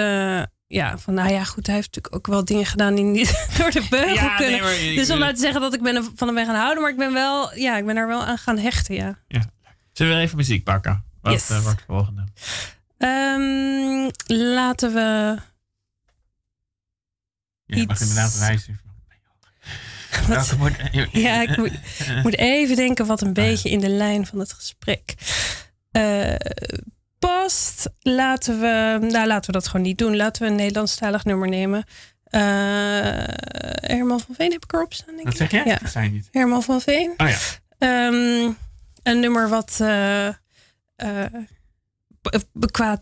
ja, 0.68 0.98
van 0.98 1.14
nou 1.14 1.30
ja, 1.32 1.44
goed, 1.44 1.66
hij 1.66 1.76
heeft 1.76 1.88
natuurlijk 1.96 2.16
ook 2.16 2.28
wel 2.28 2.46
dingen 2.46 2.66
gedaan 2.66 2.96
die 2.96 3.04
niet 3.04 3.46
door 3.58 3.72
de 3.72 3.86
beugel 3.90 4.14
Ja, 4.14 4.36
kunnen. 4.36 4.52
nee, 4.54 4.62
maar 4.62 4.74
ik- 4.74 4.96
dus 4.96 5.10
om 5.10 5.20
nou 5.20 5.34
te 5.34 5.40
zeggen 5.40 5.62
dat 5.62 5.74
ik 5.74 5.82
ben 5.82 6.04
van 6.16 6.28
hem 6.28 6.36
ben 6.36 6.46
gaan 6.46 6.56
houden, 6.56 6.82
maar 6.82 6.92
ik 6.92 6.98
ben 6.98 7.14
wel, 7.14 7.56
ja, 7.58 7.78
ik 7.78 7.86
ben 7.86 7.96
er 7.98 8.08
wel 8.08 8.24
aan 8.24 8.38
gaan 8.38 8.58
hechten, 8.58 8.96
ja. 8.96 9.18
Zullen 9.94 10.16
we 10.16 10.22
even 10.22 10.38
muziek 10.38 10.64
pakken? 10.64 11.04
Wat 11.22 11.34
Yes. 11.34 11.50
eh, 11.50 11.62
wordt 11.62 11.78
het 11.78 11.86
volgende? 11.88 12.24
Ehm, 12.98 14.10
laten 14.54 14.94
we. 14.94 15.38
Ja, 17.66 17.76
je 17.78 17.86
mag 17.88 18.02
inderdaad 18.02 18.36
moet... 20.58 20.72
Ja, 21.12 21.42
ik 21.42 21.58
moet, 21.58 21.72
moet 22.24 22.38
even 22.38 22.76
denken 22.76 23.06
wat 23.06 23.22
een 23.22 23.34
beetje 23.34 23.70
in 23.70 23.80
de 23.80 23.90
lijn 23.90 24.26
van 24.26 24.40
het 24.40 24.54
gesprek 24.54 25.14
eh, 25.92 26.36
past. 27.20 27.90
Laten 28.00 28.60
we, 28.60 28.98
nou, 29.12 29.28
laten 29.28 29.46
we 29.46 29.52
dat 29.60 29.68
gewoon 29.68 29.86
niet 29.86 29.98
doen. 29.98 30.16
Laten 30.16 30.42
we 30.42 30.48
een 30.50 30.56
Nederlandstalig 30.56 31.24
nummer 31.26 31.50
nemen. 31.50 31.84
Eh, 32.24 32.42
Herman 33.90 34.20
van 34.20 34.36
Veen 34.36 34.52
heb 34.52 34.64
ik 34.64 34.74
erop 34.74 34.94
staan, 34.94 35.16
denk 35.16 35.24
Wat 35.24 35.34
ik. 35.40 35.50
zeg 35.50 35.52
jij? 35.52 35.80
Ja. 35.94 36.02
Je 36.02 36.10
niet. 36.10 36.28
Herman 36.32 36.64
van 36.64 36.82
Veen. 36.82 37.14
Oh 37.18 37.30
ja. 37.30 37.38
Ehm, 37.78 38.52
een 39.04 39.20
nummer 39.20 39.50
wat 39.50 39.78
eh 39.80 40.28
eh, 40.28 40.36
be- 42.22 42.42
bekwaad. 42.54 43.02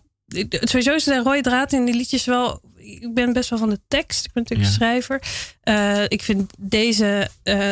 Sowieso 0.49 0.93
is 0.93 1.03
de 1.03 1.17
rode 1.21 1.41
draad 1.41 1.73
in 1.73 1.85
die 1.85 1.95
liedjes 1.95 2.25
wel. 2.25 2.61
Ik 2.75 3.13
ben 3.13 3.33
best 3.33 3.49
wel 3.49 3.59
van 3.59 3.69
de 3.69 3.79
tekst. 3.87 4.25
Ik 4.25 4.31
ben 4.33 4.43
natuurlijk 4.43 4.69
Ja. 4.69 4.75
schrijver. 4.75 5.21
Eh, 5.61 6.03
ik 6.07 6.21
vind 6.21 6.53
deze, 6.59 7.29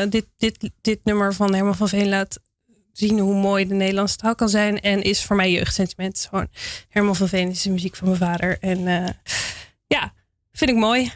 dit, 0.10 0.26
dit, 0.38 0.70
dit 0.82 1.00
nummer 1.04 1.34
van 1.34 1.54
Herman 1.54 1.76
van 1.76 1.90
Veen 1.90 2.10
laat 2.10 2.40
zien 2.94 3.20
hoe 3.20 3.36
mooi 3.36 3.68
de 3.68 3.74
Nederlandse 3.74 4.16
taal 4.18 4.36
kan 4.36 4.50
zijn. 4.50 4.80
En 4.82 5.02
is 5.02 5.24
voor 5.24 5.36
mij 5.36 5.52
jeugdsentiment. 5.52 6.28
Gewoon 6.30 6.48
Herman 6.90 7.16
van 7.16 7.28
Veen 7.28 7.50
is 7.50 7.62
de 7.62 7.70
muziek 7.70 7.96
van 7.96 8.08
mijn 8.08 8.20
vader. 8.20 8.58
En 8.60 8.88
eh, 8.88 9.10
ja, 9.88 10.14
vind 10.52 10.70
ik 10.72 10.76
mooi. 10.78 11.12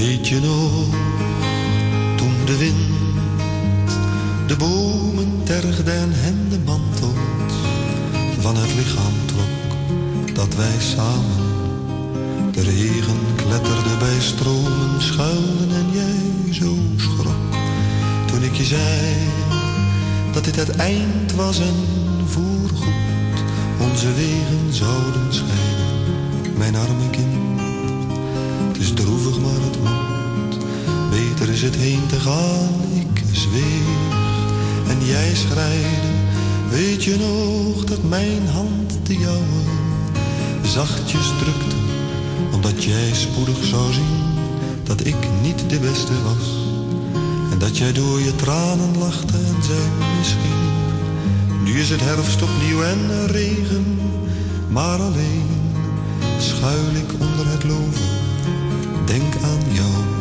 Weet 0.00 0.28
je 0.28 0.40
nog, 0.40 0.94
toen 2.16 2.34
de 2.44 2.56
wind 2.56 3.90
de 4.46 4.56
bomen 4.56 5.42
tergde 5.44 5.90
en 5.90 6.10
hen 6.12 6.48
de 6.48 6.58
mantels 6.64 7.54
van 8.38 8.56
het 8.56 8.74
lichaam 8.74 9.12
trok, 9.24 10.34
dat 10.34 10.54
wij 10.54 10.78
samen 10.78 11.46
de 12.52 12.62
regen 12.62 13.18
kletterde 13.36 13.96
bij 13.98 14.20
stromen 14.20 15.02
schuilen 15.02 15.70
en 15.70 15.90
jij 15.92 16.52
zo 16.52 16.76
schrok. 16.96 17.54
Toen 18.26 18.42
ik 18.42 18.54
je 18.54 18.64
zei 18.64 19.16
dat 20.32 20.44
dit 20.44 20.56
het 20.56 20.76
eind 20.76 21.34
was 21.34 21.58
en 21.60 21.76
voorgoed 22.24 23.38
onze 23.80 24.14
wegen 24.14 24.72
zouden 24.72 25.34
scheiden, 25.34 26.56
mijn 26.56 26.76
arme 26.76 27.10
kind. 27.10 27.39
Is 28.90 28.96
droevig, 28.96 29.40
maar 29.40 29.60
het 29.60 29.78
moet. 29.82 30.64
Beter 31.10 31.48
is 31.48 31.62
het 31.62 31.76
heen 31.76 32.06
te 32.06 32.20
gaan. 32.20 32.74
Ik 32.94 33.22
zweeg 33.32 33.86
en 34.88 35.06
jij 35.06 35.34
schreide. 35.34 36.10
Weet 36.70 37.04
je 37.04 37.16
nog 37.16 37.84
dat 37.84 38.02
mijn 38.02 38.48
hand 38.48 38.98
de 39.02 39.18
jouwe 39.18 39.62
zachtjes 40.62 41.26
drukte? 41.38 41.76
Omdat 42.52 42.84
jij 42.84 43.12
spoedig 43.12 43.64
zou 43.64 43.92
zien 43.92 44.22
dat 44.82 45.06
ik 45.06 45.16
niet 45.42 45.70
de 45.70 45.78
beste 45.78 46.22
was. 46.22 46.48
En 47.52 47.58
dat 47.58 47.78
jij 47.78 47.92
door 47.92 48.20
je 48.20 48.36
tranen 48.36 48.98
lachte 48.98 49.36
en 49.36 49.62
zei 49.62 49.88
misschien. 50.18 50.60
Nu 51.64 51.80
is 51.80 51.90
het 51.90 52.00
herfst 52.00 52.42
opnieuw 52.42 52.82
en 52.82 53.26
regen, 53.26 53.98
maar 54.68 55.00
alleen 55.00 55.48
schuil 56.38 56.94
ik 56.94 57.12
onder 57.20 57.46
het 57.46 57.64
loven 57.64 58.19
denk 59.10 59.34
aan 59.42 59.72
jou 59.74 60.19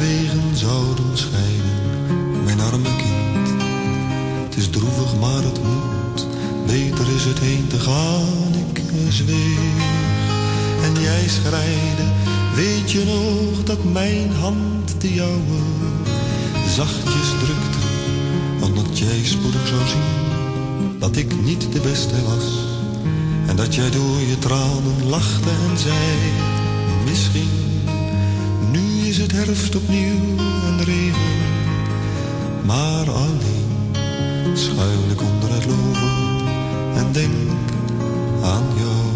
wegen 0.00 0.56
zouden 0.56 1.18
scheiden, 1.18 2.44
mijn 2.44 2.60
arme 2.60 2.96
kind. 2.96 3.62
Het 4.44 4.56
is 4.56 4.68
droevig, 4.70 5.18
maar 5.20 5.42
het 5.42 5.60
moet, 5.64 6.26
beter 6.66 7.14
is 7.16 7.24
het 7.24 7.38
heen 7.38 7.66
te 7.66 7.78
gaan, 7.78 8.54
ik 8.74 8.82
zweeg. 9.08 9.88
En 10.82 11.02
jij 11.02 11.28
schreide, 11.28 12.06
weet 12.54 12.90
je 12.90 13.04
nog 13.04 13.64
dat 13.64 13.84
mijn 13.84 14.30
hand 14.32 15.00
de 15.00 15.14
jouwe 15.14 15.60
zachtjes 16.76 17.28
drukte, 17.38 17.78
omdat 18.60 18.98
jij 18.98 19.24
spoedig 19.24 19.66
zou 19.66 19.80
zien 19.86 20.98
dat 20.98 21.16
ik 21.16 21.42
niet 21.44 21.72
de 21.72 21.80
beste 21.80 22.22
was. 22.22 22.46
En 23.46 23.56
dat 23.56 23.74
jij 23.74 23.90
door 23.90 24.20
je 24.20 24.38
tranen 24.38 25.08
lachte 25.08 25.50
en 25.70 25.78
zei, 25.78 26.18
misschien 27.04 27.59
is 29.10 29.18
het 29.18 29.32
herfst 29.32 29.74
opnieuw 29.74 30.36
en 30.38 30.84
regen, 30.84 31.38
maar 32.64 33.10
alleen 33.10 33.92
schuil 34.54 35.10
ik 35.10 35.20
onder 35.20 35.54
het 35.54 35.66
loven 35.66 36.46
en 36.96 37.12
denk 37.12 37.60
aan 38.42 38.64
jou. 38.76 39.09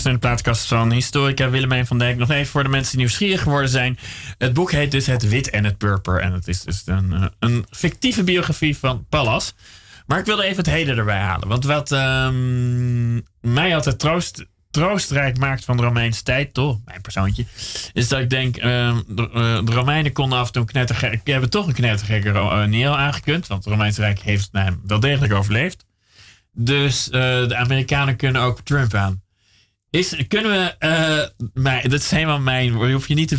Naar 0.00 0.12
de 0.12 0.18
plaatkast 0.18 0.66
van 0.66 0.92
historica 0.92 1.50
Willemijn 1.50 1.86
van 1.86 1.98
Dijk. 1.98 2.16
Nog 2.16 2.30
even 2.30 2.46
voor 2.46 2.62
de 2.62 2.68
mensen 2.68 2.90
die 2.90 3.00
nieuwsgierig 3.00 3.42
geworden 3.42 3.70
zijn. 3.70 3.98
Het 4.38 4.52
boek 4.52 4.72
heet 4.72 4.90
dus 4.90 5.06
Het 5.06 5.28
Wit 5.28 5.50
en 5.50 5.64
het 5.64 5.78
Purper. 5.78 6.20
En 6.20 6.32
het 6.32 6.48
is 6.48 6.62
dus 6.62 6.82
een, 6.84 7.12
eh, 7.12 7.24
een 7.38 7.66
fictieve 7.70 8.24
biografie 8.24 8.76
van 8.76 9.06
Pallas. 9.08 9.54
Maar 10.06 10.18
ik 10.18 10.24
wilde 10.24 10.42
even 10.42 10.56
het 10.56 10.66
heden 10.66 10.96
erbij 10.96 11.18
halen. 11.18 11.48
Want 11.48 11.64
wat 11.64 11.92
ehm, 11.92 13.14
mij 13.40 13.74
altijd 13.74 13.98
troost, 13.98 14.44
troostrijk 14.70 15.38
maakt 15.38 15.64
van 15.64 15.76
de 15.76 15.82
Romeinse 15.82 16.22
tijd, 16.22 16.54
toch, 16.54 16.78
mijn 16.84 17.00
persoontje, 17.00 17.44
is 17.92 18.08
dat 18.08 18.20
ik 18.20 18.30
denk, 18.30 18.56
ehm, 18.56 18.96
de, 19.06 19.30
eh, 19.32 19.64
de 19.64 19.72
Romeinen 19.72 20.12
konden 20.12 20.38
af 20.38 20.46
en 20.46 20.52
toe 20.52 20.64
knettergek, 20.64 21.20
hebben 21.24 21.50
toch 21.50 21.66
een 21.66 21.74
knettergekke 21.74 22.28
uh, 22.28 22.92
aangekund. 22.92 23.46
Want 23.46 23.64
het 23.64 23.72
Romeinse 23.72 24.00
Rijk 24.00 24.20
heeft 24.20 24.48
nou, 24.52 24.76
wel 24.86 25.00
degelijk 25.00 25.32
overleefd. 25.32 25.84
Dus 26.54 27.04
de 27.04 27.56
Amerikanen 27.56 28.16
kunnen 28.16 28.42
ook 28.42 28.60
Trump 28.60 28.94
aan. 28.94 29.21
Is, 29.92 30.26
kunnen 30.28 30.50
we, 30.50 30.76
eh, 30.78 31.82
dat 31.82 32.00
is 32.00 32.10
helemaal 32.10 32.40
mijn, 32.40 32.78
je 32.78 32.92
hoeft 32.92 33.08
je 33.08 33.14
niet 33.14 33.28
te 33.28 33.38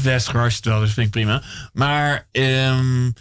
je 0.49 0.55
het 0.55 0.65
wel, 0.65 0.79
dus 0.79 0.93
vind 0.93 1.05
ik 1.05 1.11
prima. 1.11 1.43
Maar 1.73 2.27
ehm, 2.31 3.11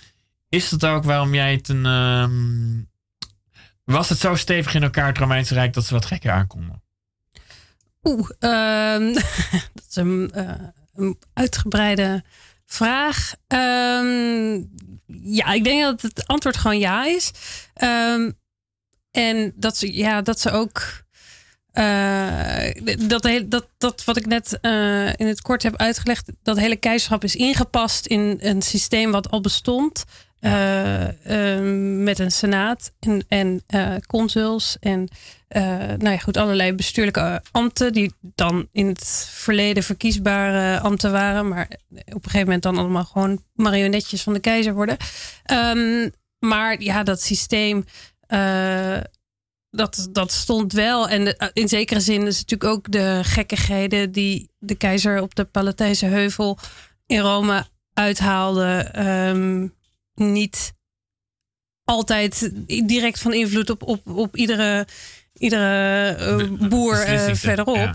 is 0.49 0.69
dat 0.69 0.85
ook 0.85 1.05
waarom 1.05 1.35
jij 1.35 1.53
het 1.53 1.69
een, 1.69 1.87
ehm, 1.87 2.83
was 3.85 4.09
het 4.09 4.19
zo 4.19 4.35
stevig 4.35 4.75
in 4.75 4.83
elkaar, 4.83 5.07
het 5.07 5.19
Romeinse 5.19 5.55
Rijk, 5.55 5.73
dat 5.73 5.85
ze 5.85 5.95
wat 5.95 6.05
gekker 6.05 6.31
aankonden? 6.31 6.83
Oeh, 8.03 8.31
ehm, 8.39 9.13
dat 9.75 9.85
is 9.89 9.97
een, 9.97 10.31
eh, 10.35 10.69
een 10.95 11.19
uitgebreide 11.33 12.25
vraag. 12.67 13.35
Ja, 15.07 15.53
ik 15.53 15.65
denk 15.65 15.83
dat 15.83 16.03
het 16.03 16.27
antwoord 16.27 16.57
gewoon 16.57 16.79
ja 16.79 17.07
is. 17.07 17.33
En 19.11 19.53
dat 19.57 19.77
ze, 19.77 19.97
ja, 19.97 20.23
dat 20.23 20.41
ze 20.41 20.51
ook. 20.51 21.02
Eh, 21.73 23.09
dat, 23.09 23.29
dat, 23.49 23.69
dat 23.79 24.05
wat 24.05 24.17
ik 24.17 24.27
net 24.27 24.59
eh, 24.61 25.07
in 25.07 25.27
het 25.27 25.43
kort 25.43 25.63
heb 25.63 25.77
uitgelegd, 25.77 26.31
dat 26.43 26.59
hele 26.59 26.77
keizerschap 26.77 27.25
is 27.25 27.37
ingepast 27.37 28.07
in 28.07 28.39
een 28.41 28.63
systeem 28.63 29.11
wat 29.11 29.31
al 29.31 29.41
bestond. 29.41 30.05
eh, 30.41 31.57
eh, 31.57 31.63
met 32.05 32.19
een 32.19 32.31
senaat 32.33 32.93
en, 33.01 33.25
en 33.29 33.63
consuls 34.07 34.77
en 34.81 35.09
nou 35.99 36.11
ja, 36.11 36.19
goed, 36.19 36.37
allerlei 36.37 36.73
bestuurlijke 36.73 37.43
ambten 37.51 37.93
die 37.93 38.13
dan 38.21 38.69
in 38.73 38.87
het 38.87 39.29
verleden 39.31 39.83
verkiesbare 39.83 40.81
ambten 40.81 41.13
waren, 41.13 41.49
maar 41.49 41.69
op 41.91 42.15
een 42.15 42.23
gegeven 42.23 42.45
moment 42.45 42.63
dan 42.63 42.79
allemaal 42.79 43.05
gewoon 43.05 43.43
marionetjes 43.55 44.23
van 44.23 44.33
de 44.33 44.41
keizer 44.41 44.75
worden. 44.75 44.97
Ehm, 45.45 46.09
maar 46.39 46.83
ja, 46.83 47.03
dat 47.03 47.23
systeem, 47.23 47.85
dat, 49.75 50.09
dat 50.13 50.33
stond 50.33 50.73
wel. 50.73 51.09
En 51.09 51.25
de- 51.25 51.51
in 51.53 51.69
zekere 51.69 52.01
zin 52.01 52.27
is 52.27 52.39
het 52.39 52.51
natuurlijk 52.51 52.79
ook 52.79 52.93
de 52.93 53.21
gekkigheden 53.23 54.13
die 54.13 54.51
de 54.59 54.75
keizer 54.75 55.23
op 55.23 55.35
de 55.35 55.45
Palatijnse 55.45 56.07
heuvel 56.07 56.59
in 57.07 57.19
Rome 57.21 57.65
uithaalde, 57.95 58.89
ehm, 58.93 59.69
niet 60.15 60.73
altijd 61.85 62.51
direct 62.87 63.19
van 63.19 63.33
invloed 63.33 63.71
op, 63.71 63.83
op, 63.83 64.07
op 64.11 64.37
iedere, 64.37 64.87
iedere 65.35 66.09
eh, 66.09 66.69
boer 66.69 67.01
eh, 67.03 67.35
verderop. 67.35 67.77
ja. 67.77 67.95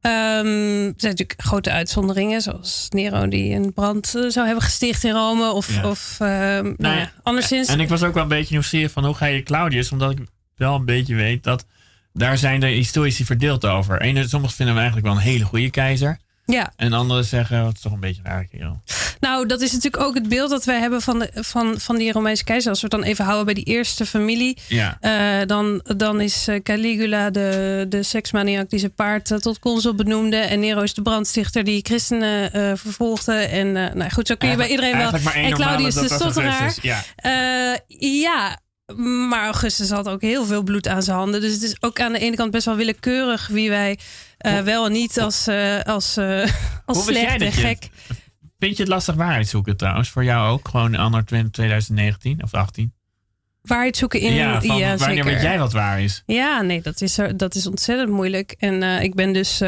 Ehm, 0.00 0.46
er 0.46 0.94
zijn 0.96 1.12
natuurlijk 1.16 1.34
grote 1.36 1.70
uitzonderingen, 1.70 2.40
zoals 2.42 2.86
Nero 2.88 3.28
die 3.28 3.54
een 3.54 3.72
brand 3.72 4.14
eh, 4.14 4.28
zou 4.28 4.46
hebben 4.46 4.64
gesticht 4.64 5.04
in 5.04 5.12
Rome. 5.12 5.52
Of, 5.52 5.74
Ja. 5.74 5.88
of 5.88 6.16
ehm, 6.20 6.28
nou 6.64 6.74
Nou 6.76 6.96
ja, 6.96 7.12
anderszins. 7.22 7.68
En 7.68 7.80
ik 7.80 7.88
was 7.88 8.02
ook 8.02 8.14
wel 8.14 8.22
een 8.22 8.28
beetje 8.28 8.52
nieuwsgierig 8.54 8.90
van 8.92 9.04
hoe 9.04 9.14
ga 9.14 9.26
je 9.26 9.42
Claudius, 9.42 9.92
omdat 9.92 10.10
ik 10.10 10.18
wel 10.60 10.74
een 10.74 10.84
beetje 10.84 11.14
weet 11.14 11.44
dat 11.44 11.64
daar 12.12 12.38
zijn 12.38 12.60
de 12.60 12.66
historici 12.66 13.24
verdeeld 13.24 13.66
over. 13.66 14.00
Ene, 14.00 14.28
sommigen 14.28 14.56
vinden 14.56 14.74
hem 14.74 14.84
eigenlijk 14.84 15.12
wel 15.12 15.16
een 15.16 15.30
hele 15.32 15.44
goede 15.44 15.70
keizer. 15.70 16.18
ja, 16.44 16.72
En 16.76 16.92
anderen 16.92 17.24
zeggen, 17.24 17.66
het 17.66 17.76
is 17.76 17.82
toch 17.82 17.92
een 17.92 18.00
beetje 18.00 18.22
rare 18.24 18.46
kerel. 18.46 18.82
nou 19.20 19.46
dat 19.46 19.60
is 19.60 19.72
natuurlijk 19.72 20.02
ook 20.02 20.14
het 20.14 20.28
beeld 20.28 20.50
dat 20.50 20.64
wij 20.64 20.78
hebben 20.78 21.02
van, 21.02 21.18
de, 21.18 21.30
van, 21.34 21.80
van 21.80 21.96
die 21.96 22.12
Romeinse 22.12 22.44
keizer. 22.44 22.70
Als 22.70 22.80
we 22.80 22.86
het 22.90 23.00
dan 23.00 23.08
even 23.08 23.24
houden 23.24 23.44
bij 23.44 23.54
die 23.54 23.64
eerste 23.64 24.06
familie. 24.06 24.58
Ja. 24.68 24.96
Eh, 25.00 25.46
dan, 25.46 25.84
dan 25.96 26.20
is 26.20 26.48
eh, 26.48 26.62
Caligula 26.62 27.30
de, 27.30 27.86
de 27.88 28.02
seksmaniak 28.02 28.70
die 28.70 28.78
zijn 28.78 28.94
paard 28.94 29.30
eh, 29.30 29.38
tot 29.38 29.58
consul 29.58 29.94
benoemde. 29.94 30.36
En 30.36 30.60
Nero 30.60 30.80
is 30.80 30.94
de 30.94 31.02
brandstichter 31.02 31.64
die 31.64 31.80
christenen 31.82 32.50
vervolgde. 32.78 33.34
En 33.34 33.72
nou 33.72 34.10
goed, 34.10 34.26
zo 34.26 34.34
kun 34.34 34.48
je 34.48 34.56
bij 34.56 34.68
iedereen 34.68 34.96
wel. 34.96 35.00
Eigenlijk 35.00 35.24
maar 35.24 35.34
één 35.34 35.50
En 35.50 35.54
Claudius 35.54 35.94
de 35.94 36.14
stotteraar. 36.14 36.74
Ja. 36.82 37.04
Ja, 37.98 38.58
maar 38.96 39.44
Augustus 39.44 39.90
had 39.90 40.08
ook 40.08 40.20
heel 40.20 40.44
veel 40.44 40.62
bloed 40.62 40.88
aan 40.88 41.02
zijn 41.02 41.16
handen. 41.16 41.40
Dus 41.40 41.52
het 41.52 41.62
is 41.62 41.76
ook 41.80 42.00
aan 42.00 42.12
de 42.12 42.18
ene 42.18 42.36
kant 42.36 42.50
best 42.50 42.64
wel 42.64 42.76
willekeurig 42.76 43.46
wie 43.48 43.68
wij 43.68 43.98
eh, 44.38 44.58
wel 44.60 44.86
en 44.86 44.92
niet 44.92 45.20
als, 45.20 45.46
eh, 45.46 45.80
als, 45.80 46.16
eh, 46.16 46.46
als 46.86 47.04
slecht 47.04 47.32
en 47.32 47.38
dat 47.38 47.54
je- 47.54 47.60
gek. 47.60 47.88
Vind 48.58 48.76
je 48.76 48.82
het 48.82 48.92
lastig 48.92 49.14
waarheid 49.14 49.48
zoeken 49.48 49.76
trouwens? 49.76 50.08
Voor 50.08 50.24
jou 50.24 50.50
ook? 50.50 50.68
Gewoon 50.68 50.94
anno 50.94 51.22
2019 51.50 52.42
of 52.42 52.54
18? 52.54 52.92
Waarheid 53.62 53.96
zoeken 53.96 54.20
in. 54.20 54.32
ja, 54.32 54.60
van 54.62 54.98
wanneer 54.98 55.24
weet 55.24 55.42
jij 55.42 55.58
wat 55.58 55.72
waar 55.72 56.00
is? 56.02 56.22
Ja, 56.26 56.62
nee, 56.62 56.80
dat 56.82 57.00
is, 57.00 57.18
dat 57.36 57.54
is 57.54 57.66
ontzettend 57.66 58.10
moeilijk. 58.10 58.54
En 58.58 58.82
ik 59.02 59.14
ben 59.14 59.32
dus. 59.32 59.58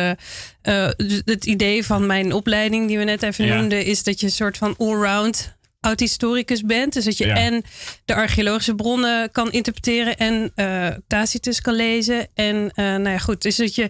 dus 0.97 1.23
het 1.25 1.47
idee 1.47 1.85
van 1.87 2.07
mijn 2.07 2.33
opleiding, 2.33 2.89
die 2.89 2.99
we 2.99 3.05
net 3.05 3.23
even 3.23 3.45
Ja. 3.45 3.57
noemden, 3.57 3.85
is 3.85 4.03
dat 4.03 4.21
je 4.21 4.27
een 4.27 4.33
soort 4.33 4.59
van 4.59 4.75
allround 4.79 5.57
oud-historicus 5.83 6.63
bent. 6.63 6.93
Dus 6.93 7.05
dat 7.05 7.19
je 7.19 7.27
Ja. 7.27 7.35
en 7.37 7.63
de 8.05 8.15
archeologische 8.15 8.75
bronnen 8.75 9.31
kan 9.33 9.53
interpreteren 9.53 10.17
en 10.17 10.53
eh, 10.55 10.89
Tacitus 11.07 11.61
kan 11.61 11.75
lezen. 11.75 12.29
En 12.35 12.71
eh, 12.75 12.85
nou 12.85 13.09
ja, 13.11 13.19
goed. 13.19 13.43
Dus 13.43 13.57
dat 13.57 13.75
je. 13.75 13.89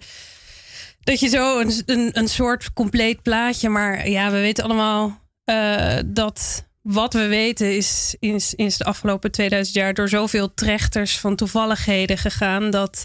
Dat 1.05 1.21
je 1.21 1.29
zo 1.29 1.61
een, 1.61 1.83
een, 1.87 2.11
een 2.13 2.29
soort 2.29 2.73
compleet 2.73 3.23
plaatje. 3.23 3.69
Maar 3.69 4.09
ja, 4.09 4.31
we 4.31 4.39
weten 4.41 4.65
allemaal 4.65 5.21
eh, 5.45 5.97
dat 6.07 6.65
wat 6.83 7.13
we 7.13 7.27
weten 7.27 7.77
is, 7.77 8.17
is, 8.19 8.55
is 8.55 8.77
de 8.77 8.85
afgelopen 8.85 9.31
2000 9.31 9.77
jaar 9.77 9.95
door 9.95 10.09
zoveel 10.09 10.55
trechters 10.55 11.19
van 11.19 11.37
toevalligheden 11.37 12.19
gegaan. 12.19 12.71
Dat 12.71 13.05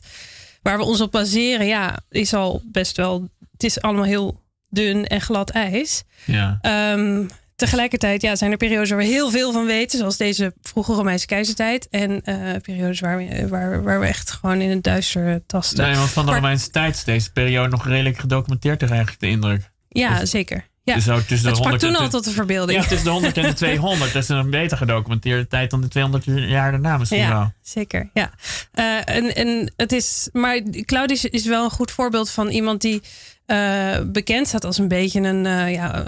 waar 0.62 0.78
we 0.78 0.84
ons 0.84 1.02
op 1.02 1.12
baseren, 1.12 1.66
ja, 1.66 2.00
is 2.10 2.34
al 2.34 2.62
best 2.66 2.98
wel. 2.98 3.30
Het 3.52 3.64
is 3.64 3.82
allemaal 3.82 4.04
heel 4.04 4.42
dun 4.70 5.06
en 5.08 5.22
glad 5.22 5.50
ijs. 5.50 6.04
Ja. 6.26 6.58
Ehm, 6.62 7.26
tegelijkertijd 7.58 8.22
ja, 8.22 8.36
zijn 8.36 8.52
er 8.52 8.58
periodes 8.58 8.90
waar 8.90 8.98
we 9.00 9.06
heel 9.06 9.32
veel 9.32 9.52
van 9.52 9.66
weten, 9.66 9.98
zoals 10.00 10.18
deze 10.18 10.54
vroege 10.62 10.94
Romeinse 10.94 11.26
keizertijd. 11.26 11.88
En 11.90 12.22
eh, 12.24 12.62
periodes 12.62 13.00
waar 13.00 13.18
we, 13.18 13.48
waar, 13.48 13.84
waar 13.84 14.00
we 14.00 14.06
echt 14.06 14.32
gewoon 14.32 14.62
in 14.62 14.70
het 14.70 14.84
duister 14.84 15.42
tasten. 15.46 15.86
Nee, 15.86 15.96
want 15.96 16.10
van 16.10 16.26
de 16.26 16.32
Maar- 16.32 16.40
Romeinse 16.40 16.70
tijd 16.70 16.96
is 16.96 17.04
deze 17.04 17.32
periode 17.32 17.70
nog 17.70 17.86
redelijk 17.88 18.18
gedocumenteerd, 18.20 18.82
eigenlijk 18.84 19.20
de 19.20 19.28
indruk. 19.28 19.70
Ja, 19.90 20.26
zeker. 20.26 20.68
Ja. 20.84 21.00
Zo 21.00 21.16
tussen 21.18 21.28
de 21.28 21.48
Het 21.48 21.58
sprak 21.58 21.72
100 21.72 21.84
en 21.84 21.94
toen 21.94 21.98
al 22.04 22.10
tot 22.10 22.24
de 22.24 22.32
verbeelding. 22.32 22.82
Ja, 22.82 22.88
tussen 22.88 23.06
de 23.06 23.12
100 23.12 23.38
en 23.38 23.44
de 23.44 23.54
200. 23.54 24.14
Dat 24.14 24.24
is 24.24 24.30
een 24.30 24.50
beter 24.50 24.78
gedocumenteerde 24.78 25.48
tijd 25.48 25.70
dan 25.72 25.82
de 25.82 25.88
200 25.88 26.26
jaar 26.50 26.72
daarna 26.72 26.98
misschien 26.98 27.20
Ja, 27.20 27.30
wel. 27.30 27.52
zeker. 27.62 28.10
Ja. 28.14 28.32
Eh, 28.72 29.16
en, 29.16 29.36
en 29.36 29.74
het 29.76 29.92
is, 29.92 30.30
maar 30.34 30.62
Claudius 30.86 31.26
is 31.26 31.46
wel 31.46 31.64
een 31.64 31.70
goed 31.70 31.92
voorbeeld 31.92 32.30
van 32.30 32.48
iemand 32.48 32.82
die 32.82 33.02
eh, 33.46 33.98
bekend 34.06 34.48
staat 34.48 34.66
als 34.66 34.78
een 34.78 34.88
beetje 34.88 35.22
een, 35.22 35.72
ja, 35.72 36.06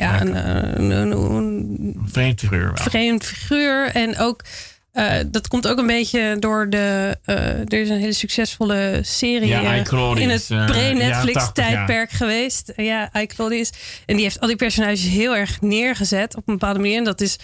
ja, 0.00 0.20
een, 0.20 0.34
eh, 0.34 0.72
een, 0.74 0.90
een- 0.90 1.12
een 1.12 2.00
Vreemd 2.06 2.40
figuur 2.40 2.64
wel. 2.64 2.84
vreemd 2.84 3.24
figuur. 3.24 3.86
En 3.94 4.18
ook, 4.18 4.42
eh, 4.92 5.12
dat 5.26 5.48
komt 5.48 5.68
ook 5.68 5.78
een 5.78 5.86
beetje 5.86 6.36
door 6.38 6.70
de, 6.70 7.16
eh, 7.24 7.36
er 7.58 7.72
is 7.72 7.88
een 7.88 7.98
hele 7.98 8.12
succesvolle 8.12 8.98
serie 9.02 9.48
Ja, 9.48 9.60
in 9.60 10.30
het 10.30 10.46
pre-Netflix 10.46 10.98
jaren 11.08 11.32
80, 11.32 11.64
ja. 11.64 11.70
tijdperk 11.70 12.10
geweest. 12.10 12.72
Ja. 12.76 13.10
En 13.12 14.14
die 14.14 14.20
heeft 14.22 14.40
al 14.40 14.46
die 14.48 14.56
personages 14.56 15.02
heel 15.02 15.36
erg 15.36 15.60
neergezet 15.60 16.36
op 16.36 16.48
een 16.48 16.54
bepaalde 16.58 16.78
manier. 16.80 16.96
En 16.96 17.04
dat 17.04 17.20
is 17.20 17.36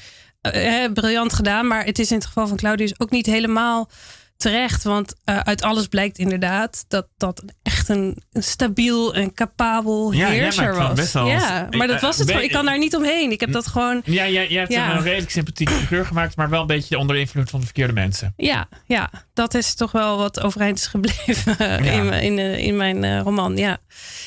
briljant 0.94 1.32
gedaan. 1.32 1.66
Maar 1.66 1.84
het 1.84 1.98
is 1.98 2.10
in 2.10 2.16
het 2.16 2.26
geval 2.26 2.46
van 2.46 2.56
Claudius 2.56 3.00
ook 3.00 3.10
niet 3.10 3.26
helemaal 3.26 3.90
terecht. 4.36 4.82
Want 4.82 5.14
eh, 5.24 5.38
uit 5.38 5.62
alles 5.62 5.86
blijkt 5.86 6.18
inderdaad 6.18 6.84
dat 6.88 7.06
dat 7.16 7.42
echt 7.62 7.88
een, 7.88 8.22
een 8.32 8.42
stabiel 8.42 9.14
en 9.14 9.34
capabel 9.34 10.12
Ja, 10.12 10.28
heerser 10.28 10.74
was. 10.76 10.94
best 10.94 11.12
wel- 11.12 11.26
ja, 11.28 11.66
maar 11.70 11.86
dat 11.86 11.96
Eh, 11.96 12.02
was 12.02 12.18
het 12.18 12.28
gewoon. 12.28 12.42
Ik 12.44 12.50
kan 12.52 12.64
daar 12.64 12.78
niet 12.78 12.96
omheen. 12.96 13.30
Ik 13.30 13.40
heb 13.40 13.52
dat 13.52 13.66
gewoon... 13.66 14.02
Ja, 14.04 14.28
jij, 14.28 14.48
jij 14.48 14.60
hebt 14.60 14.72
Ja. 14.72 14.96
een 14.96 15.02
redelijk 15.02 15.30
sympathieke 15.30 15.72
figuur 15.72 16.06
gemaakt, 16.06 16.36
maar 16.36 16.48
wel 16.50 16.60
een 16.60 16.66
beetje 16.66 16.98
onder 16.98 17.16
invloed 17.16 17.50
van 17.50 17.58
de 17.60 17.64
verkeerde 17.66 17.92
mensen. 17.92 18.32
Ja, 18.36 18.68
ja, 18.86 19.10
dat 19.34 19.54
is 19.54 19.74
toch 19.74 19.92
wel 19.92 20.16
wat 20.16 20.40
overeind 20.40 20.78
is 20.78 20.86
gebleven 20.86 21.58
eh, 21.58 21.84
Ja. 21.84 21.92
in, 21.92 22.08
mijn- 22.08 22.22
in, 22.22 22.38
eh, 22.38 22.58
in 22.58 22.76
mijn 22.76 23.04
eh, 23.04 23.20
roman. 23.20 23.56
Ja, 23.56 23.68
ja 23.68 23.78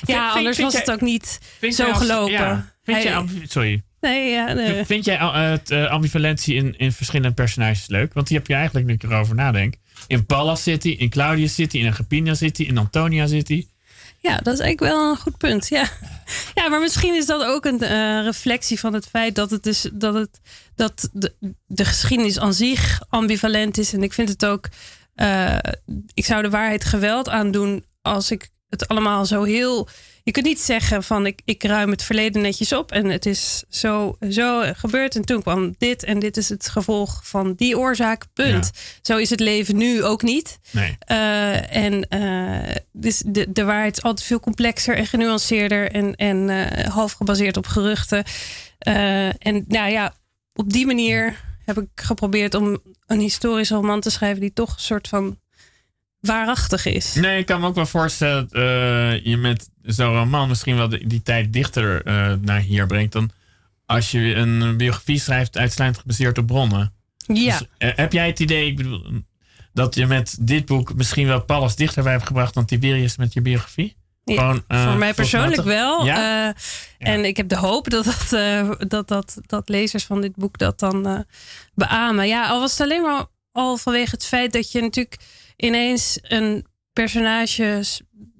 vind- 0.06 0.36
anders 0.38 0.56
vind 0.56 0.72
was 0.72 0.72
jij- 0.72 0.82
het 0.82 0.92
ook 0.92 1.02
niet 1.02 1.40
zo 1.70 1.84
als- 1.90 1.98
gelopen. 1.98 2.74
Hij- 2.84 3.16
ambi- 3.16 3.46
sorry. 3.48 3.84
Nee, 4.02 4.30
ja, 4.30 4.54
nee. 4.54 4.86
Vind 4.86 5.06
jij 5.06 5.20
uh, 5.20 5.50
het 5.50 5.72
ambivalentie 5.72 6.56
in, 6.56 6.78
in 6.78 6.92
verschillende 6.92 7.34
personages 7.34 7.88
leuk? 7.88 8.14
Want 8.14 8.28
die 8.28 8.38
heb 8.38 8.48
je 8.48 8.54
eigenlijk, 8.54 8.86
nu 8.86 8.94
ik 8.94 9.04
erover 9.04 9.36
nadenk. 9.36 9.74
In 10.08 10.26
Pallas 10.26 10.64
City, 10.64 10.90
in 10.90 11.10
Claudius 11.10 11.54
City, 11.54 11.78
in 11.78 11.88
Agrippina 11.88 12.34
City, 12.34 12.64
in 12.64 12.78
Antonia 12.78 13.28
City. 13.28 13.68
Ja, 14.22 14.38
dat 14.38 14.54
is 14.54 14.60
eigenlijk 14.60 14.94
wel 14.94 15.10
een 15.10 15.18
goed 15.18 15.38
punt. 15.38 15.68
Ja, 15.68 15.90
ja 16.56 16.70
maar 16.70 16.80
misschien 16.80 17.16
is 17.16 17.26
dat 17.26 17.44
ook 17.44 17.66
een 17.66 17.82
eh, 17.82 18.24
reflectie 18.24 18.80
van 18.80 18.94
het 18.94 19.08
feit 19.08 19.36
dat 19.36 19.52
het 19.52 19.64
dus 19.64 19.90
dat 19.94 20.14
het 20.14 20.40
dat 20.76 21.10
de, 21.14 21.34
de 21.68 21.86
geschiedenis 21.86 22.40
aan 22.40 22.54
zich 22.54 23.02
ambivalent 23.10 23.78
is. 23.78 23.94
En 23.94 24.04
ik 24.04 24.14
vind 24.14 24.30
het 24.30 24.46
ook. 24.46 24.70
ik 26.14 26.26
zou 26.26 26.42
de 26.42 26.50
waarheid 26.50 26.86
geweld 26.86 27.30
aandoen 27.30 27.84
als 28.02 28.32
ik 28.32 28.50
het 28.70 28.88
allemaal 28.88 29.26
zo 29.26 29.44
heel. 29.44 29.88
Je 30.24 30.32
kunt 30.32 30.46
niet 30.46 30.60
zeggen 30.60 31.04
van 31.04 31.26
ik, 31.26 31.42
ik 31.46 31.64
ruim 31.64 31.92
het 31.92 32.04
verleden 32.04 32.42
netjes 32.42 32.74
op 32.74 32.92
en 32.92 33.06
het 33.06 33.26
is 33.26 33.64
zo, 33.70 34.18
zo 34.30 34.62
gebeurd 34.74 35.16
en 35.16 35.26
toen 35.26 35.42
kwam 35.42 35.76
dit 35.78 36.04
en 36.04 36.20
dit 36.20 36.38
is 36.38 36.50
het 36.50 36.70
gevolg 36.70 37.22
van 37.24 37.54
die 37.54 37.78
oorzaak, 37.78 38.26
punt. 38.34 38.72
Zo 39.02 39.18
is 39.18 39.30
het 39.30 39.40
leven 39.40 39.78
nu 39.78 40.04
ook 40.04 40.22
niet. 40.22 40.60
Nee. 40.72 40.98
Uh, 41.12 41.76
en 41.76 42.06
uh, 42.10 42.76
dus 42.92 43.24
de, 43.26 43.52
de 43.52 43.64
waarheid 43.64 43.98
is 43.98 44.04
altijd 44.04 44.28
veel 44.28 44.40
complexer 44.40 44.96
en 44.96 45.08
genuanceerder 45.08 45.92
en, 45.92 46.16
en 46.16 46.50
uh, 46.50 46.86
half 46.86 47.12
gebaseerd 47.12 47.58
op 47.58 47.68
geruchten. 47.68 48.24
En 48.80 49.66
nou 49.68 49.92
ja, 49.92 50.14
op 50.54 50.72
die 50.72 50.86
manier 50.86 51.44
heb 51.66 51.78
ik 51.78 51.88
geprobeerd 51.96 52.54
om 52.54 52.82
een 53.06 53.20
historisch 53.20 53.70
roman 53.70 54.00
te 54.00 54.10
schrijven 54.10 54.42
die 54.42 54.54
toch 54.54 54.74
een 54.74 54.82
soort 54.82 55.08
van 55.08 55.40
waarachtig 56.20 56.86
is. 56.86 57.14
Nee, 57.14 57.40
ik 57.40 57.46
kan 57.46 57.60
me 57.60 57.68
ook 57.68 57.76
wel 57.76 57.86
voorstellen 57.86 58.48
dat 58.50 58.62
uh, 58.62 59.26
je 59.26 59.38
met 59.38 59.70
zo'n 59.82 60.16
roman 60.16 60.48
misschien 60.48 60.76
wel 60.76 60.90
die 60.90 61.22
tijd 61.24 61.54
dichter 61.54 62.08
uh, 62.08 62.34
naar 62.42 62.60
hier 62.60 62.88
brengt 62.88 63.12
dan 63.12 63.32
als 63.86 64.12
je 64.12 64.36
een 64.36 64.78
biografie 64.78 65.20
schrijft 65.20 65.58
uitsluitend 65.58 66.02
gebaseerd 66.02 66.38
op 66.38 66.48
bronnen. 66.48 66.94
Ja. 67.18 67.58
Dus, 67.58 67.68
uh, 67.78 67.96
heb 67.96 68.12
jij 68.12 68.28
het 68.28 68.40
idee, 68.40 68.66
ik 68.66 68.76
bedoel, 68.76 69.06
dat 69.74 69.96
je 69.96 70.06
met 70.06 70.38
dit 70.40 70.66
boek 70.66 70.94
misschien 70.96 71.28
wel 71.28 71.42
Pallas 71.42 71.76
dichterbij 71.76 72.12
hebt 72.12 72.28
gebracht 72.28 72.54
dan 72.54 72.66
Tiberius 72.66 73.18
met 73.18 73.34
je 73.34 73.42
biografie? 73.42 73.98
Gewoon, 74.26 74.64
voor 74.68 74.98
mij 74.98 75.14
persoonlijk 75.14 75.64
wel. 75.64 76.06
Ja? 76.06 76.16
Ja? 76.18 76.56
En 76.98 77.26
ik 77.26 77.38
heb 77.38 77.50
de 77.50 77.58
hoop 77.58 77.90
dat, 77.90 78.06
dat, 78.06 78.30
dat, 78.90 79.08
dat, 79.08 79.38
dat 79.46 79.70
lezers 79.70 80.06
van 80.06 80.22
dit 80.22 80.36
boek 80.36 80.58
dat 80.58 80.80
dan 80.80 81.26
beamen. 81.74 82.28
Ja, 82.28 82.48
al 82.48 82.60
was 82.60 82.72
het 82.72 82.82
alleen 82.82 83.02
maar 83.02 83.26
al 83.52 83.78
vanwege 83.78 84.12
het 84.12 84.26
feit 84.26 84.54
dat 84.54 84.72
je 84.72 84.82
natuurlijk 84.82 85.18
ineens 85.60 86.20
een 86.22 86.66
personage, 86.94 87.84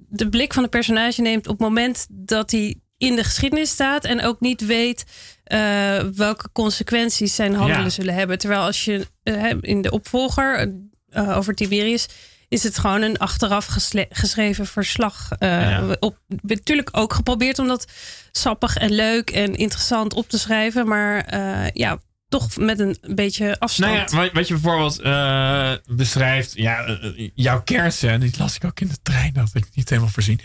de 0.08 0.28
blik 0.28 0.54
van 0.54 0.62
de 0.62 0.68
personage 0.68 1.20
neemt 1.20 1.46
op 1.46 1.58
het 1.58 1.68
moment 1.68 2.06
dat 2.10 2.50
hij 2.50 2.76
in 2.98 3.16
de 3.16 3.24
geschiedenis 3.24 3.70
staat 3.70 4.04
en 4.04 4.22
ook 4.22 4.40
niet 4.40 4.66
weet 4.66 5.04
uh, 5.52 5.98
welke 5.98 6.52
consequenties 6.52 7.34
zijn 7.34 7.54
handelen 7.54 7.82
ja. 7.82 7.88
zullen 7.88 8.14
hebben. 8.14 8.38
Terwijl 8.38 8.60
als 8.60 8.84
je 8.84 9.06
uh, 9.24 9.52
in 9.60 9.82
de 9.82 9.90
opvolger 9.90 10.72
uh, 11.10 11.36
over 11.36 11.54
Tiberius 11.54 12.08
is 12.48 12.62
het 12.62 12.78
gewoon 12.78 13.02
een 13.02 13.18
achteraf 13.18 13.68
geschreven 14.10 14.66
verslag. 14.66 15.28
Ja. 15.38 15.96
Op, 16.00 16.18
natuurlijk 16.42 16.88
ook 16.92 17.12
geprobeerd 17.12 17.58
om 17.58 17.68
dat 17.68 17.86
sappig 18.32 18.76
en 18.76 18.92
leuk 18.92 19.30
en 19.30 19.54
interessant 19.54 20.14
op 20.14 20.28
te 20.28 20.38
schrijven, 20.38 20.88
maar 20.88 21.36
ja, 21.74 22.00
toch 22.30 22.56
met 22.56 22.78
een 22.80 22.96
beetje 23.14 23.58
afstand. 23.58 24.12
Nou 24.12 24.24
ja, 24.24 24.32
wat 24.32 24.48
je 24.48 24.54
bijvoorbeeld 24.54 25.00
uh, 25.00 25.72
beschrijft, 25.86 26.52
ja, 26.54 26.88
uh, 26.88 27.30
jouw 27.34 27.62
kersen, 27.62 28.20
die 28.20 28.34
las 28.38 28.56
ik 28.56 28.64
ook 28.64 28.80
in 28.80 28.88
de 28.88 29.02
trein, 29.02 29.32
dat 29.32 29.44
had 29.44 29.62
ik 29.62 29.68
niet 29.74 29.88
helemaal 29.88 30.10
voorzien, 30.10 30.40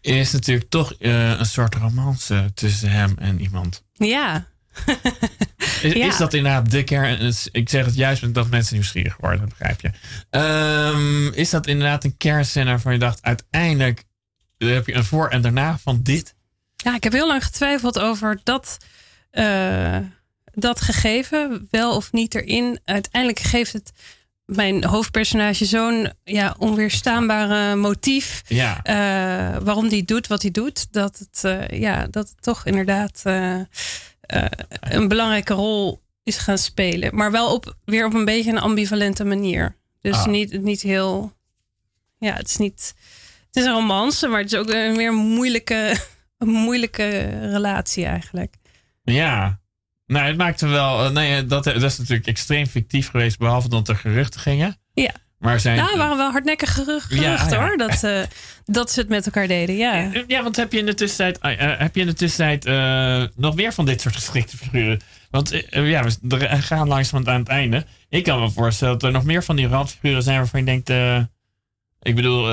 is 0.00 0.32
natuurlijk 0.32 0.70
toch 0.70 0.94
uh, 0.98 1.38
een 1.38 1.46
soort 1.46 1.74
romance 1.74 2.50
tussen 2.54 2.90
hem 2.90 3.14
en 3.18 3.40
iemand. 3.40 3.84
Ja. 3.92 4.46
is, 5.82 5.92
ja. 5.92 6.06
is, 6.06 6.16
dat 6.16 6.34
inderdaad 6.34 6.70
de 6.70 6.84
kern? 6.84 7.32
Ik 7.52 7.68
zeg 7.68 7.84
het 7.84 7.94
juist 7.94 8.22
omdat 8.22 8.50
mensen 8.50 8.74
nieuwsgierig 8.74 9.16
worden, 9.16 9.48
begrijp 9.48 9.80
je. 9.80 9.90
Um, 10.38 11.32
is 11.32 11.50
dat 11.50 11.66
inderdaad 11.66 12.04
een 12.04 12.16
kernscène 12.16 12.70
waarvan 12.70 12.92
je 12.92 12.98
dacht, 12.98 13.22
uiteindelijk 13.22 14.04
heb 14.58 14.86
je 14.86 14.94
een 14.94 15.04
voor 15.04 15.28
en 15.28 15.42
daarna 15.42 15.78
van 15.78 16.02
dit? 16.02 16.34
Ja, 16.76 16.94
ik 16.94 17.04
heb 17.04 17.12
heel 17.12 17.26
lang 17.26 17.44
getwijfeld 17.44 17.98
over 17.98 18.40
dat 18.42 18.76
dat 20.52 20.80
gegeven, 20.80 21.68
wel 21.70 21.96
of 21.96 22.12
niet 22.12 22.34
erin. 22.34 22.80
Uiteindelijk 22.84 23.40
geeft 23.40 23.72
het 23.72 23.92
mijn 24.44 24.84
hoofdpersonage 24.84 25.64
zo'n 25.64 26.12
ja, 26.24 26.54
onweerstaanbare 26.58 27.76
motief. 27.76 28.42
Ja. 28.46 28.80
Uh, 28.84 29.56
waarom 29.62 29.88
die 29.88 30.04
doet 30.04 30.26
wat 30.26 30.42
hij 30.42 30.50
doet. 30.50 30.92
Dat 30.92 31.18
het, 31.18 31.42
uh, 31.44 31.80
ja, 31.80 32.06
dat 32.10 32.28
het 32.28 32.42
toch 32.42 32.66
inderdaad 32.66 33.22
uh, 33.24 33.60
een 34.80 35.08
belangrijke 35.08 35.54
rol 35.54 36.02
is 36.22 36.36
gaan 36.38 36.58
spelen. 36.58 37.14
Maar 37.14 37.30
wel 37.30 37.54
op, 37.54 37.76
weer 37.84 38.06
op 38.06 38.14
een 38.14 38.24
beetje 38.24 38.50
een 38.50 38.58
ambivalente 38.58 39.24
manier. 39.24 39.76
Dus 40.00 40.16
Ah. 40.16 40.26
niet, 40.26 40.62
niet 40.62 40.82
heel. 40.82 41.32
Ja, 42.18 42.34
het 42.34 42.48
is 42.48 42.56
niet. 42.56 42.94
Het 43.46 43.56
is 43.56 43.64
een 43.64 43.72
romance, 43.72 44.28
maar 44.28 44.40
het 44.40 44.52
is 44.52 44.58
ook 44.58 44.70
een 44.70 44.96
meer 44.96 45.12
moeilijke, 45.12 45.96
een 46.38 46.48
moeilijke 46.48 47.18
relatie 47.50 48.04
eigenlijk. 48.04 48.54
Ja, 49.02 49.60
nou, 50.10 50.26
het 50.26 50.36
maakte 50.36 50.66
wel. 50.66 51.04
Uh, 51.04 51.10
nee, 51.10 51.46
dat, 51.46 51.64
dat 51.64 51.82
is 51.82 51.98
natuurlijk 51.98 52.26
extreem 52.26 52.66
fictief 52.66 53.10
geweest, 53.10 53.38
behalve 53.38 53.68
dat 53.68 53.88
er 53.88 53.96
geruchten 53.96 54.40
gingen. 54.40 54.76
Ja. 54.94 55.10
Maar 55.38 55.60
zijn. 55.60 55.76
Nou, 55.76 55.96
waren 55.96 56.16
wel 56.16 56.30
hardnekkige 56.30 56.72
geruchten 56.72 57.20
Ja, 57.20 57.46
ja. 57.50 57.58
hoor. 57.58 57.76
Dat, 57.76 58.04
uh, 58.04 58.20
dat 58.64 58.90
ze 58.90 59.00
het 59.00 59.08
met 59.08 59.26
elkaar 59.26 59.46
deden. 59.46 59.76
Ja, 59.76 60.10
ja 60.26 60.42
want 60.42 60.56
heb 60.56 60.72
je 60.72 60.78
in 60.78 60.86
de 60.86 60.94
tussentijd, 60.94 61.60
uh, 61.60 61.78
heb 61.78 61.94
je 61.94 62.00
in 62.00 62.06
de 62.06 62.14
tussentijd 62.14 62.66
uh, 62.66 63.22
nog 63.36 63.54
meer 63.54 63.72
van 63.72 63.86
dit 63.86 64.00
soort 64.00 64.14
geschikte 64.14 64.56
figuren? 64.56 65.00
Want 65.30 65.64
ja, 65.70 66.04
we 66.20 66.48
gaan 66.48 66.88
langzaam 66.88 67.28
aan 67.28 67.40
het 67.40 67.48
einde. 67.48 67.84
Ik 68.08 68.24
kan 68.24 68.40
me 68.40 68.50
voorstellen 68.50 68.92
dat 68.92 69.02
er 69.02 69.12
nog 69.12 69.24
meer 69.24 69.44
van 69.44 69.56
die 69.56 69.68
randfiguren 69.68 70.22
zijn 70.22 70.36
waarvan 70.36 70.60
je 70.60 70.66
denkt. 70.66 70.90
ik 72.02 72.14
bedoel, 72.14 72.48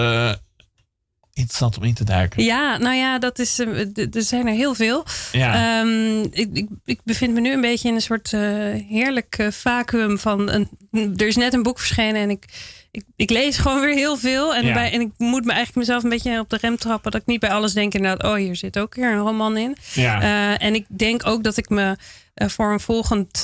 interessant 1.38 1.77
om 1.77 1.83
in 1.83 1.93
te 1.93 2.03
duiken. 2.03 2.43
Ja, 2.43 2.77
nou 2.77 2.95
ja, 2.95 3.19
dat 3.19 3.39
is, 3.39 3.59
uh, 3.59 3.79
er 3.95 4.23
zijn 4.23 4.47
er 4.47 4.53
heel 4.53 4.73
veel. 4.75 5.05
Ja. 5.31 5.79
Um, 5.81 6.21
ik, 6.31 6.49
ik, 6.53 6.67
ik, 6.85 6.99
bevind 7.03 7.33
me 7.33 7.39
nu 7.39 7.53
een 7.53 7.61
beetje 7.61 7.88
in 7.88 7.95
een 7.95 8.01
soort 8.01 8.31
uh, 8.31 8.41
heerlijk 8.89 9.38
uh, 9.41 9.51
vacuüm 9.51 10.17
van. 10.17 10.49
Een, 10.49 10.69
er 11.17 11.27
is 11.27 11.35
net 11.35 11.53
een 11.53 11.63
boek 11.63 11.79
verschenen 11.79 12.21
en 12.21 12.29
ik, 12.29 12.45
ik, 12.91 13.03
ik 13.15 13.29
lees 13.29 13.57
gewoon 13.57 13.81
weer 13.81 13.95
heel 13.95 14.17
veel. 14.17 14.55
En, 14.55 14.65
Ja. 14.65 14.73
bij, 14.73 14.91
en 14.91 15.01
ik 15.01 15.11
moet 15.17 15.45
me 15.45 15.51
eigenlijk 15.51 15.77
mezelf 15.88 16.03
een 16.03 16.09
beetje 16.09 16.39
op 16.39 16.49
de 16.49 16.57
rem 16.61 16.77
trappen. 16.77 17.11
Dat 17.11 17.21
ik 17.21 17.27
niet 17.27 17.39
bij 17.39 17.51
alles 17.51 17.73
denk 17.73 17.93
inderdaad, 17.93 18.23
oh 18.23 18.35
hier 18.35 18.55
zit 18.55 18.79
ook 18.79 18.95
weer 18.95 19.11
een 19.11 19.17
roman 19.17 19.57
in. 19.57 19.77
Ja. 19.93 20.21
Uh, 20.21 20.67
en 20.67 20.75
ik 20.75 20.85
denk 20.88 21.25
ook 21.25 21.43
dat 21.43 21.57
ik 21.57 21.69
me 21.69 21.97
voor 22.35 22.71
een 22.71 22.79
volgend, 22.79 23.43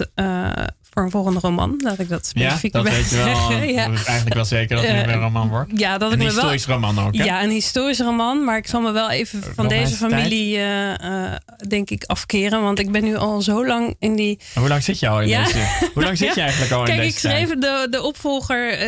voor 0.94 1.04
een 1.04 1.12
volgende 1.12 1.40
roman. 1.40 1.76
Dat 1.78 2.00
ik 2.00 2.10
dat 2.10 2.32
Ja, 2.34 2.44
specifiek 2.44 2.72
dat 2.74 2.86
erbij 2.86 3.00
weet 3.00 3.10
je 3.10 3.16
wel. 3.16 3.26
zeggen. 3.26 3.52
Ja. 3.74 3.88
Dat 3.88 4.00
is 4.00 4.04
Eigenlijk 4.06 4.36
wel 4.36 4.46
zeker 4.46 4.76
dat 4.76 4.86
het 4.86 4.96
Eh, 4.96 5.06
weer 5.06 5.14
een 5.16 5.22
roman 5.22 5.50
wordt. 5.50 5.72
Ja, 5.80 5.98
dat 5.98 6.12
Een 6.12 6.20
ik 6.22 6.24
me 6.28 6.34
wel. 6.34 6.34
historisch 6.34 6.66
roman 6.66 7.00
ook, 7.00 7.16
hè? 7.18 7.24
Ja, 7.24 7.44
een 7.44 7.50
historische 7.50 8.04
roman. 8.04 8.44
Maar 8.44 8.58
ik 8.58 8.68
zal 8.68 8.82
me 8.82 8.92
wel 8.92 9.10
even 9.10 9.44
van 9.56 9.68
deze 9.68 9.96
familie, 9.96 10.56
eh, 10.58 10.94
eh, 11.26 11.36
denk 11.68 11.90
ik, 11.90 12.04
afkeren. 12.04 12.62
Want 12.62 12.80
ik 12.80 12.92
ben 12.92 13.04
nu 13.04 13.16
al 13.16 13.42
zo 13.42 13.66
lang 13.68 13.96
in 14.00 14.16
die. 14.16 14.40
Hoe 14.56 14.68
lang 14.68 14.84
zit 14.84 15.00
je 15.00 15.08
al 15.08 15.22
in 15.22 15.28
Ja. 15.28 15.44
deze... 15.44 15.58
Hoe 15.94 16.04
lang 16.04 16.18
zit 16.18 16.36
je 16.36 16.42
eigenlijk 16.48 16.72
al 16.72 16.80
in 16.80 16.86
Kijk, 16.86 16.98
deze 16.98 17.10
ik 17.12 17.18
schreef 17.18 17.50
de, 17.60 17.88
de 17.90 18.02
opvolger. 18.02 18.88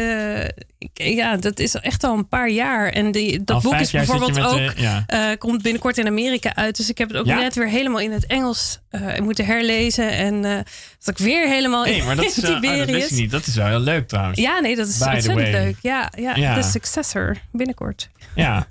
ja, 0.94 1.36
dat 1.38 1.60
is 1.60 1.76
echt 1.76 2.04
al 2.04 2.18
een 2.18 2.28
paar 2.28 2.50
jaar. 2.50 2.90
En 2.90 3.12
die, 3.12 3.44
dat 3.44 3.56
Al 3.56 3.62
boek 3.72 3.80
is 3.80 3.92
bijvoorbeeld 3.92 4.40
ook. 4.42 4.56
de- 4.58 4.72
ja. 5.08 5.36
komt 5.36 5.62
binnenkort 5.62 5.98
in 5.98 6.08
Amerika 6.08 6.56
uit. 6.56 6.76
Dus 6.78 6.90
ik 6.90 6.98
heb 6.98 7.08
het 7.10 7.18
ook 7.18 7.26
net 7.26 7.56
weer 7.56 7.68
helemaal 7.70 8.00
in 8.00 8.12
het 8.12 8.26
Engels 8.26 8.80
moeten 9.24 9.46
herlezen. 9.46 10.12
En 10.12 10.64
dat 11.06 11.20
ik 11.20 11.26
weer 11.26 11.48
helemaal 11.48 11.84
Nee, 11.86 12.04
maar 12.04 12.16
dat 12.16 12.26
is, 12.38 12.38
wel- 12.38 12.56
oh, 12.56 12.78
dat 12.78 12.90
wist 12.90 13.12
niet. 13.12 13.32
Dat 13.32 13.46
is 13.46 13.56
wel 13.56 13.68
heel 13.68 13.80
leuk 13.80 14.08
trouwens. 14.08 14.40
Ja, 14.40 14.60
nee, 14.60 14.76
dat 14.76 14.88
is 14.88 14.98
By 14.98 15.06
ontzettend 15.06 15.48
leuk. 15.52 15.78
Ja, 15.82 16.12
ja, 16.18 16.36
Ja. 16.36 16.56
de 16.56 16.64
successor 16.64 17.38
binnenkort. 17.52 18.10
Ja. 18.36 18.68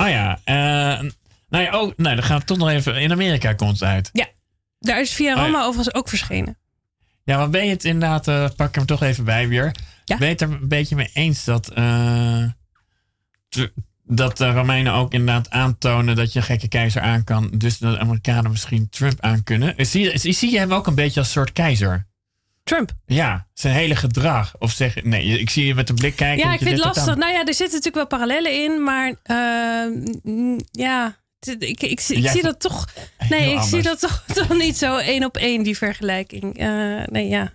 Oh 0.00 0.08
ja. 0.18 0.40
eh, 0.44 0.54
nou 1.48 1.64
ja, 1.64 1.80
oh, 1.80 1.92
nou, 1.96 2.14
dan 2.16 2.24
gaan 2.24 2.38
we 2.38 2.44
toch 2.44 2.58
nog 2.58 2.68
even... 2.70 2.96
In 3.00 3.12
Amerika 3.12 3.52
komt 3.52 3.72
het 3.80 3.82
uit. 3.88 4.10
Ja, 4.12 4.26
daar 4.78 5.00
is 5.00 5.12
via 5.14 5.32
Oh 5.32 5.38
ja. 5.38 5.44
Roma 5.44 5.64
overigens 5.64 5.94
ook 5.94 6.08
verschenen. 6.08 6.58
Ja, 7.24 7.36
maar 7.36 7.50
ben 7.50 7.64
je 7.64 7.70
het 7.70 7.84
inderdaad... 7.84 8.28
eh, 8.28 8.48
pak 8.56 8.68
ik 8.68 8.74
hem 8.74 8.86
toch 8.86 9.02
even 9.02 9.24
bij 9.24 9.48
weer. 9.48 9.74
Ja. 10.04 10.16
Ben 10.16 10.26
je 10.26 10.32
het 10.32 10.40
er 10.42 10.50
een 10.50 10.68
beetje 10.68 10.96
mee 10.96 11.10
eens 11.12 11.44
dat... 11.44 11.72
dat 14.08 14.36
de 14.36 14.50
Romeinen 14.50 14.92
ook 14.92 15.12
inderdaad 15.12 15.50
aantonen 15.50 16.16
dat 16.16 16.32
je 16.32 16.38
een 16.38 16.44
gekke 16.44 16.68
keizer 16.68 17.02
aan 17.02 17.24
kan. 17.24 17.50
Dus 17.54 17.78
dat 17.78 17.92
de 17.92 17.98
Amerikanen 18.00 18.50
misschien 18.50 18.88
Trump 18.90 19.20
aan 19.20 19.42
kunnen. 19.44 19.74
Zie, 19.86 20.18
zie 20.34 20.50
je 20.50 20.58
hem 20.58 20.72
ook 20.72 20.86
een 20.86 20.94
beetje 20.94 21.20
als 21.20 21.30
soort 21.30 21.52
keizer? 21.52 22.06
Trump. 22.64 22.92
Ja, 23.06 23.46
zijn 23.54 23.74
hele 23.74 23.96
gedrag. 23.96 24.54
Of 24.58 24.70
zeg 24.72 25.02
nee, 25.02 25.38
ik 25.40 25.50
zie 25.50 25.66
je 25.66 25.74
met 25.74 25.88
een 25.88 25.94
blik 25.94 26.16
kijken. 26.16 26.46
Ja, 26.46 26.52
ik 26.52 26.58
vind 26.58 26.70
het 26.76 26.84
lastig. 26.84 27.16
Nou 27.16 27.32
ja, 27.32 27.38
er 27.38 27.54
zitten 27.54 27.78
natuurlijk 27.80 27.94
wel 27.94 28.06
parallellen 28.06 28.62
in, 28.64 28.82
maar 28.82 29.14
eh, 29.22 30.02
mm, 30.22 30.60
ja, 30.70 31.16
ik, 31.58 31.82
ik, 31.82 32.00
zie- 32.00 32.16
ik 32.16 32.28
zie 32.30 32.42
dat 32.42 32.60
toch. 32.60 32.88
Nee, 33.28 33.52
ik 33.54 33.60
zie 33.62 33.82
dat 33.82 34.00
toch, 34.00 34.24
toch 34.34 34.56
niet 34.56 34.76
zo 34.78 34.96
één 34.96 35.24
op 35.24 35.36
één, 35.36 35.62
die 35.62 35.76
vergelijking. 35.76 36.58
Eh, 36.58 36.66
nee, 37.06 37.28
ja. 37.28 37.52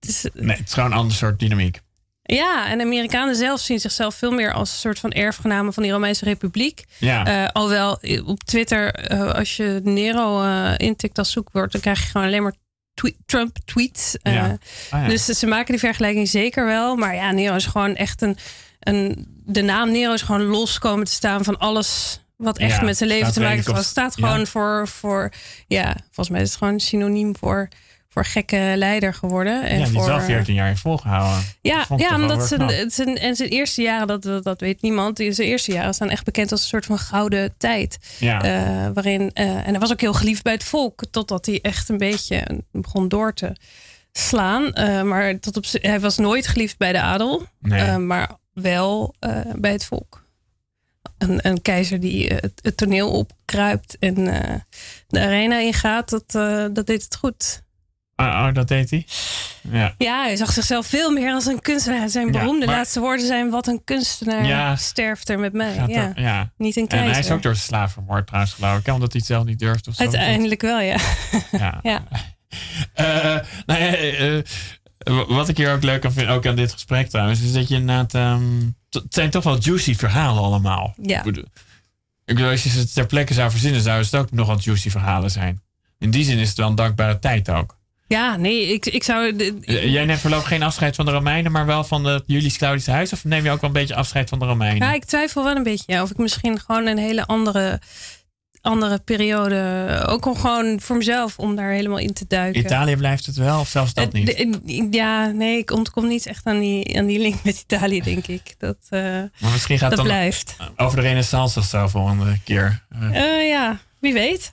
Het 0.00 0.08
is, 0.08 0.26
Nee, 0.34 0.56
het 0.56 0.66
is 0.66 0.72
gewoon 0.74 0.90
een 0.92 0.96
ander 0.98 1.16
soort 1.16 1.38
dynamiek. 1.38 1.80
Ja, 2.26 2.68
en 2.70 2.78
de 2.78 2.84
Amerikanen 2.84 3.36
zelf 3.36 3.60
zien 3.60 3.80
zichzelf 3.80 4.14
veel 4.14 4.30
meer 4.30 4.52
als 4.52 4.70
een 4.70 4.76
soort 4.78 4.98
van 4.98 5.10
erfgenamen 5.10 5.72
van 5.72 5.82
die 5.82 5.92
Romeinse 5.92 6.24
Republiek. 6.24 6.84
Ja. 6.98 7.24
Eh, 7.26 7.48
alhoewel 7.52 8.00
eh, 8.00 8.28
op 8.28 8.42
Twitter, 8.44 8.94
eh, 8.94 9.32
als 9.32 9.56
je 9.56 9.80
Nero 9.84 10.42
eh, 10.42 10.72
intikt 10.76 11.18
als 11.18 11.30
zoekwoord, 11.30 11.72
dan 11.72 11.80
krijg 11.80 12.00
je 12.00 12.06
gewoon 12.10 12.26
alleen 12.26 12.42
maar 12.42 12.54
tweet- 12.94 13.16
Trump 13.26 13.56
tweets. 13.64 14.16
Ja. 14.22 14.58
Ah, 14.90 15.02
ja. 15.02 15.08
Dus 15.08 15.24
ze 15.24 15.46
maken 15.46 15.70
die 15.70 15.78
vergelijking 15.80 16.28
zeker 16.28 16.66
wel. 16.66 16.96
Maar 16.96 17.14
ja, 17.14 17.30
Nero 17.30 17.54
is 17.54 17.66
gewoon 17.66 17.96
echt 17.96 18.22
een. 18.22 18.36
een 18.80 19.26
de 19.48 19.62
naam 19.62 19.90
Nero 19.90 20.12
is 20.12 20.22
gewoon 20.22 20.42
los 20.42 20.78
komen 20.78 21.04
te 21.06 21.12
staan 21.12 21.44
van 21.44 21.58
alles 21.58 22.20
wat 22.36 22.58
echt 22.58 22.82
met 22.82 22.96
zijn 22.96 23.08
leven 23.08 23.32
te 23.32 23.40
maken 23.40 23.54
heeft. 23.56 23.66
Het 23.76 23.84
staat 23.86 24.14
gewoon 24.14 24.46
voor, 24.46 24.88
voor. 24.88 25.32
Ja, 25.66 25.96
volgens 26.04 26.28
mij 26.28 26.40
is 26.40 26.48
het 26.48 26.58
gewoon 26.58 26.80
synoniem 26.80 27.36
voor. 27.36 27.68
Voor 28.16 28.24
gekke 28.24 28.72
leider 28.76 29.14
geworden. 29.14 29.62
En 29.62 29.78
ja, 29.78 29.84
die 29.84 29.92
voor, 29.92 30.02
is 30.02 30.08
wel 30.08 30.20
14 30.20 30.54
jaar 30.54 30.66
heeft 30.66 30.80
volgehouden. 30.80 31.44
ja, 31.60 31.86
ja 31.96 32.14
omdat 32.14 32.48
zijn, 32.48 32.90
zijn, 32.90 33.16
en 33.16 33.36
zijn 33.36 33.48
eerste 33.48 33.82
jaren, 33.82 34.06
dat, 34.06 34.22
dat, 34.22 34.44
dat 34.44 34.60
weet 34.60 34.82
niemand. 34.82 35.16
Zijn 35.16 35.48
eerste 35.48 35.72
jaren 35.72 35.94
staan 35.94 36.08
echt 36.08 36.24
bekend 36.24 36.52
als 36.52 36.60
een 36.60 36.68
soort 36.68 36.86
van 36.86 36.98
gouden 36.98 37.54
tijd. 37.58 37.98
Ja. 38.18 38.42
Eh, 38.42 38.90
waarin, 38.94 39.30
eh, 39.32 39.46
en 39.46 39.70
hij 39.70 39.78
was 39.78 39.92
ook 39.92 40.00
heel 40.00 40.14
geliefd 40.14 40.42
bij 40.42 40.52
het 40.52 40.64
volk. 40.64 41.02
Totdat 41.10 41.46
hij 41.46 41.58
echt 41.62 41.88
een 41.88 41.98
beetje 41.98 42.62
begon 42.72 43.08
door 43.08 43.34
te 43.34 43.56
slaan. 44.12 44.72
Eh, 44.72 45.02
maar 45.02 45.40
tot 45.40 45.56
op, 45.56 45.64
hij 45.70 46.00
was 46.00 46.16
nooit 46.16 46.46
geliefd 46.46 46.78
bij 46.78 46.92
de 46.92 47.00
adel. 47.00 47.42
Nee. 47.60 47.98
maar 47.98 48.30
wel 48.52 49.14
bij 49.56 49.72
het 49.72 49.84
volk. 49.84 50.24
Een, 51.18 51.38
een 51.42 51.62
keizer 51.62 52.00
die 52.00 52.34
het, 52.34 52.52
het 52.62 52.76
toneel 52.76 53.10
opkruipt 53.10 53.96
en 53.98 54.14
de 55.08 55.20
arena 55.20 55.58
ingaat, 55.58 56.10
dat, 56.10 56.30
dat 56.74 56.86
deed 56.86 57.02
het 57.02 57.16
goed. 57.16 57.64
Oh, 58.16 58.26
oh, 58.26 58.48
dat 58.52 58.68
deed 58.68 58.90
hij? 58.90 59.06
Ja. 59.70 59.94
Ja, 59.98 60.22
hij 60.22 60.36
zag 60.36 60.52
zichzelf 60.52 60.86
veel 60.86 61.10
meer 61.10 61.32
als 61.32 61.46
een 61.46 61.60
kunstenaar. 61.60 62.08
Zijn 62.08 62.26
Ja, 62.26 62.32
beroemde 62.32 62.66
maar- 62.66 62.74
laatste 62.74 63.00
woorden 63.00 63.26
zijn: 63.26 63.50
Wat 63.50 63.66
een 63.66 63.80
kunstenaar 63.84 64.46
Ja. 64.46 64.76
sterft 64.76 65.28
er 65.28 65.38
met 65.38 65.52
mij. 65.52 65.84
Ja. 65.88 66.12
ja. 66.14 66.50
Niet 66.56 66.76
een 66.76 66.82
En 66.82 66.88
keizer. 66.88 67.10
hij 67.12 67.20
is 67.20 67.30
ook 67.30 67.42
door 67.42 67.56
slaaf 67.56 67.92
vermoord 67.92 68.26
trouwens 68.26 68.52
geloof 68.54 68.78
ik. 68.78 68.86
Omdat 68.86 69.12
hij 69.12 69.20
het 69.20 69.26
zelf 69.30 69.44
niet 69.44 69.58
durft 69.58 69.88
of 69.88 69.94
zo. 69.94 70.02
Uiteindelijk 70.02 70.60
wel, 70.62 70.80
ja. 70.80 70.96
Ja. 71.50 71.78
ja. 71.92 72.02
Eh, 72.94 73.04
nou 73.66 73.80
ja, 73.80 73.94
eh, 73.94 74.36
eh, 74.38 74.42
wat 75.28 75.48
ik 75.48 75.56
hier 75.56 75.72
ook 75.72 75.82
leuk 75.82 76.04
aan 76.04 76.12
vind, 76.12 76.28
ook 76.28 76.46
aan 76.46 76.56
dit 76.56 76.72
gesprek 76.72 77.08
trouwens, 77.08 77.40
is 77.40 77.52
dat 77.52 77.68
je 77.68 77.74
inderdaad... 77.74 78.14
ehm, 78.14 78.42
het 78.90 79.04
zijn 79.14 79.30
toch 79.30 79.44
wel 79.44 79.58
juicy 79.60 79.94
verhalen 79.94 80.42
allemaal. 80.42 80.94
Ja. 81.02 81.18
Ik 81.18 81.24
bedoel, 81.24 81.44
ik 82.24 82.34
bedoel, 82.34 82.50
als 82.50 82.62
je 82.62 82.68
ze 82.68 82.92
ter 82.92 83.06
plekke 83.06 83.34
zou 83.34 83.50
verzinnen, 83.50 83.80
zouden 83.80 84.06
het 84.06 84.14
ook 84.20 84.30
nogal 84.30 84.58
juicy 84.60 84.90
verhalen 84.90 85.30
zijn. 85.30 85.62
In 85.98 86.10
die 86.10 86.24
zin 86.24 86.38
is 86.38 86.48
het 86.48 86.56
wel 86.56 86.68
een 86.68 86.74
dankbare 86.74 87.18
tijd 87.18 87.50
ook. 87.50 87.75
Ja, 88.08 88.36
nee, 88.36 88.66
ik, 88.72 88.86
ik 88.86 89.02
zou. 89.02 89.36
Jij 89.90 90.04
neemt 90.04 90.20
voorlopig 90.20 90.48
geen 90.48 90.62
afscheid 90.62 90.94
van 90.96 91.04
de 91.04 91.10
Romeinen, 91.10 91.52
maar 91.52 91.66
wel 91.66 91.84
van 91.84 92.04
het 92.04 92.22
Julius 92.26 92.56
Claudius 92.56 92.86
huis? 92.86 93.12
Of 93.12 93.24
neem 93.24 93.44
je 93.44 93.50
ook 93.50 93.60
wel 93.60 93.70
een 93.70 93.76
beetje 93.76 93.94
afscheid 93.94 94.28
van 94.28 94.38
de 94.38 94.44
Romeinen? 94.44 94.88
Ja, 94.88 94.94
ik 94.94 95.04
twijfel 95.04 95.44
wel 95.44 95.56
een 95.56 95.62
beetje 95.62 95.84
ja, 95.86 96.02
of 96.02 96.10
ik 96.10 96.16
misschien 96.16 96.60
gewoon 96.60 96.86
een 96.86 96.98
hele 96.98 97.26
andere, 97.26 97.80
andere 98.60 98.98
periode. 98.98 100.02
Ook 100.06 100.26
om 100.26 100.36
gewoon 100.36 100.80
voor 100.80 100.96
mezelf 100.96 101.38
om 101.38 101.56
daar 101.56 101.70
helemaal 101.70 101.98
in 101.98 102.12
te 102.12 102.24
duiken. 102.28 102.60
Italië 102.60 102.96
blijft 102.96 103.26
het 103.26 103.36
wel, 103.36 103.60
of 103.60 103.68
zelfs 103.68 103.94
dat 103.94 104.06
Eh, 104.06 104.12
niet? 104.12 104.26
de- 104.26 104.88
ja, 104.90 105.26
nee, 105.26 105.58
ik 105.58 105.70
ontkom 105.70 106.08
niet 106.08 106.26
echt 106.26 106.46
aan 106.46 106.58
die, 106.60 106.98
aan 106.98 107.06
die 107.06 107.18
link 107.18 107.44
met 107.44 107.60
Italië, 107.60 108.00
denk 108.02 108.26
ik. 108.26 108.54
Dat, 108.58 108.76
eh, 108.88 109.00
maar 109.00 109.50
misschien 109.52 109.78
gaat 109.78 109.90
dat 109.90 109.98
het 109.98 110.08
dan 110.08 110.16
blijft. 110.16 110.56
over 110.76 110.96
de 110.96 111.02
renaissance 111.02 111.58
of 111.58 111.64
zo 111.64 111.88
volgende 111.88 112.38
keer. 112.44 112.82
Eh, 113.12 113.48
ja, 113.48 113.80
wie 114.00 114.12
weet. 114.12 114.52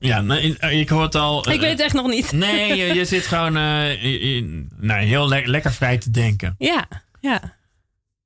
Ja, 0.00 0.20
nee, 0.20 0.56
eh, 0.58 0.80
ik 0.80 0.88
hoor 0.88 1.02
het 1.02 1.14
al. 1.14 1.48
ik 1.48 1.54
eh, 1.54 1.60
weet 1.60 1.70
het 1.70 1.80
echt 1.80 1.94
nog 1.94 2.06
niet. 2.06 2.32
Nee, 2.46 2.76
je, 2.76 2.94
je 2.94 3.04
zit 3.04 3.26
gewoon 3.26 3.56
eh, 3.56 4.42
nou, 4.76 5.00
heel 5.04 5.28
le- 5.28 5.42
lekker 5.44 5.72
vrij 5.72 5.98
te 5.98 6.10
denken. 6.10 6.54
Ja, 6.58 6.88
ja. 7.20 7.56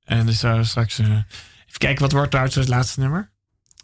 En 0.05 0.25
dus 0.25 0.39
zo 0.39 0.63
straks. 0.63 0.99
even 0.99 1.25
kijken, 1.77 2.01
wat 2.01 2.11
wordt 2.11 2.29
trouwens 2.29 2.55
het 2.55 2.67
laatste 2.67 2.99
nummer? 2.99 3.31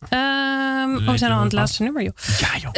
Ehm, 0.09 0.95
oh, 0.95 1.11
we 1.11 1.17
zijn 1.17 1.31
al 1.31 1.37
aan 1.37 1.43
het 1.43 1.53
laatste 1.53 1.83
nummer, 1.83 2.03
joh. 2.03 2.15
Ja, 2.39 2.57
joh. 2.57 2.71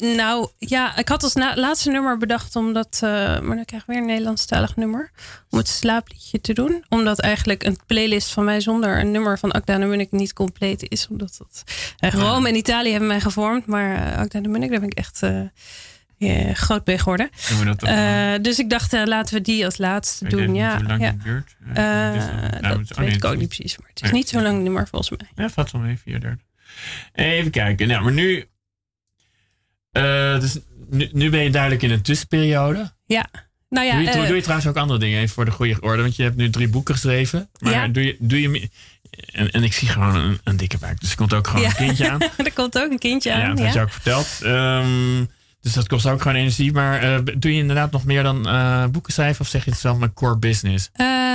Ehm, 0.00 0.14
nou, 0.16 0.48
ja, 0.58 0.96
ik 0.96 1.08
had 1.08 1.22
als 1.22 1.34
laatste 1.54 1.90
nummer 1.90 2.18
bedacht 2.18 2.56
omdat... 2.56 3.00
eh, 3.02 3.10
maar 3.40 3.56
dan 3.56 3.64
krijg 3.64 3.82
ik 3.82 3.88
weer 3.88 3.96
een 3.98 4.06
Nederlandstalig 4.06 4.76
nummer. 4.76 5.10
Om 5.50 5.58
het 5.58 5.68
slaapliedje 5.68 6.40
te 6.40 6.52
doen. 6.52 6.84
Omdat 6.88 7.20
eigenlijk 7.20 7.62
een 7.64 7.78
playlist 7.86 8.32
van 8.32 8.44
mij 8.44 8.60
zonder 8.60 8.98
een 9.00 9.10
nummer 9.10 9.38
van 9.38 9.50
Akda 9.52 9.78
de 9.78 9.84
Munnik 9.84 10.10
niet 10.12 10.32
compleet 10.32 10.86
is. 10.90 11.08
Omdat 11.08 11.34
dat... 11.38 11.64
eh, 11.98 12.10
Rome 12.12 12.48
en 12.48 12.56
Italië 12.56 12.90
hebben 12.90 13.08
mij 13.08 13.20
gevormd. 13.20 13.66
Maar 13.66 14.12
uh, 14.12 14.18
Akda 14.18 14.40
de 14.40 14.48
Munnik, 14.48 14.70
daar 14.70 14.80
ben 14.80 14.88
ik 14.88 14.98
echt... 14.98 15.20
ja, 16.16 16.54
groot 16.54 16.86
mee 16.86 16.98
geworden. 16.98 17.30
Dus 18.42 18.58
ik 18.58 18.70
dacht, 18.70 18.92
laten 18.92 19.34
we 19.34 19.40
die 19.40 19.64
als 19.64 19.78
laatste 19.78 20.28
doen. 20.28 20.46
niet 20.46 20.56
Ja, 20.56 20.76
hoe 20.76 20.86
lang 20.86 21.00
ja. 21.00 21.06
het 21.06 21.22
duurt. 21.22 21.56
Nou, 21.74 22.18
dat 22.60 22.78
het- 22.78 22.90
oh, 22.92 22.96
weet 22.98 23.06
nee, 23.06 23.16
ik 23.16 23.24
ook 23.24 23.36
niet 23.36 23.48
precies. 23.48 23.78
Maar 23.78 23.88
het 23.88 23.96
is 24.02 24.10
Nee. 24.10 24.12
niet 24.12 24.28
zo'n 24.28 24.42
lang 24.42 24.62
nummer 24.62 24.88
volgens 24.88 25.18
mij. 25.18 25.28
Ja, 25.44 25.50
valt 25.50 25.70
wel 25.70 25.80
mee, 25.80 25.98
34. 26.02 26.44
Even 27.12 27.50
kijken. 27.50 27.88
Nou, 27.88 28.02
maar 28.02 28.12
nu. 28.12 28.48
Eh, 29.92 30.40
dus 30.40 30.58
nu, 30.90 31.08
nu 31.12 31.30
ben 31.30 31.42
je 31.42 31.50
duidelijk 31.50 31.82
in 31.82 31.90
een 31.90 32.02
tussenperiode. 32.02 32.92
Ja. 33.06 33.26
Nou 33.68 33.86
ja, 33.86 33.92
doe, 33.92 34.02
je, 34.02 34.10
eh, 34.10 34.26
doe 34.26 34.36
je 34.36 34.42
trouwens 34.42 34.68
ook 34.68 34.76
andere 34.76 34.98
dingen 34.98 35.18
even 35.20 35.34
voor 35.34 35.44
de 35.44 35.50
goede 35.50 35.76
orde? 35.80 36.02
Want 36.02 36.16
je 36.16 36.22
hebt 36.22 36.36
nu 36.36 36.50
drie 36.50 36.68
boeken 36.68 36.94
geschreven. 36.94 37.48
Maar 37.58 37.72
Ja. 37.72 37.88
doe 37.88 38.04
je. 38.04 38.16
Doe 38.18 38.40
je 38.40 38.68
en, 39.32 39.50
en 39.50 39.62
ik 39.62 39.72
zie 39.72 39.88
gewoon 39.88 40.14
een, 40.14 40.40
een 40.44 40.56
dikke 40.56 40.78
buik. 40.78 41.00
Dus 41.00 41.10
er 41.10 41.16
komt 41.16 41.34
ook 41.34 41.46
gewoon 41.46 41.62
ja. 41.62 41.68
een 41.68 41.74
kindje 41.74 42.10
aan. 42.10 42.20
er 42.36 42.52
komt 42.54 42.78
ook 42.78 42.90
een 42.90 42.98
kindje 42.98 43.30
Ja, 43.30 43.42
aan. 43.42 43.48
dat 43.48 43.58
Ja, 43.58 43.64
had 43.64 43.74
je 43.74 43.80
ook 43.80 43.90
verteld. 43.90 44.26
Ehm, 44.42 45.24
dus 45.60 45.72
dat 45.72 45.88
kost 45.88 46.06
ook 46.06 46.22
gewoon 46.22 46.36
energie. 46.36 46.72
Maar 46.72 47.02
eh, 47.02 47.18
doe 47.38 47.52
je 47.52 47.58
inderdaad 47.58 47.90
nog 47.90 48.04
meer 48.04 48.22
dan 48.22 48.42
boeken 48.92 49.12
schrijven? 49.12 49.40
Of 49.40 49.48
zeg 49.48 49.64
je 49.64 49.70
het 49.70 49.80
wel 49.80 49.96
mijn 49.96 50.12
core 50.14 50.38
business? 50.38 50.90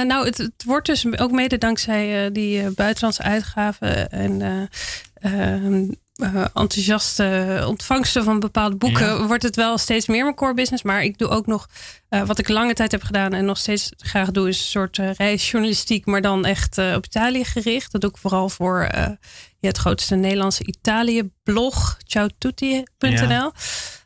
Nou, 0.08 0.26
het, 0.26 0.38
het 0.38 0.64
wordt 0.66 0.86
dus 0.86 1.18
ook 1.18 1.32
mede 1.32 1.58
dankzij 1.58 2.32
die 2.32 2.72
buitenlandse 2.72 3.24
uitgaven 3.24 4.10
en 4.12 4.70
eh, 6.16 6.46
enthousiaste 6.54 7.64
ontvangsten 7.68 8.24
van 8.24 8.40
bepaalde 8.40 8.76
boeken, 8.76 9.06
Ja. 9.06 9.26
wordt 9.28 9.44
het 9.44 9.56
wel 9.56 9.78
steeds 9.78 10.08
meer 10.08 10.24
mijn 10.24 10.36
core 10.36 10.54
business. 10.54 10.84
Maar 10.84 11.04
ik 11.04 11.18
doe 11.18 11.28
ook 11.28 11.48
nog 11.48 11.68
eh, 12.10 12.22
wat 12.22 12.40
ik 12.40 12.48
lange 12.50 12.74
tijd 12.74 12.92
heb 12.92 13.04
gedaan 13.04 13.34
en 13.34 13.46
nog 13.46 13.58
steeds 13.58 13.92
graag 13.98 14.32
doe, 14.32 14.48
is 14.50 14.58
een 14.58 14.64
soort 14.66 14.98
eh, 15.00 15.12
reisjournalistiek, 15.14 16.06
maar 16.06 16.22
dan 16.22 16.46
echt 16.46 16.78
op 16.78 17.06
Italië 17.06 17.44
gericht. 17.46 17.92
Dat 17.92 18.02
doe 18.02 18.10
ik 18.10 18.18
vooral 18.18 18.50
voor 18.50 18.88
ja, 19.60 19.72
het 19.72 19.78
grootste 19.78 20.16
Nederlandse 20.16 20.66
Italië-blog, 20.66 21.98
ciaotutti.nl. 22.06 23.52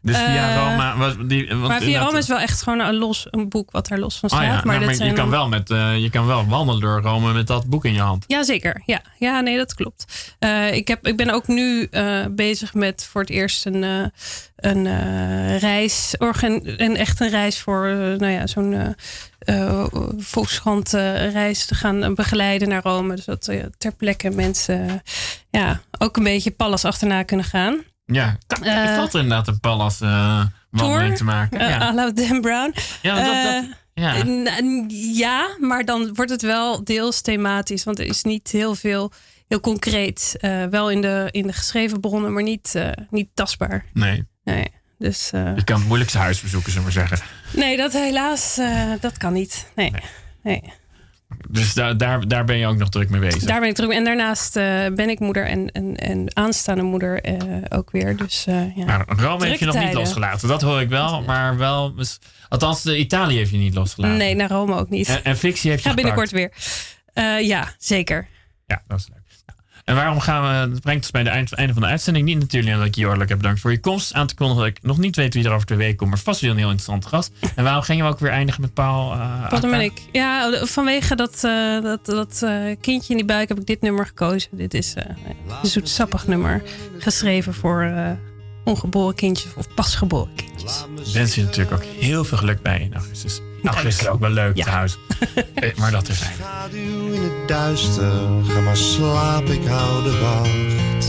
Dus 0.01 0.15
via 0.17 0.49
Eh, 0.49 0.55
Roma... 0.55 0.97
Was 0.97 1.15
die, 1.27 1.47
want 1.47 1.67
maar 1.67 1.81
via 1.81 2.03
Rome 2.03 2.17
is 2.17 2.27
wel 2.27 2.39
echt 2.39 2.61
gewoon 2.61 2.79
een, 2.79 2.95
los, 2.95 3.27
een 3.31 3.49
boek 3.49 3.71
wat 3.71 3.89
er 3.89 3.99
los 3.99 4.19
van 4.19 4.29
Oh 4.29 4.37
staat. 4.37 4.47
ja, 4.49 4.61
maar 4.65 4.79
nou, 4.79 4.97
maar 4.97 5.05
je, 5.07 5.13
kan 5.13 5.29
wel 5.29 5.47
met, 5.47 5.69
eh, 5.69 5.97
je 5.97 6.09
kan 6.09 6.25
wel 6.25 6.45
wandelen 6.47 6.81
door 6.81 7.01
Rome 7.01 7.33
met 7.33 7.47
dat 7.47 7.65
boek 7.65 7.85
in 7.85 7.93
je 7.93 7.99
hand. 8.01 8.23
Jazeker, 8.27 8.81
ja. 8.85 9.01
Ja, 9.17 9.39
nee, 9.39 9.57
dat 9.57 9.73
klopt. 9.73 10.35
Eh, 10.39 10.73
ik, 10.75 10.87
heb, 10.87 11.07
ik 11.07 11.17
ben 11.17 11.29
ook 11.29 11.47
nu 11.47 11.87
eh, 11.91 12.25
bezig 12.31 12.73
met 12.73 13.07
voor 13.11 13.21
het 13.21 13.29
eerst 13.29 13.65
een, 13.65 13.83
eh, 13.83 14.05
een 14.55 14.85
eh, 14.87 15.57
reis, 15.57 16.15
organ, 16.17 16.61
een 16.63 16.95
echt 16.95 17.19
een 17.19 17.29
reis 17.29 17.59
voor 17.59 17.87
eh, 17.87 17.95
nou 17.95 18.27
ja, 18.31 18.47
zo'n 18.47 18.73
eh 18.73 18.87
eh, 19.39 19.85
Volkskrant 20.17 20.93
eh, 20.93 21.31
reis 21.31 21.65
te 21.65 21.75
gaan 21.75 22.03
eh, 22.03 22.11
begeleiden 22.13 22.69
naar 22.69 22.81
Rome. 22.83 23.15
Dus 23.15 23.25
dat 23.25 23.47
eh, 23.47 23.63
ter 23.77 23.91
plekke 23.91 24.29
mensen 24.29 24.87
eh, 24.89 24.93
ja, 25.49 25.81
ook 25.99 26.17
een 26.17 26.23
beetje 26.23 26.51
Pallas 26.51 26.85
achterna 26.85 27.23
kunnen 27.23 27.45
gaan. 27.45 27.83
Ja, 28.11 28.37
dat 28.47 28.95
valt 28.95 29.13
er 29.13 29.19
inderdaad 29.19 29.47
een 29.47 29.59
Pallas 29.59 30.01
eh 30.01 30.45
wandeling 30.71 31.17
te 31.17 31.23
maken. 31.23 31.59
Eh, 31.59 31.69
ja. 31.69 31.93
la 31.93 32.11
Dan 32.11 32.41
Brown. 32.41 32.73
ja, 33.01 33.15
dat, 33.15 33.33
eh, 33.33 34.43
dat, 34.43 34.91
ja. 35.13 35.55
Maar 35.59 35.85
dan 35.85 36.13
wordt 36.13 36.31
het 36.31 36.41
wel 36.41 36.83
deels 36.83 37.21
thematisch. 37.21 37.83
Want 37.83 37.99
er 37.99 38.05
is 38.05 38.23
niet 38.23 38.51
heel 38.51 38.75
veel, 38.75 39.11
heel 39.47 39.59
concreet. 39.59 40.37
Wel 40.69 40.91
in 40.91 41.01
de, 41.01 41.27
in 41.31 41.47
de 41.47 41.53
geschreven 41.53 41.99
bronnen, 41.99 42.33
maar 42.33 42.43
niet, 42.43 42.75
niet 43.09 43.29
tastbaar. 43.33 43.85
Nee, 43.93 44.27
Nee, 44.43 44.67
dus, 44.97 45.29
je 45.29 45.63
kan 45.63 45.77
het 45.77 45.87
moeilijkste 45.87 46.17
huis 46.17 46.41
bezoeken, 46.41 46.71
zullen 46.71 46.87
we 46.87 46.93
maar 46.93 47.07
zeggen. 47.07 47.27
nee 47.53 47.77
dat 47.77 47.93
helaas, 47.93 48.59
dat 48.99 49.17
kan 49.17 49.33
niet. 49.33 49.67
Nee, 49.75 49.93
nee. 50.43 50.73
Dus 51.49 51.73
daar, 51.73 51.97
daar, 51.97 52.27
daar 52.27 52.45
ben 52.45 52.57
je 52.57 52.67
ook 52.67 52.77
nog 52.77 52.89
druk 52.89 53.09
mee 53.09 53.19
bezig. 53.19 53.43
Daar 53.43 53.59
ben 53.59 53.69
ik 53.69 53.75
terug. 53.75 53.91
En 53.91 54.03
daarnaast 54.03 54.55
eh, 54.55 54.85
ben 54.95 55.09
ik 55.09 55.19
moeder 55.19 55.47
en, 55.47 55.71
en, 55.71 55.95
en 55.95 56.35
aanstaande 56.35 56.83
moeder 56.83 57.21
eh, 57.21 57.37
ook 57.69 57.91
weer. 57.91 58.17
Dus 58.17 58.45
eh, 58.47 58.75
ja. 58.75 58.85
Maar 58.85 59.05
Rome 59.07 59.45
heeft 59.45 59.59
je 59.59 59.65
nog 59.65 59.79
niet 59.79 59.93
losgelaten. 59.93 60.47
Dat 60.47 60.61
hoor 60.61 60.81
ik 60.81 60.89
wel. 60.89 61.21
Maar 61.21 61.57
wel... 61.57 61.93
Althans, 62.49 62.85
Italië 62.85 63.37
heeft 63.37 63.51
je 63.51 63.57
niet 63.57 63.73
losgelaten. 63.73 64.17
Nee, 64.17 64.35
naar 64.35 64.49
Rome 64.49 64.75
ook 64.75 64.89
niet. 64.89 65.07
En, 65.07 65.23
en 65.23 65.37
fictie 65.37 65.69
heeft 65.69 65.83
je 65.83 65.89
Ga 65.89 65.95
binnenkort 65.95 66.29
gepakt. 66.29 66.53
weer. 67.13 67.43
Ja, 67.43 67.73
zeker. 67.77 68.27
Ja, 68.65 68.81
dat 68.87 68.99
is 68.99 69.07
leuk. 69.13 69.18
En 69.89 69.95
waarom 69.95 70.19
gaan 70.19 70.63
we... 70.63 70.71
Dat 70.71 70.81
brengt 70.81 71.01
ons 71.01 71.11
bij 71.11 71.21
het 71.21 71.29
eind, 71.31 71.53
einde 71.53 71.73
van 71.73 71.81
de 71.81 71.87
uitzending. 71.87 72.25
Niet 72.25 72.39
natuurlijk 72.39 72.77
dat 72.77 72.85
ik 72.85 72.95
je 72.95 73.01
hartelijk 73.01 73.29
heb 73.29 73.39
bedankt 73.39 73.59
voor 73.59 73.71
je 73.71 73.79
komst. 73.79 74.13
Aan 74.13 74.27
te 74.27 74.35
kondigen 74.35 74.63
dat 74.63 74.71
ik 74.77 74.79
nog 74.81 74.97
niet 74.97 75.15
weet 75.15 75.33
wie 75.33 75.45
er 75.45 75.51
over 75.51 75.65
twee 75.65 75.77
weken 75.77 75.95
komt. 75.95 76.09
Maar 76.09 76.19
vast 76.19 76.41
weer 76.41 76.49
een 76.49 76.57
heel 76.57 76.65
interessante 76.65 77.07
gast. 77.07 77.31
En 77.55 77.63
waarom 77.63 77.83
gingen 77.83 78.05
we 78.05 78.11
ook 78.11 78.19
weer 78.19 78.31
eindigen 78.31 78.61
met 78.61 78.73
Paul? 78.73 79.11
eh, 79.13 79.49
Wat 79.49 79.61
ben 79.61 79.81
ik? 79.81 80.01
Ja, 80.11 80.65
vanwege 80.65 81.15
dat, 81.15 81.43
eh, 81.43 81.81
dat, 81.81 82.05
dat 82.05 82.41
eh, 82.43 82.75
kindje 82.81 83.11
in 83.11 83.17
die 83.17 83.25
buik 83.25 83.49
heb 83.49 83.59
ik 83.59 83.65
dit 83.65 83.81
nummer 83.81 84.05
gekozen. 84.05 84.49
Dit 84.51 84.73
is 84.73 84.95
een 84.95 85.69
zoetsappig 85.69 86.27
nummer. 86.27 86.63
Geschreven 86.97 87.53
voor 87.53 87.91
ongeboren 88.63 89.15
kindjes 89.15 89.53
of 89.55 89.73
pasgeboren 89.73 90.35
kindjes. 90.35 90.85
Ik 91.05 91.13
wens 91.13 91.35
je 91.35 91.43
natuurlijk 91.43 91.71
ook 91.71 91.87
heel 91.99 92.23
veel 92.23 92.37
geluk 92.37 92.61
bij 92.61 92.79
in 92.79 92.93
augustus. 92.93 93.41
Augustus 93.63 93.99
is 94.05 94.07
ook 94.07 94.19
wel 94.19 94.29
leuk 94.29 94.57
Ja. 94.57 94.63
trouwens. 94.65 94.97
Eh, 95.53 95.75
maar 95.75 95.91
dat 95.91 96.07
is. 96.09 96.17
Schaduw 96.17 97.11
in 97.13 97.21
het 97.21 97.47
duister, 97.47 98.11
ga 98.47 98.59
maar 98.59 98.77
slaap, 98.77 99.45
ik 99.49 99.67
hou 99.67 100.03
de 100.03 100.19
wacht. 100.19 101.07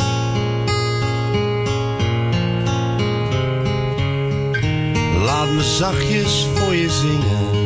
Laat 5.24 5.50
me 5.50 5.62
zachtjes 5.62 6.46
voor 6.54 6.74
je 6.74 6.90
zingen. 6.90 7.58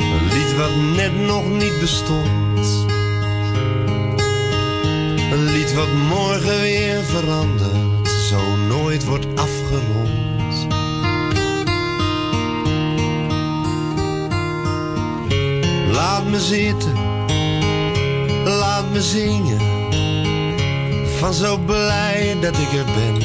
Een 0.00 0.28
lied 0.32 0.56
wat 0.56 0.76
net 0.96 1.26
nog 1.26 1.48
niet 1.50 1.80
bestond. 1.80 2.66
Een 5.32 5.44
lied 5.44 5.74
wat 5.74 5.92
morgen 6.08 6.60
weer 6.60 7.02
verandert, 7.02 8.08
zo 8.08 8.56
nooit 8.56 9.04
wordt 9.04 9.26
afgerond. 9.34 10.21
Laat 15.92 16.24
me 16.24 16.40
zitten, 16.40 16.94
laat 18.44 18.90
me 18.92 19.02
zingen. 19.02 19.60
Van 21.18 21.34
zo 21.34 21.58
blij 21.58 22.36
dat 22.40 22.54
ik 22.58 22.72
er 22.72 22.84
ben. 22.84 23.22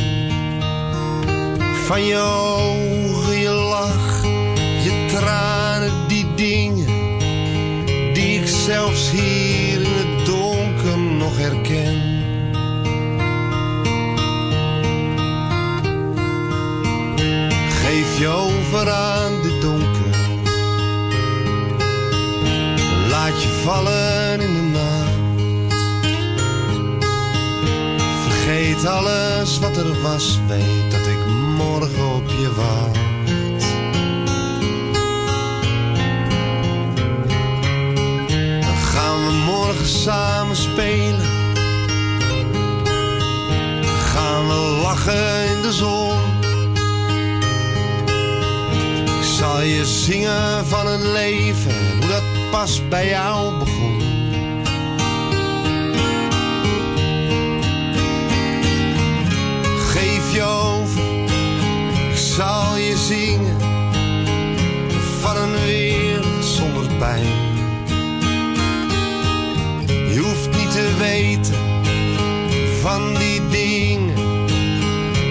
Van 1.85 2.05
je 2.05 2.17
ogen, 2.17 3.37
je 3.39 3.49
lach, 3.49 4.21
je 4.83 5.05
tranen, 5.07 5.91
die 6.07 6.33
dingen. 6.35 6.85
Die 8.13 8.39
ik 8.39 8.47
zelfs 8.47 9.11
hier 9.11 9.81
in 9.81 9.85
het 9.85 10.25
donker 10.25 10.97
nog 10.97 11.37
herken. 11.37 12.15
Geef 17.69 18.19
je 18.19 18.27
over 18.27 18.89
Je 23.41 23.61
vallen 23.63 24.41
in 24.41 24.53
de 24.53 24.61
nacht. 24.61 25.15
Vergeet 28.27 28.85
alles 28.85 29.59
wat 29.59 29.77
er 29.77 30.01
was. 30.01 30.39
Weet 30.47 30.91
dat 30.91 31.07
ik 31.07 31.25
morgen 31.57 32.15
op 32.15 32.29
je 32.29 32.53
wacht. 32.55 33.05
Dan 38.61 38.75
gaan 38.75 39.25
we 39.25 39.31
morgen 39.45 39.87
samen 39.87 40.55
spelen. 40.55 41.25
Gaan 44.13 44.47
we 44.47 44.79
lachen 44.81 45.49
in 45.55 45.61
de 45.61 45.71
zon. 45.71 46.35
Ik 49.19 49.23
zal 49.23 49.61
je 49.61 49.85
zingen 49.85 50.65
van 50.65 50.87
het 50.87 51.01
leven, 51.01 51.96
pas 52.51 52.87
bij 52.87 53.09
jou 53.09 53.57
begon. 53.59 54.01
Geef 59.89 60.33
je 60.33 60.43
over, 60.43 61.01
ik 62.11 62.17
zal 62.17 62.77
je 62.77 62.97
zingen 62.97 63.57
van 65.19 65.37
een 65.37 65.65
wereld 65.65 66.45
zonder 66.45 66.87
pijn. 66.99 67.25
Je 69.85 70.19
hoeft 70.19 70.57
niet 70.57 70.71
te 70.71 70.95
weten 70.99 71.55
van 72.81 73.13
die 73.13 73.47
dingen. 73.49 74.15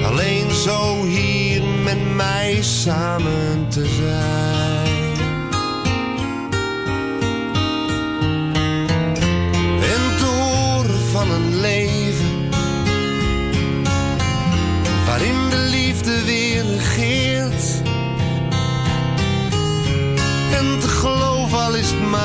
Alleen 0.05 0.51
zo 0.51 1.05
hier 1.05 1.62
met 1.85 2.14
mij 2.14 2.59
samen 2.62 3.69
te 3.69 3.87
zijn. 3.87 4.45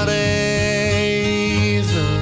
Maar 0.05 0.13
even 0.13 2.21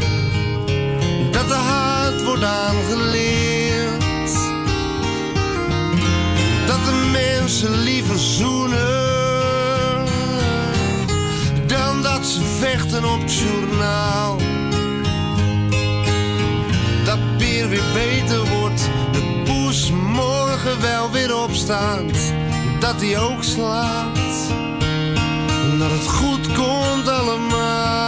dat 1.32 1.48
de 1.48 1.54
haat 1.54 2.24
wordt 2.24 2.44
aangeleerd. 2.44 4.34
Dat 6.68 6.86
de 6.86 7.10
mensen 7.12 7.78
liever 7.78 8.20
zoenen 8.20 10.08
dan 11.68 12.02
dat 12.02 12.26
ze 12.26 12.42
vechten 12.60 13.06
op 13.06 13.22
het 13.22 13.34
journaal. 13.34 14.38
Dat 17.06 17.38
bier 17.38 17.70
weer 17.70 17.84
beter 17.94 18.46
wordt, 18.46 18.90
de 19.12 19.42
poes 19.46 19.92
morgen 19.92 20.82
wel 20.82 21.12
weer 21.12 21.36
opstaat. 21.36 22.34
Dat 22.80 23.02
hij 23.02 23.20
ook 23.20 23.44
slaat, 23.44 24.19
dat 25.80 25.92
het 25.92 26.08
goed 26.08 26.54
komt 26.54 27.08
allemaal. 27.08 27.99